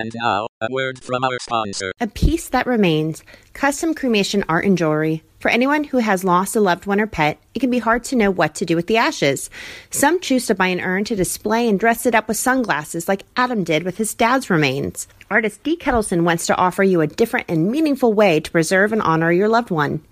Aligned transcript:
And 0.00 0.14
now, 0.14 0.48
a 0.62 0.68
word 0.70 1.04
from 1.04 1.22
our 1.24 1.38
sponsor. 1.40 1.92
A 2.00 2.06
peace 2.06 2.48
that 2.48 2.66
remains 2.66 3.22
custom 3.52 3.92
cremation 3.92 4.44
art 4.48 4.64
and 4.64 4.78
jewelry. 4.78 5.22
For 5.40 5.50
anyone 5.50 5.84
who 5.84 5.98
has 5.98 6.24
lost 6.24 6.56
a 6.56 6.60
loved 6.60 6.86
one 6.86 7.00
or 7.00 7.06
pet, 7.06 7.38
it 7.54 7.60
can 7.60 7.70
be 7.70 7.78
hard 7.78 8.04
to 8.04 8.16
know 8.16 8.30
what 8.30 8.54
to 8.56 8.64
do 8.64 8.76
with 8.76 8.86
the 8.86 8.96
ashes. 8.96 9.50
Some 9.90 10.20
choose 10.20 10.46
to 10.46 10.54
buy 10.54 10.68
an 10.68 10.80
urn 10.80 11.04
to 11.04 11.16
display 11.16 11.68
and 11.68 11.78
dress 11.78 12.06
it 12.06 12.14
up 12.14 12.28
with 12.28 12.38
sunglasses 12.38 13.08
like 13.08 13.24
Adam 13.36 13.62
did 13.62 13.82
with 13.82 13.98
his 13.98 14.14
dad's 14.14 14.48
remains. 14.48 15.06
Artist 15.30 15.62
Dee 15.62 15.76
Kettleson 15.76 16.22
wants 16.24 16.46
to 16.46 16.56
offer 16.56 16.82
you 16.82 17.02
a 17.02 17.06
different 17.06 17.50
and 17.50 17.70
meaningful 17.70 18.12
way 18.12 18.40
to 18.40 18.50
preserve 18.50 18.92
and 18.92 19.02
honor 19.02 19.30
your 19.30 19.48
loved 19.48 19.70
one. 19.70 20.02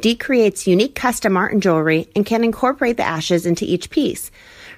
Dee 0.00 0.14
creates 0.14 0.66
unique 0.66 0.94
custom 0.94 1.36
art 1.38 1.52
and 1.52 1.62
jewelry 1.62 2.08
and 2.14 2.24
can 2.24 2.44
incorporate 2.44 2.98
the 2.98 3.02
ashes 3.02 3.46
into 3.46 3.64
each 3.64 3.90
piece. 3.90 4.30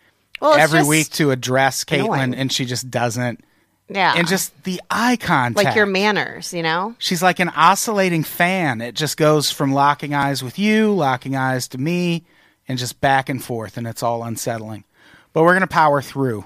Well, 0.42 0.56
every 0.56 0.80
just- 0.80 0.90
week 0.90 1.10
to 1.12 1.30
address 1.30 1.84
Caitlin, 1.84 2.34
and 2.36 2.52
she 2.52 2.66
just 2.66 2.90
doesn't. 2.90 3.40
Yeah. 3.88 4.16
And 4.18 4.28
just 4.28 4.64
the 4.64 4.82
eye 4.90 5.16
contact. 5.18 5.64
like 5.64 5.76
your 5.76 5.86
manners, 5.86 6.56
you 6.56 6.64
know? 6.64 6.96
She's 6.98 7.22
like 7.22 7.40
an 7.40 7.50
oscillating 7.50 8.24
fan. 8.24 8.82
It 8.82 8.96
just 8.96 9.16
goes 9.16 9.52
from 9.52 9.74
locking 9.74 10.16
eyes 10.16 10.42
with 10.42 10.58
you, 10.58 10.92
locking 10.92 11.36
eyes 11.36 11.68
to 11.68 11.78
me, 11.78 12.24
and 12.68 12.78
just 12.78 13.00
back 13.02 13.30
and 13.30 13.44
forth, 13.44 13.78
and 13.78 13.88
it's 13.88 14.03
all 14.03 14.24
unsettling. 14.24 14.84
But 15.34 15.44
we're 15.44 15.52
going 15.53 15.62
to 15.62 15.68
power 15.68 16.02
through 16.02 16.46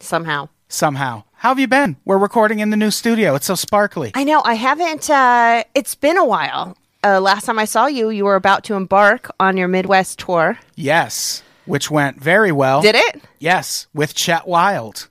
Somehow. 0.00 0.48
somehow. 0.68 1.24
How 1.38 1.50
have 1.50 1.58
you 1.58 1.66
been? 1.68 1.96
We're 2.04 2.18
recording 2.18 2.60
in 2.60 2.70
the 2.70 2.76
new 2.76 2.90
studio. 2.90 3.34
It's 3.34 3.46
so 3.46 3.54
sparkly. 3.54 4.10
I 4.14 4.24
know. 4.24 4.42
I 4.44 4.54
haven't, 4.54 5.08
uh, 5.10 5.64
it's 5.74 5.94
been 5.94 6.16
a 6.16 6.24
while. 6.24 6.76
Uh, 7.04 7.20
last 7.20 7.44
time 7.46 7.58
I 7.58 7.64
saw 7.66 7.86
you, 7.86 8.10
you 8.10 8.24
were 8.24 8.34
about 8.34 8.64
to 8.64 8.74
embark 8.74 9.30
on 9.38 9.56
your 9.56 9.68
Midwest 9.68 10.18
tour. 10.18 10.58
yes, 10.74 11.42
which 11.66 11.90
went 11.90 12.20
very 12.20 12.52
well. 12.52 12.80
Did 12.80 12.94
it? 12.94 13.22
Yes, 13.40 13.86
with 13.92 14.14
Chet 14.14 14.46
Wild. 14.46 15.08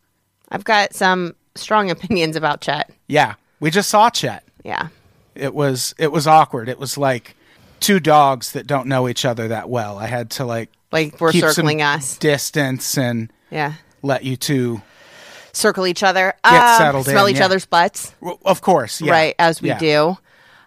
I've 0.50 0.64
got 0.64 0.94
some 0.94 1.36
strong 1.56 1.90
opinions 1.92 2.36
about 2.36 2.62
Chet. 2.62 2.92
Yeah, 3.08 3.36
we 3.60 3.72
just 3.72 3.90
saw 3.90 4.10
Chet. 4.10 4.44
Yeah. 4.64 4.88
It 5.36 5.54
was 5.54 5.94
it 5.98 6.12
was 6.14 6.28
awkward. 6.28 6.70
It 6.70 6.80
was 6.80 6.98
like 6.98 7.36
two 7.80 8.00
dogs 8.00 8.52
that 8.54 8.68
don't 8.68 8.88
know 8.88 9.08
each 9.08 9.26
other 9.26 9.48
that 9.50 9.70
well. 9.70 9.98
I 9.98 10.08
had 10.08 10.30
to 10.32 10.46
like 10.46 10.70
Like 10.92 11.20
we're 11.22 11.32
circling 11.34 11.82
us. 11.82 12.18
distance 12.18 12.98
and 12.98 13.32
Yeah. 13.52 13.74
let 14.02 14.24
you 14.24 14.38
two. 14.38 14.82
Circle 15.54 15.88
each 15.88 16.04
other. 16.04 16.34
Get 16.44 16.54
Um, 16.54 16.78
settled 16.78 17.06
Smell 17.06 17.26
in, 17.28 17.32
each 17.34 17.40
yeah. 17.40 17.46
other's 17.46 17.66
butts. 17.66 18.14
Well, 18.22 18.40
Of 18.46 18.62
course, 18.62 19.02
yeah. 19.02 19.12
Right, 19.12 19.36
as 19.40 19.62
we 19.62 19.70
Yeah. 19.70 19.78
do. 19.80 20.18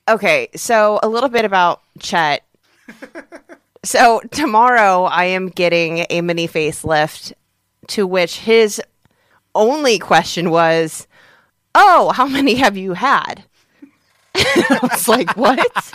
Okay, 0.09 0.49
so 0.57 0.99
a 1.03 1.09
little 1.09 1.29
bit 1.29 1.45
about 1.45 1.83
Chet. 1.99 2.43
so 3.85 4.21
tomorrow 4.31 5.05
I 5.05 5.25
am 5.25 5.49
getting 5.49 6.07
a 6.11 6.21
mini 6.23 6.49
facelift 6.49 7.33
to 7.89 8.07
which 8.07 8.39
his 8.39 8.81
only 9.55 9.99
question 9.99 10.51
was, 10.51 11.07
"Oh, 11.75 12.11
how 12.13 12.27
many 12.27 12.55
have 12.57 12.77
you 12.77 12.95
had?" 12.95 13.45
I 14.35 14.79
was 14.83 15.09
like, 15.09 15.37
"What?" 15.37 15.93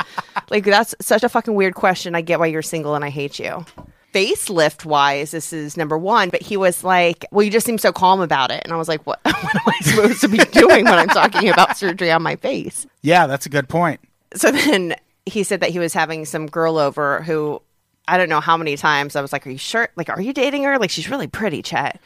Like 0.53 0.63
that's 0.63 0.95
such 1.01 1.23
a 1.23 1.29
fucking 1.29 1.53
weird 1.55 1.75
question. 1.75 2.15
I 2.15 2.21
get 2.21 2.39
why 2.39 2.45
you're 2.45 2.61
single 2.61 2.95
and 2.95 3.03
I 3.03 3.09
hate 3.09 3.39
you. 3.39 3.65
Facelift 4.13 4.85
wise, 4.85 5.31
this 5.31 5.51
is 5.51 5.75
number 5.75 5.97
one, 5.97 6.29
but 6.29 6.41
he 6.41 6.55
was 6.55 6.83
like, 6.83 7.25
Well, 7.31 7.43
you 7.43 7.49
just 7.51 7.65
seem 7.65 7.79
so 7.79 7.91
calm 7.91 8.21
about 8.21 8.51
it. 8.51 8.61
And 8.63 8.71
I 8.71 8.77
was 8.77 8.87
like, 8.87 9.01
What, 9.05 9.19
what 9.23 9.55
am 9.55 9.61
I 9.67 9.79
supposed 9.81 10.21
to 10.21 10.27
be 10.29 10.37
doing 10.51 10.85
when 10.85 10.93
I'm 10.99 11.07
talking 11.07 11.49
about 11.49 11.75
surgery 11.77 12.11
on 12.11 12.21
my 12.21 12.35
face? 12.35 12.85
Yeah, 13.01 13.25
that's 13.27 13.45
a 13.47 13.49
good 13.49 13.67
point. 13.67 13.99
So 14.35 14.51
then 14.51 14.95
he 15.25 15.43
said 15.43 15.61
that 15.61 15.71
he 15.71 15.79
was 15.79 15.93
having 15.93 16.25
some 16.25 16.45
girl 16.47 16.77
over 16.77 17.23
who 17.23 17.61
I 18.07 18.17
don't 18.17 18.29
know 18.29 18.39
how 18.41 18.55
many 18.57 18.75
times 18.77 19.15
I 19.15 19.21
was 19.21 19.33
like, 19.33 19.47
Are 19.47 19.49
you 19.49 19.57
sure? 19.57 19.89
Like, 19.95 20.09
are 20.09 20.21
you 20.21 20.31
dating 20.33 20.63
her? 20.63 20.77
Like, 20.77 20.91
she's 20.91 21.09
really 21.09 21.27
pretty, 21.27 21.63
Chet. 21.63 21.99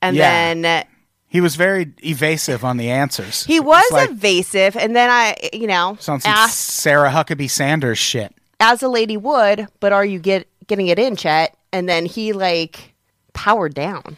And 0.00 0.16
Yeah. 0.16 0.54
then 0.54 0.86
He 1.30 1.40
was 1.40 1.56
very 1.56 1.92
evasive 2.04 2.64
on 2.64 2.76
the 2.76 2.90
answers. 2.90 3.44
he 3.44 3.60
was 3.60 3.82
It's 3.84 3.92
like 3.92 4.10
evasive. 4.10 4.76
And 4.76 4.94
then 4.94 5.08
I, 5.08 5.36
you 5.52 5.66
know, 5.66 5.96
sounds 6.00 6.26
asked 6.26 6.58
Sarah 6.58 7.10
Huckabee 7.10 7.48
Sanders 7.48 7.98
shit. 7.98 8.34
as 8.58 8.82
a 8.82 8.88
lady 8.88 9.16
would, 9.16 9.68
but 9.78 9.92
are 9.92 10.04
you 10.04 10.18
get 10.18 10.48
getting 10.66 10.88
it 10.88 10.98
in, 10.98 11.16
Chet? 11.16 11.56
And 11.72 11.88
then 11.88 12.04
he 12.04 12.32
like 12.32 12.94
powered 13.32 13.74
down. 13.74 14.16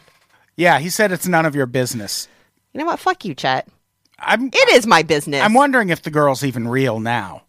Yeah, 0.55 0.79
he 0.79 0.89
said 0.89 1.11
it's 1.11 1.27
none 1.27 1.45
of 1.45 1.55
your 1.55 1.67
business. 1.67 2.27
You 2.73 2.79
know 2.79 2.85
what? 2.85 2.99
Fuck 2.99 3.25
you, 3.25 3.35
Chet. 3.35 3.67
I'm 4.19 4.47
It 4.47 4.69
is 4.73 4.87
my 4.87 5.03
business. 5.03 5.41
I'm 5.41 5.53
wondering 5.53 5.89
if 5.89 6.01
the 6.01 6.11
girl's 6.11 6.43
even 6.43 6.67
real 6.67 6.99
now, 6.99 7.43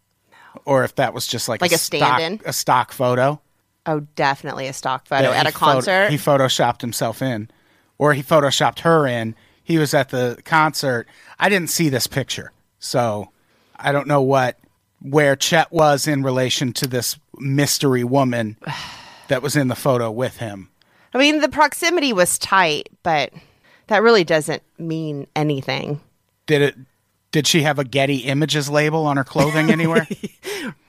or 0.66 0.84
if 0.84 0.94
that 0.96 1.14
was 1.14 1.26
just 1.26 1.48
like 1.48 1.62
Like 1.62 1.72
a 1.72 1.78
stock, 1.78 2.18
stand-in? 2.18 2.46
a 2.46 2.52
stock 2.52 2.92
photo 2.92 3.40
oh, 3.86 4.00
definitely 4.16 4.66
a 4.66 4.72
stock 4.72 5.06
photo 5.06 5.30
that 5.30 5.46
at 5.46 5.46
a 5.46 5.52
concert. 5.52 6.08
Photo, 6.08 6.10
he 6.10 6.16
photoshopped 6.16 6.80
himself 6.80 7.22
in, 7.22 7.50
or 7.98 8.14
he 8.14 8.22
photoshopped 8.22 8.80
her 8.80 9.06
in. 9.06 9.34
He 9.64 9.78
was 9.78 9.94
at 9.94 10.10
the 10.10 10.38
concert. 10.44 11.08
I 11.38 11.48
didn't 11.48 11.70
see 11.70 11.88
this 11.88 12.06
picture, 12.06 12.52
so 12.78 13.30
I 13.74 13.90
don't 13.90 14.06
know 14.06 14.22
what 14.22 14.58
where 15.00 15.36
Chet 15.36 15.70
was 15.72 16.06
in 16.06 16.22
relation 16.22 16.72
to 16.74 16.86
this 16.86 17.18
mystery 17.38 18.04
woman 18.04 18.56
that 19.28 19.42
was 19.42 19.56
in 19.56 19.68
the 19.68 19.74
photo 19.74 20.10
with 20.10 20.36
him. 20.36 20.70
I 21.12 21.18
mean, 21.18 21.40
the 21.40 21.48
proximity 21.48 22.12
was 22.12 22.38
tight, 22.38 22.88
but 23.02 23.32
that 23.86 24.02
really 24.02 24.24
doesn't 24.24 24.62
mean 24.78 25.26
anything. 25.34 26.00
Did 26.46 26.62
it? 26.62 26.76
Did 27.30 27.46
she 27.46 27.62
have 27.62 27.78
a 27.78 27.84
Getty 27.84 28.18
Images 28.18 28.70
label 28.70 29.06
on 29.06 29.16
her 29.16 29.24
clothing 29.24 29.70
anywhere? 29.70 30.06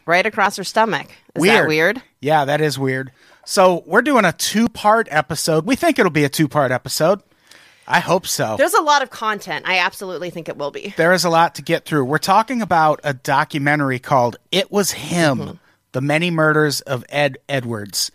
Right 0.07 0.28
across 0.28 0.56
her 0.57 0.63
stomach. 0.63 1.07
Is 1.33 1.42
that 1.42 1.68
weird? 1.68 2.00
Yeah, 2.21 2.45
that 2.45 2.62
is 2.62 2.78
weird. 2.78 3.12
So 3.44 3.81
we're 3.88 4.04
doing 4.04 4.24
a 4.24 4.33
two-part 4.33 5.07
episode. 5.10 5.66
We 5.66 5.75
think 5.75 5.98
it'll 5.98 6.12
be 6.12 6.25
a 6.25 6.30
two-part 6.30 6.71
episode. 6.71 7.24
I 7.88 8.00
hope 8.00 8.26
so. 8.26 8.56
There's 8.58 8.74
a 8.74 8.82
lot 8.82 9.04
of 9.04 9.10
content. 9.10 9.66
I 9.68 9.80
absolutely 9.80 10.30
think 10.32 10.50
it 10.50 10.58
will 10.58 10.72
be. 10.72 10.94
There 10.98 11.14
is 11.14 11.24
a 11.24 11.30
lot 11.30 11.56
to 11.56 11.62
get 11.62 11.86
through. 11.86 12.06
We're 12.06 12.18
talking 12.18 12.62
about 12.62 13.00
a 13.04 13.14
documentary 13.14 14.00
called 14.00 14.38
It 14.52 14.72
Was 14.72 14.92
Him 14.92 15.38
mm-hmm. 15.38 15.52
The 15.92 16.02
Many 16.02 16.32
Murders 16.32 16.82
of 16.82 17.06
Ed 17.10 17.38
Edwards. 17.48 18.12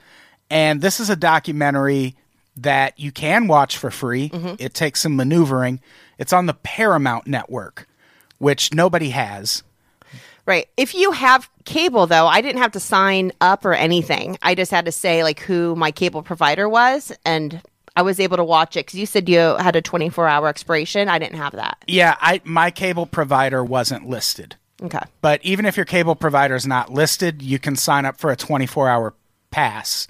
And 0.51 0.81
this 0.81 0.99
is 0.99 1.09
a 1.09 1.17
documentary 1.17 2.17
that 2.57 2.99
you 2.99 3.13
can 3.13 3.47
watch 3.47 3.79
for 3.79 3.91
free. 3.91 4.29
Mm-hmm. 4.31 4.57
It 4.59 4.75
takes 4.75 5.01
some 5.01 5.17
maneuvering. 5.17 5.81
It's 6.19 6.33
on 6.33 6.47
the 6.47 6.55
Paramount 6.55 7.27
Network, 7.27 7.89
which 8.39 8.75
nobody 8.75 9.11
has. 9.11 9.63
Right. 10.47 10.69
If 10.77 10.95
you 10.95 11.13
have 11.13 11.49
cable, 11.65 12.07
though, 12.07 12.27
I 12.27 12.41
didn't 12.41 12.61
have 12.61 12.73
to 12.73 12.81
sign 12.81 13.31
up 13.41 13.65
or 13.65 13.73
anything. 13.73 14.37
I 14.43 14.57
just 14.57 14.73
had 14.73 14.87
to 14.87 14.93
say 14.93 15.23
like 15.23 15.39
who 15.41 15.77
my 15.77 15.93
cable 15.93 16.23
provider 16.23 16.69
was, 16.69 17.13
and 17.25 17.63
I 17.97 18.03
was 18.03 18.21
able 18.21 18.37
to 18.37 18.45
watch 18.45 18.77
it 18.77 18.87
because 18.87 18.99
you 18.99 19.07
said 19.07 19.29
you 19.29 19.39
had 19.39 19.77
a 19.77 19.83
24 19.83 20.27
hour 20.29 20.49
expiration. 20.49 21.09
I 21.09 21.19
didn't 21.19 21.39
have 21.39 21.53
that. 21.53 21.79
Yeah, 21.87 22.17
I 22.21 22.41
my 22.45 22.71
cable 22.71 23.07
provider 23.07 23.65
wasn't 23.65 24.09
listed. 24.09 24.57
Okay. 24.83 25.01
But 25.21 25.45
even 25.45 25.67
if 25.67 25.77
your 25.77 25.85
cable 25.87 26.15
provider 26.15 26.55
is 26.55 26.67
not 26.67 26.91
listed, 26.93 27.43
you 27.43 27.59
can 27.59 27.77
sign 27.77 28.07
up 28.07 28.19
for 28.19 28.31
a 28.31 28.37
24 28.37 28.89
hour 28.89 29.15
pass. 29.51 30.07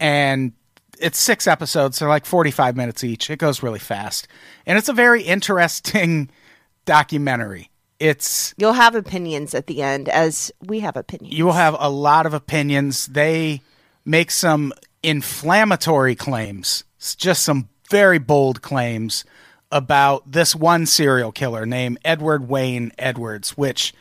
And 0.00 0.52
it's 0.98 1.18
six 1.18 1.46
episodes. 1.46 1.98
They're 1.98 2.08
like 2.08 2.24
45 2.24 2.76
minutes 2.76 3.04
each. 3.04 3.28
It 3.28 3.38
goes 3.38 3.62
really 3.62 3.78
fast. 3.78 4.28
And 4.64 4.78
it's 4.78 4.88
a 4.88 4.92
very 4.94 5.22
interesting 5.22 6.30
documentary. 6.86 7.70
It's, 8.00 8.54
You'll 8.56 8.72
have 8.72 8.94
opinions 8.94 9.54
at 9.54 9.66
the 9.66 9.82
end, 9.82 10.08
as 10.08 10.50
we 10.60 10.80
have 10.80 10.96
opinions. 10.96 11.34
you 11.36 11.44
will 11.44 11.52
have 11.52 11.76
a 11.78 11.88
lot 11.90 12.26
of 12.26 12.34
opinions. 12.34 13.06
They 13.06 13.60
make 14.04 14.30
some 14.30 14.72
inflammatory 15.02 16.14
claims, 16.14 16.84
just 17.14 17.42
some 17.42 17.68
very 17.90 18.18
bold 18.18 18.62
claims 18.62 19.24
about 19.72 20.30
this 20.30 20.54
one 20.54 20.86
serial 20.86 21.32
killer 21.32 21.66
named 21.66 21.98
Edward 22.04 22.48
Wayne 22.48 22.92
Edwards, 22.98 23.56
which 23.56 23.92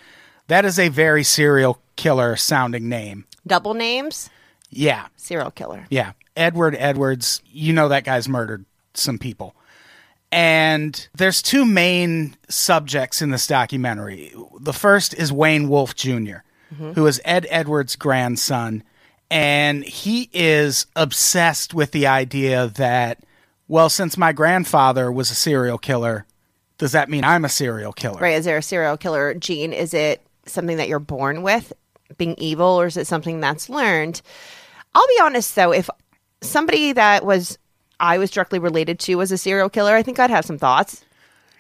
that 0.48 0.66
is 0.66 0.78
a 0.78 0.90
very 0.90 1.24
serial 1.24 1.82
killer 1.96 2.36
sounding 2.36 2.88
name. 2.88 3.26
Double 3.46 3.74
names, 3.74 4.30
Yeah. 4.70 5.08
serial 5.18 5.52
killer. 5.52 5.86
Yeah. 5.90 6.12
Edward 6.38 6.76
Edwards, 6.78 7.42
you 7.52 7.74
know 7.74 7.90
that 7.90 8.04
guy's 8.04 8.30
murdered 8.30 8.66
some 8.94 9.18
people. 9.18 9.56
And 10.32 11.08
there's 11.16 11.42
two 11.42 11.66
main 11.66 12.36
subjects 12.50 13.22
in 13.22 13.30
this 13.30 13.46
documentary. 13.46 14.34
The 14.60 14.74
first 14.74 15.14
is 15.14 15.32
Wayne 15.32 15.70
Wolf 15.70 15.96
Jr., 15.96 16.42
mm-hmm. 16.74 16.94
who 16.94 17.06
is 17.06 17.22
Ed 17.24 17.46
Edwards' 17.50 17.96
grandson. 17.96 18.84
And 19.34 19.84
he 19.84 20.30
is 20.32 20.86
obsessed 20.96 21.74
with 21.74 21.92
the 21.92 22.06
idea 22.06 22.68
that, 22.76 23.24
well, 23.68 23.90
since 23.90 24.16
my 24.16 24.32
grandfather 24.32 25.12
was 25.12 25.32
a 25.32 25.36
serial 25.36 25.80
killer, 25.80 26.28
does 26.78 26.92
that 26.92 27.10
mean 27.10 27.24
I'm 27.24 27.44
a 27.44 27.50
serial 27.50 27.94
killer? 27.94 28.20
Right. 28.20 28.36
Is 28.36 28.46
there 28.46 28.58
a 28.58 28.62
serial 28.62 28.96
killer 28.96 29.34
gene? 29.34 29.74
Is 29.74 29.96
it 29.96 30.22
something 30.46 30.78
that 30.78 30.88
you're 30.88 31.00
born 31.00 31.42
with, 31.42 31.74
being 32.18 32.36
evil, 32.38 32.80
or 32.80 32.86
is 32.86 32.96
it 32.96 33.08
something 33.08 33.40
that's 33.40 33.70
learned? 33.70 34.22
I'll 34.94 35.08
be 35.08 35.20
honest 35.24 35.56
though, 35.56 35.74
if 35.74 35.90
somebody 36.42 36.94
that 36.94 37.26
was 37.26 37.58
I 38.00 38.20
was 38.20 38.30
directly 38.30 38.60
related 38.60 39.00
to 39.00 39.16
was 39.16 39.32
a 39.32 39.38
serial 39.40 39.70
killer, 39.70 39.96
I 39.96 40.04
think 40.04 40.20
I'd 40.20 40.30
have 40.30 40.46
some 40.46 40.60
thoughts. 40.60 41.04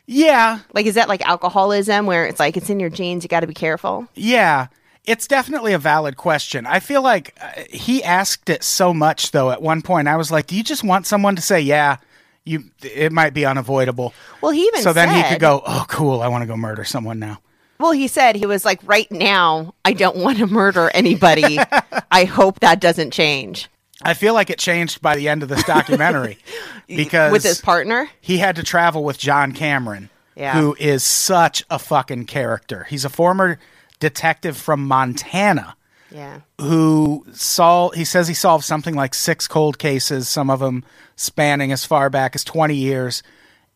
Yeah. 0.05 0.59
Like, 0.73 0.85
is 0.85 0.93
that 0.93 1.09
like 1.09 1.27
alcoholism 1.27 2.05
where 2.05 2.27
it's 2.27 2.39
like 2.39 2.55
it's 2.55 2.69
in 2.69 2.79
your 2.79 2.91
genes, 2.91 3.23
you 3.23 3.29
got 3.29 3.39
to 3.39 3.47
be 3.47 3.53
careful? 3.55 4.07
Yeah, 4.13 4.67
it's 5.05 5.27
definitely 5.27 5.73
a 5.73 5.79
valid 5.79 6.17
question. 6.17 6.65
I 6.65 6.79
feel 6.79 7.01
like 7.01 7.35
uh, 7.41 7.63
he 7.69 8.03
asked 8.03 8.49
it 8.49 8.63
so 8.63 8.93
much 8.93 9.31
though. 9.31 9.51
At 9.51 9.61
one 9.61 9.81
point, 9.81 10.07
I 10.07 10.15
was 10.15 10.31
like, 10.31 10.47
"Do 10.47 10.55
you 10.55 10.63
just 10.63 10.83
want 10.83 11.07
someone 11.07 11.35
to 11.35 11.41
say, 11.41 11.59
yeah, 11.61 11.97
you? 12.45 12.65
It 12.81 13.11
might 13.11 13.33
be 13.33 13.45
unavoidable." 13.45 14.13
Well, 14.41 14.51
he 14.51 14.63
even 14.63 14.81
so 14.81 14.93
then 14.93 15.09
he 15.13 15.29
could 15.29 15.41
go, 15.41 15.61
"Oh, 15.65 15.85
cool, 15.87 16.21
I 16.21 16.27
want 16.27 16.41
to 16.43 16.47
go 16.47 16.57
murder 16.57 16.83
someone 16.83 17.19
now." 17.19 17.39
Well, 17.79 17.91
he 17.91 18.07
said 18.07 18.35
he 18.37 18.45
was 18.45 18.63
like, 18.63 18.79
right 18.85 19.11
now, 19.11 19.73
I 19.83 19.91
don't 19.91 20.15
want 20.17 20.37
to 20.37 20.47
murder 20.47 20.89
anybody. 20.93 21.57
I 22.11 22.23
hope 22.23 22.61
that 22.61 22.79
doesn't 22.79 23.11
change 23.11 23.67
I 24.03 24.13
feel 24.13 24.33
like 24.33 24.49
it 24.49 24.59
changed 24.59 25.01
by 25.01 25.15
the 25.15 25.29
end 25.29 25.43
of 25.43 25.49
this 25.49 25.63
documentary 25.63 26.37
because 26.87 27.31
with 27.31 27.43
his 27.43 27.61
partner. 27.61 28.09
he 28.19 28.37
had 28.37 28.55
to 28.57 28.63
travel 28.63 29.03
with 29.03 29.17
John 29.17 29.53
Cameron, 29.53 30.09
Yeah. 30.35 30.53
who 30.59 30.75
is 30.79 31.03
such 31.03 31.63
a 31.69 31.79
fucking 31.79 32.25
character. 32.25 32.85
He's 32.89 33.05
a 33.05 33.09
former 33.09 33.59
detective 34.03 34.57
from 34.57 34.85
Montana. 34.85 35.75
Yeah. 36.11 36.41
who 36.61 37.25
sol 37.33 37.89
he 37.89 38.05
says 38.05 38.27
he 38.27 38.35
solved 38.35 38.63
something 38.63 38.93
like 38.93 39.15
six 39.15 39.47
cold 39.47 39.79
cases, 39.79 40.29
some 40.29 40.51
of 40.51 40.59
them 40.59 40.83
spanning 41.15 41.71
as 41.71 41.85
far 41.85 42.11
back 42.11 42.35
as 42.35 42.43
20 42.43 42.75
years. 42.75 43.23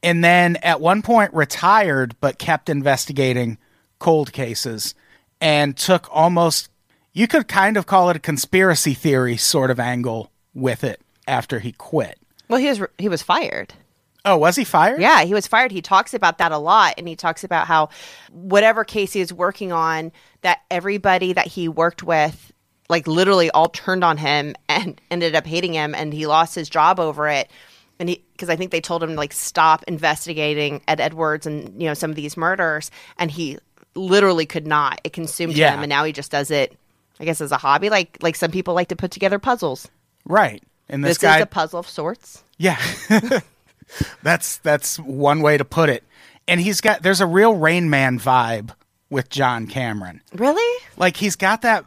And 0.04 0.24
then 0.24 0.58
at 0.58 0.80
one 0.80 1.02
point 1.02 1.34
retired, 1.34 2.16
but 2.22 2.38
kept 2.38 2.70
investigating 2.70 3.58
cold 3.98 4.34
cases 4.34 4.94
and 5.42 5.76
took 5.76 6.08
almost, 6.12 6.70
you 7.12 7.28
could 7.28 7.48
kind 7.48 7.76
of 7.76 7.88
call 7.88 8.12
it 8.12 8.16
a 8.16 8.20
conspiracy 8.20 8.94
theory 8.94 9.36
sort 9.36 9.72
of 9.72 9.80
angle 9.80 10.30
with 10.54 10.84
it 10.84 11.02
after 11.28 11.58
he 11.58 11.72
quit. 11.72 12.20
Well, 12.50 12.60
he 12.60 12.68
was 12.68 12.82
he 13.00 13.10
was 13.10 13.24
fired. 13.24 13.74
Oh, 14.28 14.38
was 14.38 14.58
he 14.58 14.66
fired? 14.66 15.00
Yeah, 15.00 15.24
he 15.24 15.34
was 15.34 15.48
fired. 15.48 15.72
He 15.72 15.82
talks 15.82 16.14
about 16.14 16.38
that 16.40 16.52
a 16.52 16.58
lot. 16.58 16.96
And 16.98 17.08
he 17.08 17.16
talks 17.16 17.44
about 17.46 17.66
how 17.66 17.88
whatever 18.32 18.84
case 18.84 19.14
he 19.14 19.22
was 19.22 19.32
working 19.32 19.72
on, 19.72 20.12
that 20.42 20.60
everybody 20.70 21.32
that 21.32 21.48
he 21.48 21.70
worked 21.70 22.04
with, 22.04 22.52
like 22.90 23.08
literally 23.08 23.50
all 23.52 23.70
turned 23.70 24.04
on 24.04 24.18
him 24.18 24.54
and 24.68 25.00
ended 25.12 25.34
up 25.34 25.48
hating 25.48 25.74
him. 25.74 25.96
And 25.96 26.14
he 26.14 26.28
lost 26.28 26.56
his 26.56 26.68
job 26.70 27.00
over 27.00 27.30
it. 27.30 27.50
And 28.00 28.10
he, 28.10 28.24
because 28.34 28.50
I 28.50 28.58
think 28.58 28.72
they 28.72 28.82
told 28.82 29.02
him 29.02 29.12
to 29.12 29.16
like 29.16 29.32
stop 29.32 29.84
investigating 29.88 30.82
Ed 30.90 31.00
Edwards 31.00 31.46
and, 31.48 31.82
you 31.82 31.88
know, 31.88 31.94
some 31.94 32.10
of 32.10 32.16
these 32.18 32.36
murders. 32.36 32.92
And 33.18 33.32
he 33.32 33.58
literally 33.96 34.46
could 34.46 34.68
not. 34.68 35.00
It 35.06 35.14
consumed 35.14 35.56
Yeah. 35.56 35.74
him. 35.74 35.80
And 35.84 35.90
now 35.90 36.04
he 36.04 36.12
just 36.12 36.32
does 36.32 36.52
it, 36.52 36.78
I 37.20 37.24
guess, 37.26 37.40
as 37.40 37.54
a 37.54 37.58
hobby. 37.58 37.90
Like, 37.90 38.18
like 38.22 38.36
some 38.36 38.52
people 38.52 38.74
like 38.74 38.90
to 38.90 38.96
put 38.98 39.12
together 39.12 39.40
puzzles. 39.40 39.88
Right. 40.26 40.62
And 40.90 41.02
this, 41.04 41.12
This, 41.12 41.18
guy 41.20 41.38
is 41.38 41.44
a 41.44 41.48
puzzle 41.48 41.80
of 41.80 41.88
sorts. 41.88 42.44
Yeah. 42.58 42.78
that's 44.24 44.58
that's 44.58 45.00
one 45.00 45.42
way 45.42 45.58
to 45.58 45.66
put 45.66 45.90
it. 45.90 46.04
And 46.48 46.62
he's 46.62 46.82
got 46.82 47.04
there's 47.04 47.22
a 47.22 47.26
real 47.26 47.56
Rain 47.56 47.90
Man 47.90 48.20
vibe 48.20 48.72
with 49.10 49.30
John 49.30 49.68
Cameron. 49.68 50.22
Really? 50.34 50.84
Like 50.98 51.18
he's 51.18 51.36
got 51.36 51.62
that 51.62 51.86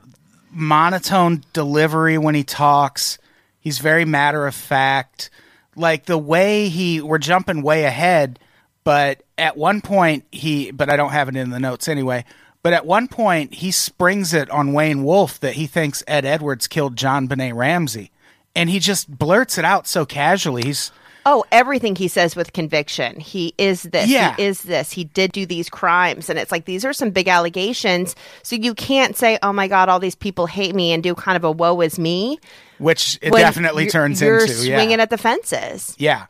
monotone 0.51 1.45
delivery 1.53 2.19
when 2.19 2.35
he 2.35 2.45
talks. 2.45 3.19
He's 3.61 3.79
very 3.79 4.05
matter 4.05 4.47
of 4.47 4.55
fact. 4.55 5.31
Like 5.77 6.07
the 6.07 6.19
way 6.19 6.69
he 6.69 7.01
we're 7.01 7.19
jumping 7.19 7.63
way 7.63 7.85
ahead, 7.85 8.39
but 8.85 9.23
at 9.39 9.57
one 9.57 9.81
point 9.81 10.25
he 10.31 10.71
but 10.71 10.91
I 10.91 10.97
don't 10.97 11.13
have 11.13 11.29
it 11.29 11.37
in 11.37 11.51
the 11.51 11.61
notes 11.61 11.89
anyway. 11.89 12.25
But 12.63 12.75
at 12.75 12.85
one 12.85 13.09
point 13.09 13.55
he 13.55 13.71
springs 13.71 14.35
it 14.35 14.51
on 14.51 14.73
Wayne 14.73 15.05
Wolf 15.05 15.41
that 15.41 15.55
he 15.55 15.67
thinks 15.67 16.05
Ed 16.07 16.25
Edwards 16.25 16.67
killed 16.69 16.97
JonBenét 16.97 17.55
Ramsey. 17.55 18.11
And 18.55 18.69
he 18.69 18.81
just 18.81 19.09
blurts 19.17 19.59
it 19.59 19.65
out 19.65 19.87
so 19.87 20.05
casually. 20.05 20.65
He's 20.65 20.91
Oh, 21.27 21.45
everything 21.53 21.97
he 21.97 22.09
says 22.09 22.35
with 22.35 22.53
conviction. 22.53 23.21
He 23.21 23.55
is 23.59 23.83
this. 23.83 24.09
Yeah. 24.09 24.35
He 24.37 24.45
is 24.45 24.63
this. 24.63 24.93
He 24.93 25.05
did 25.05 25.33
do 25.33 25.45
these 25.47 25.69
crimes. 25.69 26.31
And 26.31 26.39
it's 26.39 26.51
like, 26.51 26.65
these 26.65 26.85
are 26.85 26.93
some 26.93 27.11
big 27.11 27.29
allegations. 27.29 28.17
So 28.43 28.57
you 28.57 28.75
can't 28.75 29.17
say, 29.17 29.39
oh 29.43 29.53
my 29.53 29.69
God, 29.69 29.89
all 29.89 30.01
these 30.01 30.15
people 30.15 30.47
hate 30.47 30.75
me 30.75 30.93
and 30.93 31.03
do 31.03 31.15
kind 31.15 31.37
of 31.37 31.45
a 31.45 31.51
woe 31.51 31.81
is 31.83 31.99
me. 31.99 32.39
which 32.81 33.19
it 33.23 33.33
definitely 33.33 33.87
turns 33.87 34.21
you're 34.21 34.41
into. 34.41 34.53
swinging 34.53 34.91
yeah. 34.99 35.03
at 35.03 35.11
the 35.11 35.19
fences. 35.19 35.95
Yeah. 35.99 36.27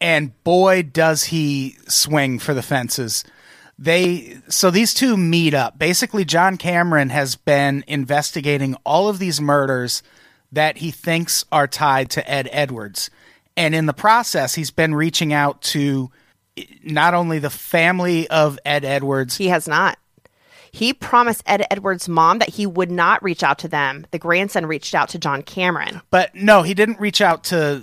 And 0.00 0.42
boy, 0.42 0.82
does 0.82 1.24
he 1.24 1.76
swing 1.86 2.38
for 2.38 2.54
the 2.54 2.62
fences. 2.62 3.22
They 3.78 4.38
so 4.48 4.70
these 4.70 4.92
two 4.92 5.16
meet 5.16 5.54
up. 5.54 5.78
Basically, 5.78 6.24
John 6.24 6.56
Cameron 6.56 7.10
has 7.10 7.36
been 7.36 7.84
investigating 7.86 8.76
all 8.84 9.08
of 9.08 9.18
these 9.18 9.40
murders 9.40 10.02
that 10.52 10.78
he 10.78 10.90
thinks 10.90 11.44
are 11.52 11.66
tied 11.66 12.10
to 12.10 12.30
Ed 12.30 12.48
Edwards. 12.52 13.10
And 13.60 13.74
in 13.74 13.86
the 13.86 13.92
process, 13.92 14.54
he's 14.54 14.70
been 14.70 14.94
reaching 14.94 15.32
out 15.32 15.60
to 15.62 16.10
not 16.82 17.12
only 17.14 17.38
the 17.38 17.50
family 17.50 18.26
of 18.28 18.58
Ed 18.64 18.84
Edwards, 18.84 19.36
He 19.36 19.48
has 19.48 19.68
not. 19.68 19.98
He 20.72 20.92
promised 20.94 21.42
Ed 21.46 21.66
Edwards' 21.70 22.08
mom 22.08 22.38
that 22.38 22.50
he 22.50 22.64
would 22.64 22.90
not 22.90 23.22
reach 23.22 23.42
out 23.42 23.58
to 23.58 23.68
them. 23.68 24.06
The 24.12 24.18
grandson 24.18 24.66
reached 24.66 24.94
out 24.94 25.08
to 25.10 25.18
John 25.18 25.42
Cameron. 25.42 26.00
but 26.10 26.34
no, 26.34 26.62
he 26.62 26.74
didn't 26.74 27.00
reach 27.00 27.20
out 27.20 27.44
to 27.44 27.82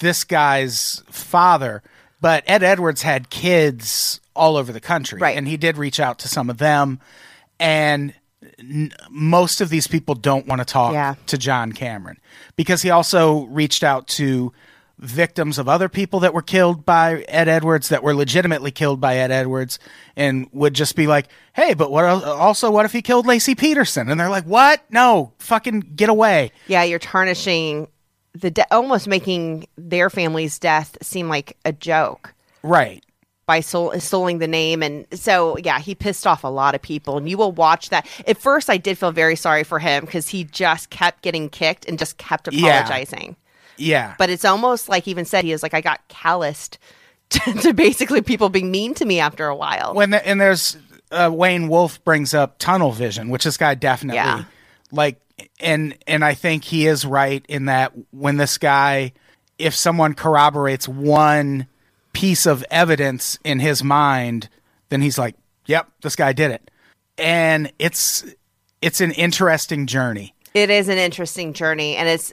this 0.00 0.24
guy's 0.24 1.02
father. 1.10 1.82
But 2.20 2.42
Ed 2.46 2.62
Edwards 2.64 3.02
had 3.02 3.30
kids 3.30 4.20
all 4.36 4.56
over 4.56 4.72
the 4.72 4.80
country, 4.80 5.20
Right. 5.20 5.36
and 5.38 5.46
he 5.48 5.56
did 5.56 5.78
reach 5.78 6.00
out 6.00 6.18
to 6.20 6.28
some 6.28 6.50
of 6.50 6.58
them. 6.58 6.98
And 7.60 8.12
n- 8.58 8.92
most 9.08 9.60
of 9.60 9.68
these 9.70 9.86
people 9.86 10.14
don't 10.16 10.46
want 10.46 10.60
to 10.60 10.64
talk 10.64 10.92
Yeah. 10.92 11.14
to 11.28 11.38
John 11.38 11.72
Cameron 11.72 12.18
because 12.56 12.82
he 12.82 12.90
also 12.90 13.44
reached 13.44 13.82
out 13.84 14.06
to 14.08 14.52
victims 14.98 15.58
of 15.58 15.68
other 15.68 15.88
people 15.88 16.20
that 16.20 16.34
were 16.34 16.42
killed 16.42 16.84
by 16.84 17.24
Ed 17.28 17.48
Edwards 17.48 17.88
that 17.88 18.02
were 18.02 18.14
legitimately 18.14 18.70
killed 18.70 19.00
by 19.00 19.16
Ed 19.16 19.30
Edwards 19.30 19.78
and 20.16 20.48
would 20.52 20.74
just 20.74 20.96
be 20.96 21.06
like, 21.06 21.28
"Hey, 21.54 21.74
but 21.74 21.90
what 21.90 22.04
also 22.04 22.70
what 22.70 22.84
if 22.84 22.92
he 22.92 23.02
killed 23.02 23.26
Laci 23.26 23.56
Peterson?" 23.56 24.10
And 24.10 24.18
they're 24.18 24.28
like, 24.30 24.44
"What? 24.44 24.82
No, 24.90 25.32
fucking 25.38 25.92
get 25.96 26.08
away." 26.08 26.50
Yeah, 26.66 26.82
you're 26.82 26.98
tarnishing 26.98 27.88
the 28.34 28.50
de- 28.50 28.74
almost 28.74 29.06
making 29.08 29.66
their 29.76 30.10
family's 30.10 30.58
death 30.58 30.96
seem 31.02 31.28
like 31.28 31.56
a 31.64 31.72
joke 31.72 32.34
Right. 32.62 33.02
by 33.46 33.60
sol- 33.60 33.98
soling 33.98 34.38
the 34.38 34.46
name. 34.46 34.82
And 34.82 35.06
so, 35.12 35.56
yeah, 35.58 35.78
he 35.80 35.94
pissed 35.94 36.26
off 36.26 36.44
a 36.44 36.48
lot 36.48 36.74
of 36.74 36.82
people. 36.82 37.16
And 37.16 37.28
you 37.28 37.36
will 37.38 37.50
watch 37.52 37.88
that. 37.88 38.06
At 38.28 38.38
first, 38.38 38.68
I 38.70 38.76
did 38.76 38.98
feel 38.98 39.10
very 39.10 39.34
sorry 39.34 39.64
for 39.64 39.78
him 39.78 40.04
because 40.04 40.28
he 40.28 40.44
just 40.44 40.90
kept 40.90 41.22
getting 41.22 41.48
kicked 41.48 41.88
and 41.88 41.98
just 41.98 42.16
kept 42.18 42.46
apologizing. 42.48 43.28
Yeah. 43.30 43.34
But 44.18 44.30
it's 44.30 44.44
almost 44.44 44.88
like 44.88 45.04
he 45.04 45.10
even 45.12 45.24
said 45.24 45.44
he 45.44 45.52
was 45.52 45.62
like, 45.62 45.74
I 45.74 45.80
got 45.80 46.06
calloused 46.08 46.78
to, 47.30 47.52
to 47.54 47.72
basically 47.74 48.20
people 48.22 48.48
being 48.48 48.70
mean 48.70 48.94
to 48.94 49.04
me 49.04 49.20
after 49.20 49.46
a 49.46 49.56
while. 49.56 49.94
when 49.94 50.10
the, 50.10 50.26
and 50.26 50.40
there's 50.40 50.76
uh, 51.10 51.30
Wayne 51.32 51.68
Wolf 51.68 52.02
brings 52.04 52.34
up 52.34 52.58
tunnel 52.58 52.92
vision, 52.92 53.28
which 53.28 53.44
this 53.44 53.56
guy 53.56 53.74
definitely 53.74 54.16
Yeah. 54.16 54.44
like, 54.92 55.20
and 55.60 55.96
and 56.06 56.24
I 56.24 56.34
think 56.34 56.64
he 56.64 56.86
is 56.86 57.04
right 57.04 57.44
in 57.48 57.66
that 57.66 57.92
when 58.10 58.38
this 58.38 58.58
guy, 58.58 59.12
if 59.58 59.74
someone 59.74 60.14
corroborates 60.14 60.88
one 60.88 61.66
piece 62.12 62.44
of 62.46 62.64
evidence 62.70 63.38
in 63.44 63.60
his 63.60 63.84
mind, 63.84 64.48
then 64.88 65.00
he's 65.00 65.16
like, 65.16 65.36
"Yep, 65.66 65.88
this 66.02 66.16
guy 66.16 66.32
did 66.32 66.50
it," 66.50 66.70
and 67.16 67.70
it's 67.78 68.24
it's 68.82 69.00
an 69.00 69.12
interesting 69.12 69.86
journey. 69.86 70.34
it 70.54 70.70
is 70.70 70.88
an 70.88 70.98
interesting 70.98 71.52
journey. 71.52 71.94
And 71.96 72.08
it's, 72.08 72.32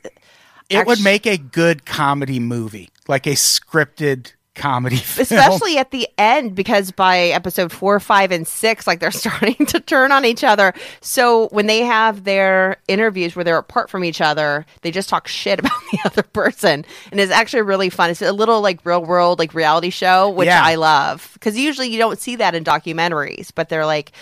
It 0.69 0.87
would 0.87 1.01
make 1.03 1.25
a 1.27 1.37
good 1.37 1.85
comedy 1.85 2.39
movie, 2.39 2.89
like 3.07 3.27
a 3.27 3.31
scripted 3.31 4.33
comedy 4.55 4.95
film. 4.95 5.23
especially 5.23 5.77
at 5.77 5.91
the 5.91 6.07
end 6.17 6.55
because 6.55 6.89
by 6.91 7.19
episode 7.23 7.73
four 7.73 7.99
five 7.99 8.31
and 8.31 8.47
six 8.47 8.87
like 8.87 9.01
they're 9.01 9.11
starting 9.25 9.53
to 9.65 9.81
turn 9.81 10.13
on 10.13 10.23
each 10.23 10.45
other 10.45 10.73
so 11.01 11.49
when 11.49 11.67
they 11.67 11.79
have 11.81 12.23
their 12.23 12.77
interviews 12.87 13.35
where 13.35 13.43
they're 13.43 13.57
apart 13.57 13.89
from 13.89 14.05
each 14.05 14.21
other 14.21 14.65
they 14.81 14.91
just 14.91 15.09
talk 15.09 15.27
shit 15.27 15.59
about 15.59 15.73
the 15.91 15.99
other 16.05 16.23
person 16.23 16.85
and 17.11 17.19
it's 17.19 17.33
actually 17.33 17.63
really 17.63 17.89
fun 17.89 18.09
it's 18.09 18.21
a 18.21 18.31
little 18.31 18.61
like 18.61 18.79
real 18.85 19.03
world 19.03 19.39
like 19.39 19.53
reality 19.53 19.89
show 19.89 20.29
which 20.29 20.45
Yeah. 20.47 20.61
i 20.63 20.75
love 20.75 21.31
because 21.33 21.57
usually 21.57 21.89
you 21.89 21.97
don't 21.97 22.17
see 22.17 22.37
that 22.37 22.55
in 22.55 22.63
documentaries 22.63 23.51
but 23.53 23.67
they're 23.67 23.85
like 23.85 24.13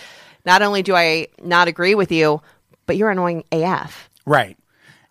not 0.44 0.62
only 0.62 0.82
do 0.82 0.96
i 0.96 1.28
not 1.44 1.68
agree 1.68 1.94
with 1.94 2.10
you 2.10 2.42
but 2.86 2.96
you're 2.96 3.10
annoying 3.10 3.44
af 3.52 4.10
Right. 4.26 4.56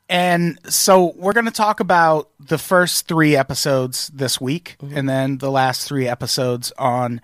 And 0.10 0.60
so 0.70 1.14
we're 1.16 1.34
going 1.34 1.46
to 1.46 1.52
talk 1.52 1.80
about 1.80 2.30
the 2.40 2.58
first 2.58 3.08
three 3.08 3.36
episodes 3.36 4.10
this 4.14 4.40
week 4.40 4.76
and 4.94 5.08
then 5.08 5.38
the 5.38 5.50
last 5.50 5.88
three 5.88 6.08
episodes 6.08 6.74
on 6.78 7.22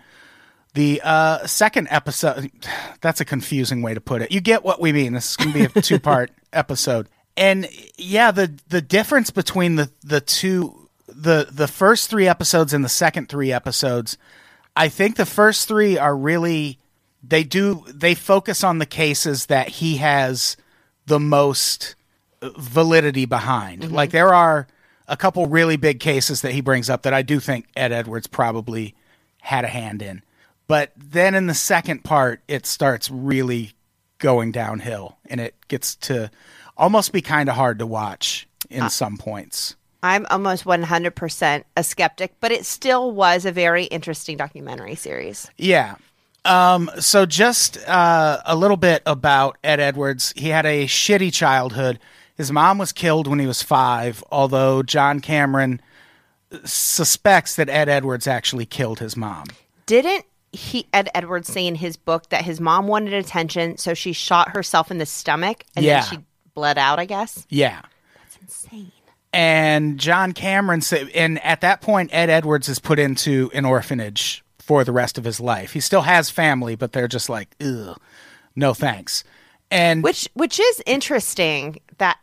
the 0.73 1.01
uh, 1.03 1.45
second 1.45 1.87
episode. 1.91 2.51
That's 3.01 3.21
a 3.21 3.25
confusing 3.25 3.81
way 3.81 3.93
to 3.93 4.01
put 4.01 4.21
it. 4.21 4.31
You 4.31 4.41
get 4.41 4.63
what 4.63 4.81
we 4.81 4.91
mean. 4.91 5.13
This 5.13 5.31
is 5.31 5.35
going 5.35 5.51
to 5.51 5.59
be 5.59 5.79
a 5.79 5.81
two 5.81 5.99
part 5.99 6.31
episode. 6.53 7.09
And 7.35 7.67
yeah, 7.97 8.31
the, 8.31 8.53
the 8.69 8.81
difference 8.81 9.29
between 9.29 9.75
the, 9.75 9.91
the 10.03 10.21
two, 10.21 10.89
the, 11.07 11.47
the 11.51 11.67
first 11.67 12.09
three 12.09 12.27
episodes 12.27 12.73
and 12.73 12.83
the 12.83 12.89
second 12.89 13.29
three 13.29 13.51
episodes, 13.51 14.17
I 14.75 14.89
think 14.89 15.15
the 15.15 15.25
first 15.25 15.67
three 15.67 15.97
are 15.97 16.15
really, 16.15 16.79
they 17.23 17.43
do, 17.43 17.85
they 17.87 18.15
focus 18.15 18.63
on 18.63 18.79
the 18.79 18.85
cases 18.85 19.47
that 19.47 19.69
he 19.69 19.97
has 19.97 20.57
the 21.05 21.19
most 21.19 21.95
validity 22.41 23.25
behind. 23.25 23.91
Like 23.91 24.11
there 24.11 24.33
are 24.33 24.67
a 25.07 25.17
couple 25.17 25.45
really 25.47 25.77
big 25.77 25.99
cases 25.99 26.41
that 26.41 26.51
he 26.51 26.61
brings 26.61 26.89
up 26.89 27.03
that 27.03 27.13
I 27.13 27.21
do 27.21 27.39
think 27.39 27.67
Ed 27.75 27.91
Edwards 27.91 28.27
probably 28.27 28.95
had 29.41 29.65
a 29.65 29.69
hand 29.69 30.01
in. 30.01 30.21
But 30.67 30.91
then 30.95 31.33
in 31.33 31.47
the 31.47 31.53
second 31.53 32.03
part, 32.03 32.41
it 32.47 32.65
starts 32.65 33.09
really 33.09 33.71
going 34.19 34.51
downhill 34.51 35.17
and 35.29 35.39
it 35.39 35.55
gets 35.67 35.95
to 35.95 36.29
almost 36.77 37.11
be 37.11 37.21
kind 37.21 37.49
of 37.49 37.55
hard 37.55 37.79
to 37.79 37.87
watch 37.87 38.47
in 38.69 38.89
some 38.89 39.17
points. 39.17 39.75
i'm 40.03 40.25
almost 40.29 40.65
100% 40.65 41.63
a 41.75 41.83
skeptic 41.83 42.33
but 42.39 42.51
it 42.51 42.65
still 42.65 43.11
was 43.11 43.45
a 43.45 43.51
very 43.51 43.85
interesting 43.85 44.37
documentary 44.37 44.95
series 44.95 45.49
Yeah. 45.57 45.95
Um, 46.45 46.89
so 46.99 47.25
just 47.25 47.77
uh, 47.87 48.39
a 48.45 48.55
little 48.55 48.77
bit 48.77 49.03
about 49.05 49.57
Ed 49.63 49.79
Edwards. 49.81 50.33
He 50.37 50.47
had 50.49 50.65
a 50.65 50.85
shitty 50.85 51.33
childhood. 51.33 51.99
His 52.39 52.51
mom 52.51 52.77
was 52.77 52.91
killed 52.93 53.27
when 53.27 53.37
he 53.37 53.45
was 53.45 53.61
five, 53.61 54.23
although 54.31 54.81
John 54.81 55.19
Cameron 55.19 55.81
suspects 56.63 57.55
that 57.57 57.69
Ed 57.69 57.89
Edwards 57.89 58.27
actually 58.27 58.65
killed 58.65 58.99
his 58.99 59.15
mom. 59.15 59.45
didn't 59.85 60.25
he 60.51 60.87
Ed 60.93 61.09
Edwards 61.13 61.47
say 61.51 61.67
in 61.67 61.75
his 61.75 61.95
book 61.95 62.29
that 62.29 62.43
his 62.43 62.59
mom 62.59 62.87
wanted 62.87 63.13
attention, 63.13 63.77
so 63.77 63.93
she 63.93 64.13
shot 64.13 64.49
herself 64.49 64.89
in 64.89 64.97
the 64.97 65.05
stomach 65.05 65.63
and 65.75 65.85
Yeah. 65.85 65.99
then 66.01 66.09
she 66.09 66.17
bled 66.55 66.77
out, 66.79 66.97
I 66.97 67.05
guess. 67.05 67.45
Yeah. 67.49 67.81
That's 68.15 68.37
insane. 68.41 68.91
And 69.31 69.99
John 69.99 70.31
Cameron 70.31 70.81
said, 70.81 71.09
and 71.09 71.43
at 71.43 71.61
that 71.61 71.81
point, 71.81 72.09
Ed 72.11 72.31
Edwards 72.31 72.67
is 72.67 72.79
put 72.79 72.97
into 72.97 73.51
an 73.53 73.63
orphanage 73.65 74.43
for 74.57 74.83
the 74.83 74.91
rest 74.91 75.19
of 75.19 75.23
his 75.23 75.39
life. 75.39 75.73
He 75.73 75.79
still 75.81 76.01
has 76.01 76.31
family, 76.31 76.75
but 76.75 76.93
they're 76.93 77.07
just 77.07 77.29
like, 77.29 77.49
ugh, 77.61 77.99
no 78.55 78.73
thanks. 78.73 79.23
And 79.69 80.03
Which 80.03 80.27
which 80.33 80.59
is 80.59 80.81
interesting 80.87 81.79
that 81.99 82.17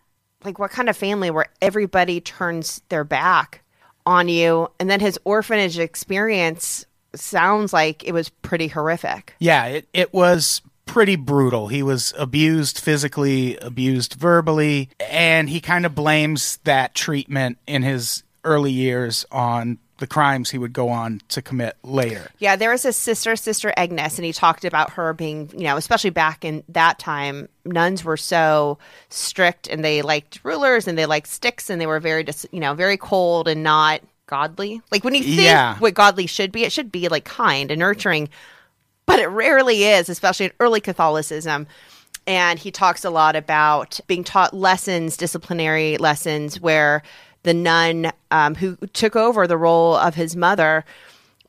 like 0.46 0.58
what 0.58 0.70
kind 0.70 0.88
of 0.88 0.96
family 0.96 1.30
where 1.30 1.46
everybody 1.60 2.20
turns 2.20 2.80
their 2.88 3.04
back 3.04 3.62
on 4.06 4.28
you 4.28 4.68
and 4.78 4.88
then 4.88 5.00
his 5.00 5.18
orphanage 5.24 5.78
experience 5.78 6.86
sounds 7.14 7.72
like 7.72 8.04
it 8.04 8.12
was 8.12 8.28
pretty 8.28 8.68
horrific. 8.68 9.34
Yeah, 9.38 9.66
it, 9.66 9.88
it 9.92 10.14
was 10.14 10.62
pretty 10.84 11.16
brutal. 11.16 11.68
He 11.68 11.82
was 11.82 12.14
abused 12.16 12.78
physically, 12.78 13.56
abused 13.58 14.14
verbally, 14.14 14.90
and 15.00 15.50
he 15.50 15.60
kind 15.60 15.84
of 15.84 15.94
blames 15.94 16.58
that 16.64 16.94
treatment 16.94 17.58
in 17.66 17.82
his 17.82 18.22
early 18.44 18.72
years 18.72 19.26
on 19.32 19.78
the 19.98 20.06
crimes 20.06 20.50
he 20.50 20.58
would 20.58 20.72
go 20.72 20.88
on 20.90 21.20
to 21.28 21.40
commit 21.40 21.76
later. 21.82 22.30
Yeah, 22.38 22.56
there 22.56 22.70
was 22.70 22.84
a 22.84 22.92
sister, 22.92 23.34
Sister 23.36 23.72
Agnes, 23.76 24.18
and 24.18 24.24
he 24.26 24.32
talked 24.32 24.64
about 24.64 24.90
her 24.90 25.12
being, 25.14 25.50
you 25.54 25.64
know, 25.64 25.76
especially 25.76 26.10
back 26.10 26.44
in 26.44 26.62
that 26.68 26.98
time, 26.98 27.48
nuns 27.64 28.04
were 28.04 28.16
so 28.18 28.78
strict 29.08 29.66
and 29.68 29.84
they 29.84 30.02
liked 30.02 30.40
rulers 30.42 30.86
and 30.86 30.98
they 30.98 31.06
liked 31.06 31.28
sticks 31.28 31.70
and 31.70 31.80
they 31.80 31.86
were 31.86 32.00
very, 32.00 32.24
dis- 32.24 32.46
you 32.52 32.60
know, 32.60 32.74
very 32.74 32.96
cold 32.96 33.48
and 33.48 33.62
not 33.62 34.00
godly. 34.26 34.82
Like 34.90 35.02
when 35.04 35.14
you 35.14 35.22
think 35.22 35.40
Yeah. 35.42 35.78
what 35.78 35.94
godly 35.94 36.26
should 36.26 36.52
be, 36.52 36.64
it 36.64 36.72
should 36.72 36.92
be 36.92 37.08
like 37.08 37.24
kind 37.24 37.70
and 37.70 37.78
nurturing, 37.78 38.28
but 39.06 39.18
it 39.18 39.28
rarely 39.28 39.84
is, 39.84 40.08
especially 40.08 40.46
in 40.46 40.52
early 40.60 40.80
Catholicism. 40.80 41.66
And 42.26 42.58
he 42.58 42.72
talks 42.72 43.04
a 43.04 43.10
lot 43.10 43.36
about 43.36 44.00
being 44.08 44.24
taught 44.24 44.52
lessons, 44.52 45.16
disciplinary 45.16 45.96
lessons, 45.96 46.60
where 46.60 47.02
the 47.46 47.54
nun 47.54 48.12
um, 48.32 48.56
who 48.56 48.76
took 48.92 49.14
over 49.14 49.46
the 49.46 49.56
role 49.56 49.94
of 49.94 50.16
his 50.16 50.34
mother 50.34 50.84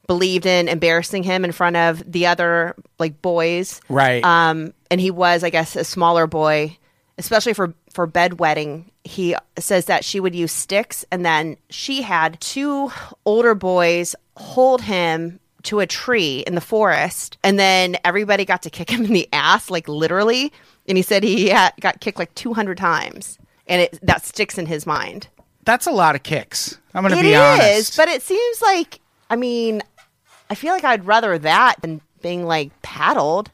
believed 0.06 0.46
in 0.46 0.70
embarrassing 0.70 1.24
him 1.24 1.44
in 1.44 1.52
front 1.52 1.76
of 1.76 2.10
the 2.10 2.28
other 2.28 2.76
like 3.00 3.20
boys. 3.22 3.82
Right. 3.90 4.24
Um, 4.24 4.74
and 4.90 5.02
he 5.02 5.12
was, 5.12 5.44
I 5.44 5.50
guess, 5.50 5.76
a 5.76 5.84
smaller 5.84 6.28
boy, 6.28 6.78
especially 7.18 7.54
for 7.54 7.74
for 7.92 8.08
bedwetting. 8.08 8.86
He 9.04 9.36
says 9.58 9.86
that 9.86 10.06
she 10.06 10.20
would 10.20 10.36
use 10.36 10.52
sticks, 10.52 11.04
and 11.12 11.26
then 11.26 11.58
she 11.72 12.04
had 12.04 12.40
two 12.40 12.92
older 13.26 13.56
boys 13.56 14.16
hold 14.36 14.84
him 14.84 15.40
to 15.64 15.80
a 15.80 15.88
tree 15.88 16.44
in 16.46 16.54
the 16.54 16.62
forest, 16.62 17.38
and 17.44 17.58
then 17.58 17.98
everybody 18.06 18.46
got 18.46 18.62
to 18.62 18.70
kick 18.70 18.92
him 18.92 19.04
in 19.04 19.14
the 19.14 19.28
ass, 19.34 19.72
like 19.72 19.88
literally. 19.88 20.54
And 20.88 20.96
he 20.96 21.02
said 21.02 21.24
he 21.24 21.50
had, 21.50 21.74
got 21.82 22.02
kicked 22.02 22.20
like 22.20 22.34
two 22.36 22.54
hundred 22.54 22.78
times, 22.78 23.40
and 23.66 23.82
it 23.82 24.00
that 24.04 24.24
sticks 24.24 24.60
in 24.60 24.68
his 24.68 24.86
mind. 24.86 25.28
That's 25.68 25.86
a 25.86 25.92
lot 25.92 26.16
of 26.16 26.24
kicks. 26.24 26.80
I'm 26.94 27.04
going 27.04 27.14
to 27.14 27.22
be 27.22 27.34
is, 27.34 27.40
honest. 27.40 27.98
but 27.98 28.08
it 28.08 28.22
seems 28.22 28.62
like 28.62 29.02
I 29.30 29.36
mean, 29.36 29.84
I 30.50 30.56
feel 30.56 30.72
like 30.74 30.86
I'd 30.86 31.06
rather 31.06 31.38
that 31.38 31.76
than 31.82 32.00
being 32.22 32.46
like 32.46 32.72
paddled 32.82 33.52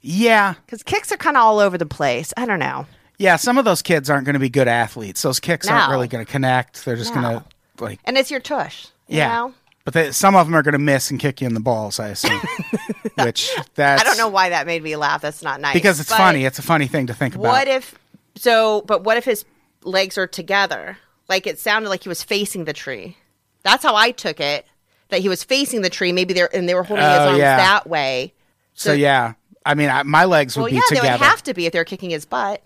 yeah. 0.00 0.54
because 0.66 0.82
kicks 0.82 1.12
are 1.12 1.16
kind 1.16 1.36
of 1.36 1.42
all 1.42 1.58
over 1.58 1.78
the 1.78 1.86
place. 1.86 2.32
I 2.36 2.46
don't 2.46 2.58
know. 2.58 2.86
Yeah, 3.18 3.36
some 3.36 3.58
of 3.58 3.64
those 3.64 3.82
kids 3.82 4.10
aren't 4.10 4.24
going 4.24 4.34
to 4.34 4.40
be 4.40 4.48
good 4.48 4.66
athletes. 4.66 5.22
Those 5.22 5.38
kicks 5.38 5.68
aren't 5.68 5.90
really 5.90 6.08
going 6.08 6.24
to 6.24 6.30
connect. 6.30 6.84
They're 6.84 6.96
just 6.96 7.14
No. 7.14 7.20
going 7.20 7.40
to 7.40 7.84
like 7.84 8.00
And 8.04 8.16
it's 8.16 8.30
your 8.30 8.40
tush. 8.40 8.86
You 9.06 9.18
Yeah. 9.18 9.28
Know? 9.28 9.54
But 9.84 9.94
they, 9.94 10.12
some 10.12 10.36
of 10.36 10.46
them 10.46 10.54
are 10.54 10.62
going 10.62 10.72
to 10.72 10.78
miss 10.78 11.10
and 11.10 11.20
kick 11.20 11.40
you 11.40 11.46
in 11.46 11.54
the 11.54 11.60
balls, 11.60 12.00
I 12.00 12.08
assume. 12.08 12.40
Which 13.18 13.50
that's 13.74 14.00
I 14.00 14.04
don't 14.04 14.16
know 14.16 14.28
why 14.28 14.48
that 14.50 14.66
made 14.66 14.82
me 14.82 14.96
laugh. 14.96 15.20
That's 15.20 15.42
not 15.42 15.60
nice. 15.60 15.74
because 15.74 16.00
it's 16.00 16.08
funny. 16.08 16.44
It's 16.44 16.58
a 16.58 16.62
funny 16.62 16.86
thing 16.86 17.08
to 17.08 17.14
think 17.14 17.34
about. 17.34 17.48
What 17.48 17.68
if 17.68 17.94
so? 18.36 18.82
But 18.82 19.04
what 19.04 19.16
if 19.16 19.24
his 19.24 19.44
legs 19.82 20.16
are 20.18 20.26
together? 20.28 20.98
Like 21.32 21.46
it 21.46 21.58
sounded 21.58 21.88
like 21.88 22.02
he 22.02 22.10
was 22.10 22.22
facing 22.22 22.66
the 22.66 22.74
tree. 22.74 23.16
That's 23.62 23.82
how 23.82 23.96
I 23.96 24.10
took 24.10 24.38
it. 24.38 24.66
That 25.08 25.20
he 25.20 25.30
was 25.30 25.42
facing 25.42 25.80
the 25.80 25.88
tree. 25.88 26.12
Maybe 26.12 26.34
they're 26.34 26.54
and 26.54 26.68
they 26.68 26.74
were 26.74 26.82
holding 26.82 27.06
his 27.06 27.14
Oh, 27.18 27.28
arms 27.28 27.38
yeah. 27.38 27.56
that 27.56 27.86
way. 27.88 28.34
so 28.74 28.92
yeah, 28.92 29.32
I 29.64 29.74
mean, 29.74 29.88
I, 29.88 30.02
my 30.02 30.26
legs 30.26 30.56
would 30.58 30.64
Well, 30.64 30.70
be 30.70 30.76
yeah, 30.76 30.82
together. 30.90 31.06
they 31.06 31.12
would 31.12 31.20
have 31.22 31.42
to 31.44 31.54
be 31.54 31.64
if 31.64 31.72
they're 31.72 31.86
kicking 31.86 32.10
his 32.10 32.26
butt. 32.26 32.62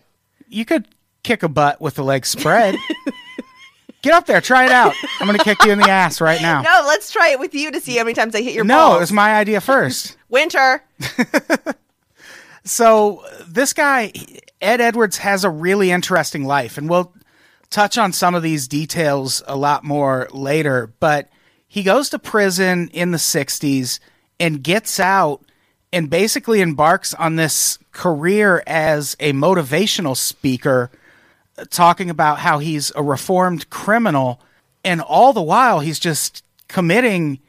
You 0.48 0.64
could 0.64 0.88
kick 1.22 1.44
a 1.44 1.48
butt 1.48 1.80
with 1.80 1.94
the 1.94 2.02
legs 2.02 2.28
spread. 2.28 2.74
Get 4.02 4.14
up 4.14 4.26
there, 4.26 4.40
try 4.40 4.64
it 4.64 4.72
out. 4.72 4.94
I'm 5.20 5.26
going 5.28 5.38
to 5.38 5.44
kick 5.44 5.64
you 5.64 5.70
in 5.70 5.78
the 5.78 5.88
ass 5.88 6.20
right 6.20 6.42
now. 6.42 6.62
No, 6.62 6.82
let's 6.88 7.12
try 7.12 7.28
it 7.30 7.38
with 7.38 7.54
you 7.54 7.70
to 7.70 7.80
see 7.80 7.96
how 7.96 8.02
many 8.04 8.14
times 8.14 8.34
I 8.34 8.42
hit 8.42 8.52
your 8.54 8.64
No, 8.64 8.76
balls. 8.76 8.96
it 8.96 9.00
was 9.00 9.12
my 9.12 9.34
idea 9.36 9.60
first. 9.60 10.16
Winter. 10.28 10.82
So 12.64 13.22
this 13.46 13.72
guy, 13.72 14.12
Ed 14.60 14.80
Edwards, 14.80 15.18
has 15.18 15.44
a 15.44 15.50
really 15.50 15.92
interesting 15.92 16.44
life, 16.44 16.78
and 16.78 16.90
we'll 16.90 17.12
touch 17.70 17.98
on 17.98 18.12
some 18.12 18.34
of 18.34 18.42
these 18.42 18.68
details 18.68 19.42
a 19.46 19.56
lot 19.56 19.84
more 19.84 20.28
later. 20.32 20.92
But 21.00 21.28
he 21.66 21.82
goes 21.82 22.08
to 22.10 22.18
prison 22.18 22.88
in 22.88 23.10
the 23.10 23.18
60s 23.18 24.00
and 24.38 24.62
gets 24.62 25.00
out 25.00 25.42
and 25.92 26.10
basically 26.10 26.60
embarks 26.60 27.14
on 27.14 27.36
this 27.36 27.78
career 27.92 28.62
as 28.66 29.16
a 29.20 29.32
motivational 29.32 30.16
speaker, 30.16 30.90
talking 31.70 32.10
about 32.10 32.40
how 32.40 32.58
he's 32.58 32.92
a 32.94 33.02
reformed 33.02 33.70
criminal. 33.70 34.40
And 34.84 35.00
all 35.00 35.32
the 35.32 35.42
while, 35.42 35.80
he's 35.80 35.98
just 35.98 36.44
committing 36.68 37.40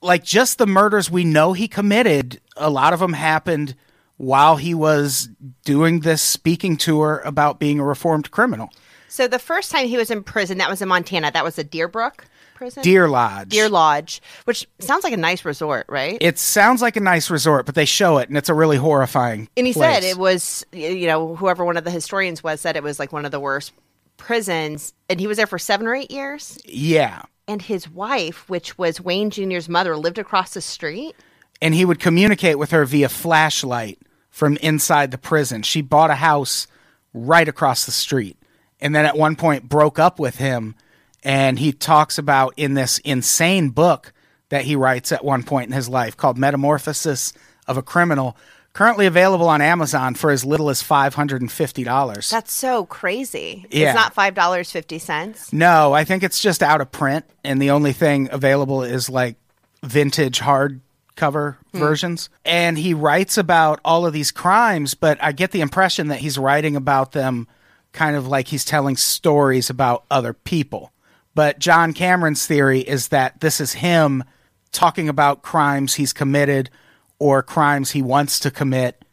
like 0.00 0.24
just 0.24 0.58
the 0.58 0.66
murders 0.66 1.10
we 1.10 1.24
know 1.24 1.52
he 1.52 1.68
committed, 1.68 2.40
a 2.56 2.70
lot 2.70 2.92
of 2.92 3.00
them 3.00 3.14
happened 3.14 3.74
while 4.16 4.56
he 4.56 4.74
was 4.74 5.28
doing 5.64 6.00
this 6.00 6.22
speaking 6.22 6.76
tour 6.76 7.22
about 7.24 7.58
being 7.58 7.80
a 7.80 7.84
reformed 7.84 8.30
criminal. 8.30 8.72
So 9.12 9.28
the 9.28 9.38
first 9.38 9.70
time 9.70 9.88
he 9.88 9.98
was 9.98 10.10
in 10.10 10.22
prison, 10.22 10.56
that 10.56 10.70
was 10.70 10.80
in 10.80 10.88
Montana. 10.88 11.30
That 11.30 11.44
was 11.44 11.56
the 11.56 11.64
Deerbrook 11.64 12.20
prison. 12.54 12.82
Deer 12.82 13.08
Lodge. 13.08 13.50
Deer 13.50 13.68
Lodge, 13.68 14.22
which 14.46 14.66
sounds 14.78 15.04
like 15.04 15.12
a 15.12 15.18
nice 15.18 15.44
resort, 15.44 15.84
right? 15.90 16.16
It 16.18 16.38
sounds 16.38 16.80
like 16.80 16.96
a 16.96 17.00
nice 17.00 17.28
resort, 17.28 17.66
but 17.66 17.74
they 17.74 17.84
show 17.84 18.16
it 18.16 18.30
and 18.30 18.38
it's 18.38 18.48
a 18.48 18.54
really 18.54 18.78
horrifying. 18.78 19.50
and 19.54 19.66
he 19.66 19.74
place. 19.74 19.96
said 19.96 20.02
it 20.02 20.16
was, 20.16 20.64
you 20.72 21.06
know, 21.06 21.36
whoever 21.36 21.62
one 21.62 21.76
of 21.76 21.84
the 21.84 21.90
historians 21.90 22.42
was 22.42 22.62
said 22.62 22.74
it 22.74 22.82
was 22.82 22.98
like 22.98 23.12
one 23.12 23.26
of 23.26 23.32
the 23.32 23.38
worst 23.38 23.72
prisons, 24.16 24.94
and 25.10 25.20
he 25.20 25.26
was 25.26 25.36
there 25.36 25.46
for 25.46 25.58
seven 25.58 25.86
or 25.86 25.94
eight 25.94 26.10
years. 26.10 26.58
Yeah. 26.64 27.20
And 27.46 27.60
his 27.60 27.90
wife, 27.90 28.48
which 28.48 28.78
was 28.78 28.98
Wayne 28.98 29.28
Jr.'s 29.28 29.68
mother, 29.68 29.94
lived 29.94 30.16
across 30.16 30.54
the 30.54 30.62
street. 30.62 31.14
And 31.60 31.74
he 31.74 31.84
would 31.84 32.00
communicate 32.00 32.58
with 32.58 32.70
her 32.70 32.86
via 32.86 33.10
flashlight 33.10 33.98
from 34.30 34.56
inside 34.56 35.10
the 35.10 35.18
prison. 35.18 35.60
She 35.64 35.82
bought 35.82 36.10
a 36.10 36.14
house 36.14 36.66
right 37.12 37.46
across 37.46 37.84
the 37.84 37.92
street. 37.92 38.38
And 38.82 38.94
then 38.94 39.06
at 39.06 39.16
one 39.16 39.36
point 39.36 39.68
broke 39.68 39.98
up 39.98 40.18
with 40.18 40.36
him. 40.36 40.74
And 41.22 41.58
he 41.58 41.72
talks 41.72 42.18
about 42.18 42.52
in 42.56 42.74
this 42.74 42.98
insane 42.98 43.70
book 43.70 44.12
that 44.48 44.64
he 44.64 44.76
writes 44.76 45.12
at 45.12 45.24
one 45.24 45.44
point 45.44 45.68
in 45.68 45.72
his 45.72 45.88
life 45.88 46.16
called 46.16 46.36
Metamorphosis 46.36 47.32
of 47.66 47.78
a 47.78 47.82
Criminal, 47.82 48.36
currently 48.72 49.06
available 49.06 49.48
on 49.48 49.62
Amazon 49.62 50.14
for 50.14 50.30
as 50.30 50.44
little 50.44 50.68
as 50.68 50.82
$550. 50.82 52.30
That's 52.30 52.52
so 52.52 52.84
crazy. 52.86 53.66
Yeah. 53.70 53.90
It's 53.90 53.94
not 53.94 54.14
five 54.14 54.34
dollars 54.34 54.70
fifty 54.70 54.98
cents. 54.98 55.52
No, 55.52 55.92
I 55.92 56.04
think 56.04 56.22
it's 56.22 56.40
just 56.40 56.62
out 56.62 56.80
of 56.80 56.90
print, 56.90 57.24
and 57.44 57.62
the 57.62 57.70
only 57.70 57.92
thing 57.92 58.28
available 58.32 58.82
is 58.82 59.08
like 59.08 59.36
vintage 59.82 60.40
hardcover 60.40 61.56
hmm. 61.72 61.78
versions. 61.78 62.28
And 62.44 62.76
he 62.76 62.94
writes 62.94 63.38
about 63.38 63.80
all 63.84 64.06
of 64.06 64.12
these 64.12 64.32
crimes, 64.32 64.94
but 64.94 65.22
I 65.22 65.32
get 65.32 65.52
the 65.52 65.60
impression 65.60 66.08
that 66.08 66.18
he's 66.18 66.36
writing 66.36 66.76
about 66.76 67.12
them 67.12 67.46
kind 67.92 68.16
of 68.16 68.26
like 68.26 68.48
he's 68.48 68.64
telling 68.64 68.96
stories 68.96 69.70
about 69.70 70.04
other 70.10 70.32
people. 70.32 70.92
But 71.34 71.58
John 71.58 71.92
Cameron's 71.92 72.46
theory 72.46 72.80
is 72.80 73.08
that 73.08 73.40
this 73.40 73.60
is 73.60 73.72
him 73.74 74.24
talking 74.70 75.08
about 75.08 75.42
crimes 75.42 75.94
he's 75.94 76.12
committed 76.12 76.70
or 77.18 77.42
crimes 77.42 77.90
he 77.92 78.02
wants 78.02 78.38
to 78.40 78.50
commit 78.50 79.04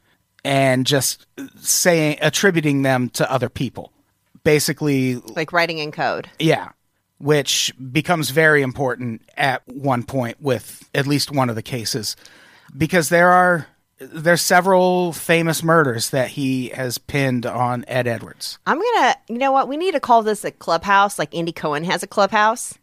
and 0.43 0.85
just 0.85 1.25
saying 1.59 2.17
attributing 2.21 2.81
them 2.81 3.09
to 3.09 3.31
other 3.31 3.49
people. 3.49 3.91
Basically 4.43 5.15
Like 5.15 5.51
writing 5.51 5.79
in 5.79 5.91
code. 5.91 6.29
yeah, 6.39 6.69
which 7.17 7.73
becomes 7.91 8.29
very 8.29 8.61
important 8.61 9.21
at 9.37 9.61
one 9.67 10.03
point 10.03 10.41
with 10.41 10.89
at 10.95 11.05
least 11.07 11.29
one 11.31 11.49
of 11.49 11.55
the 11.55 11.61
cases 11.61 12.15
because 12.75 13.09
there 13.09 13.29
are 13.29 13.67
there's 13.99 14.41
several 14.41 15.12
famous 15.13 15.62
murders 15.63 16.09
that 16.12 16.29
he 16.29 16.69
has 16.69 16.97
pinned 16.97 17.45
on 17.45 17.83
Ed 17.88 18.07
Edwards. 18.07 18.57
I'm 18.65 18.77
gonna, 18.79 19.15
you 19.27 19.38
know 19.38 19.51
what? 19.51 19.67
We 19.67 19.77
need 19.77 19.91
to 19.93 19.99
call 19.99 20.23
this 20.23 20.43
a 20.45 20.51
clubhouse, 20.51 21.19
like 21.19 21.35
Andy 21.35 21.51
Cohen 21.51 21.83
has 21.83 22.01
a 22.03 22.07
clubhouse 22.07 22.77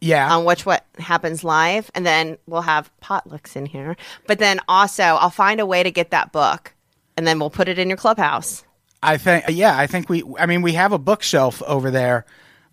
Yeah. 0.00 0.34
on 0.34 0.44
which 0.44 0.66
what 0.66 0.84
happens 0.98 1.44
live, 1.44 1.90
and 1.94 2.04
then 2.04 2.38
we'll 2.46 2.62
have 2.62 2.90
potlucks 3.02 3.54
in 3.54 3.66
here. 3.66 3.96
But 4.26 4.38
then 4.40 4.60
also, 4.68 5.02
I'll 5.04 5.30
find 5.30 5.60
a 5.60 5.66
way 5.66 5.82
to 5.84 5.90
get 5.92 6.10
that 6.10 6.32
book, 6.32 6.74
and 7.16 7.26
then 7.26 7.38
we'll 7.38 7.50
put 7.50 7.68
it 7.68 7.78
in 7.78 7.88
your 7.88 7.96
clubhouse. 7.98 8.64
I 9.04 9.16
think 9.18 9.44
yeah, 9.48 9.76
I 9.78 9.86
think 9.86 10.08
we 10.08 10.22
I 10.38 10.46
mean 10.46 10.62
we 10.62 10.72
have 10.74 10.92
a 10.92 10.98
bookshelf 10.98 11.60
over 11.62 11.90
there 11.90 12.24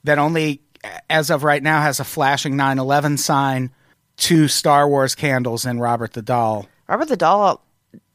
that 0.03 0.17
only 0.19 0.61
as 1.09 1.29
of 1.29 1.43
right 1.43 1.61
now 1.61 1.81
has 1.81 1.99
a 1.99 2.03
flashing 2.03 2.53
9/11 2.55 3.17
sign, 3.17 3.71
two 4.15 4.47
Star 4.47 4.87
Wars 4.87 5.13
candles 5.15 5.65
and 5.65 5.81
Robert 5.81 6.13
the 6.13 6.21
Doll. 6.21 6.67
Robert 6.89 7.07
the 7.07 7.15
doll 7.15 7.63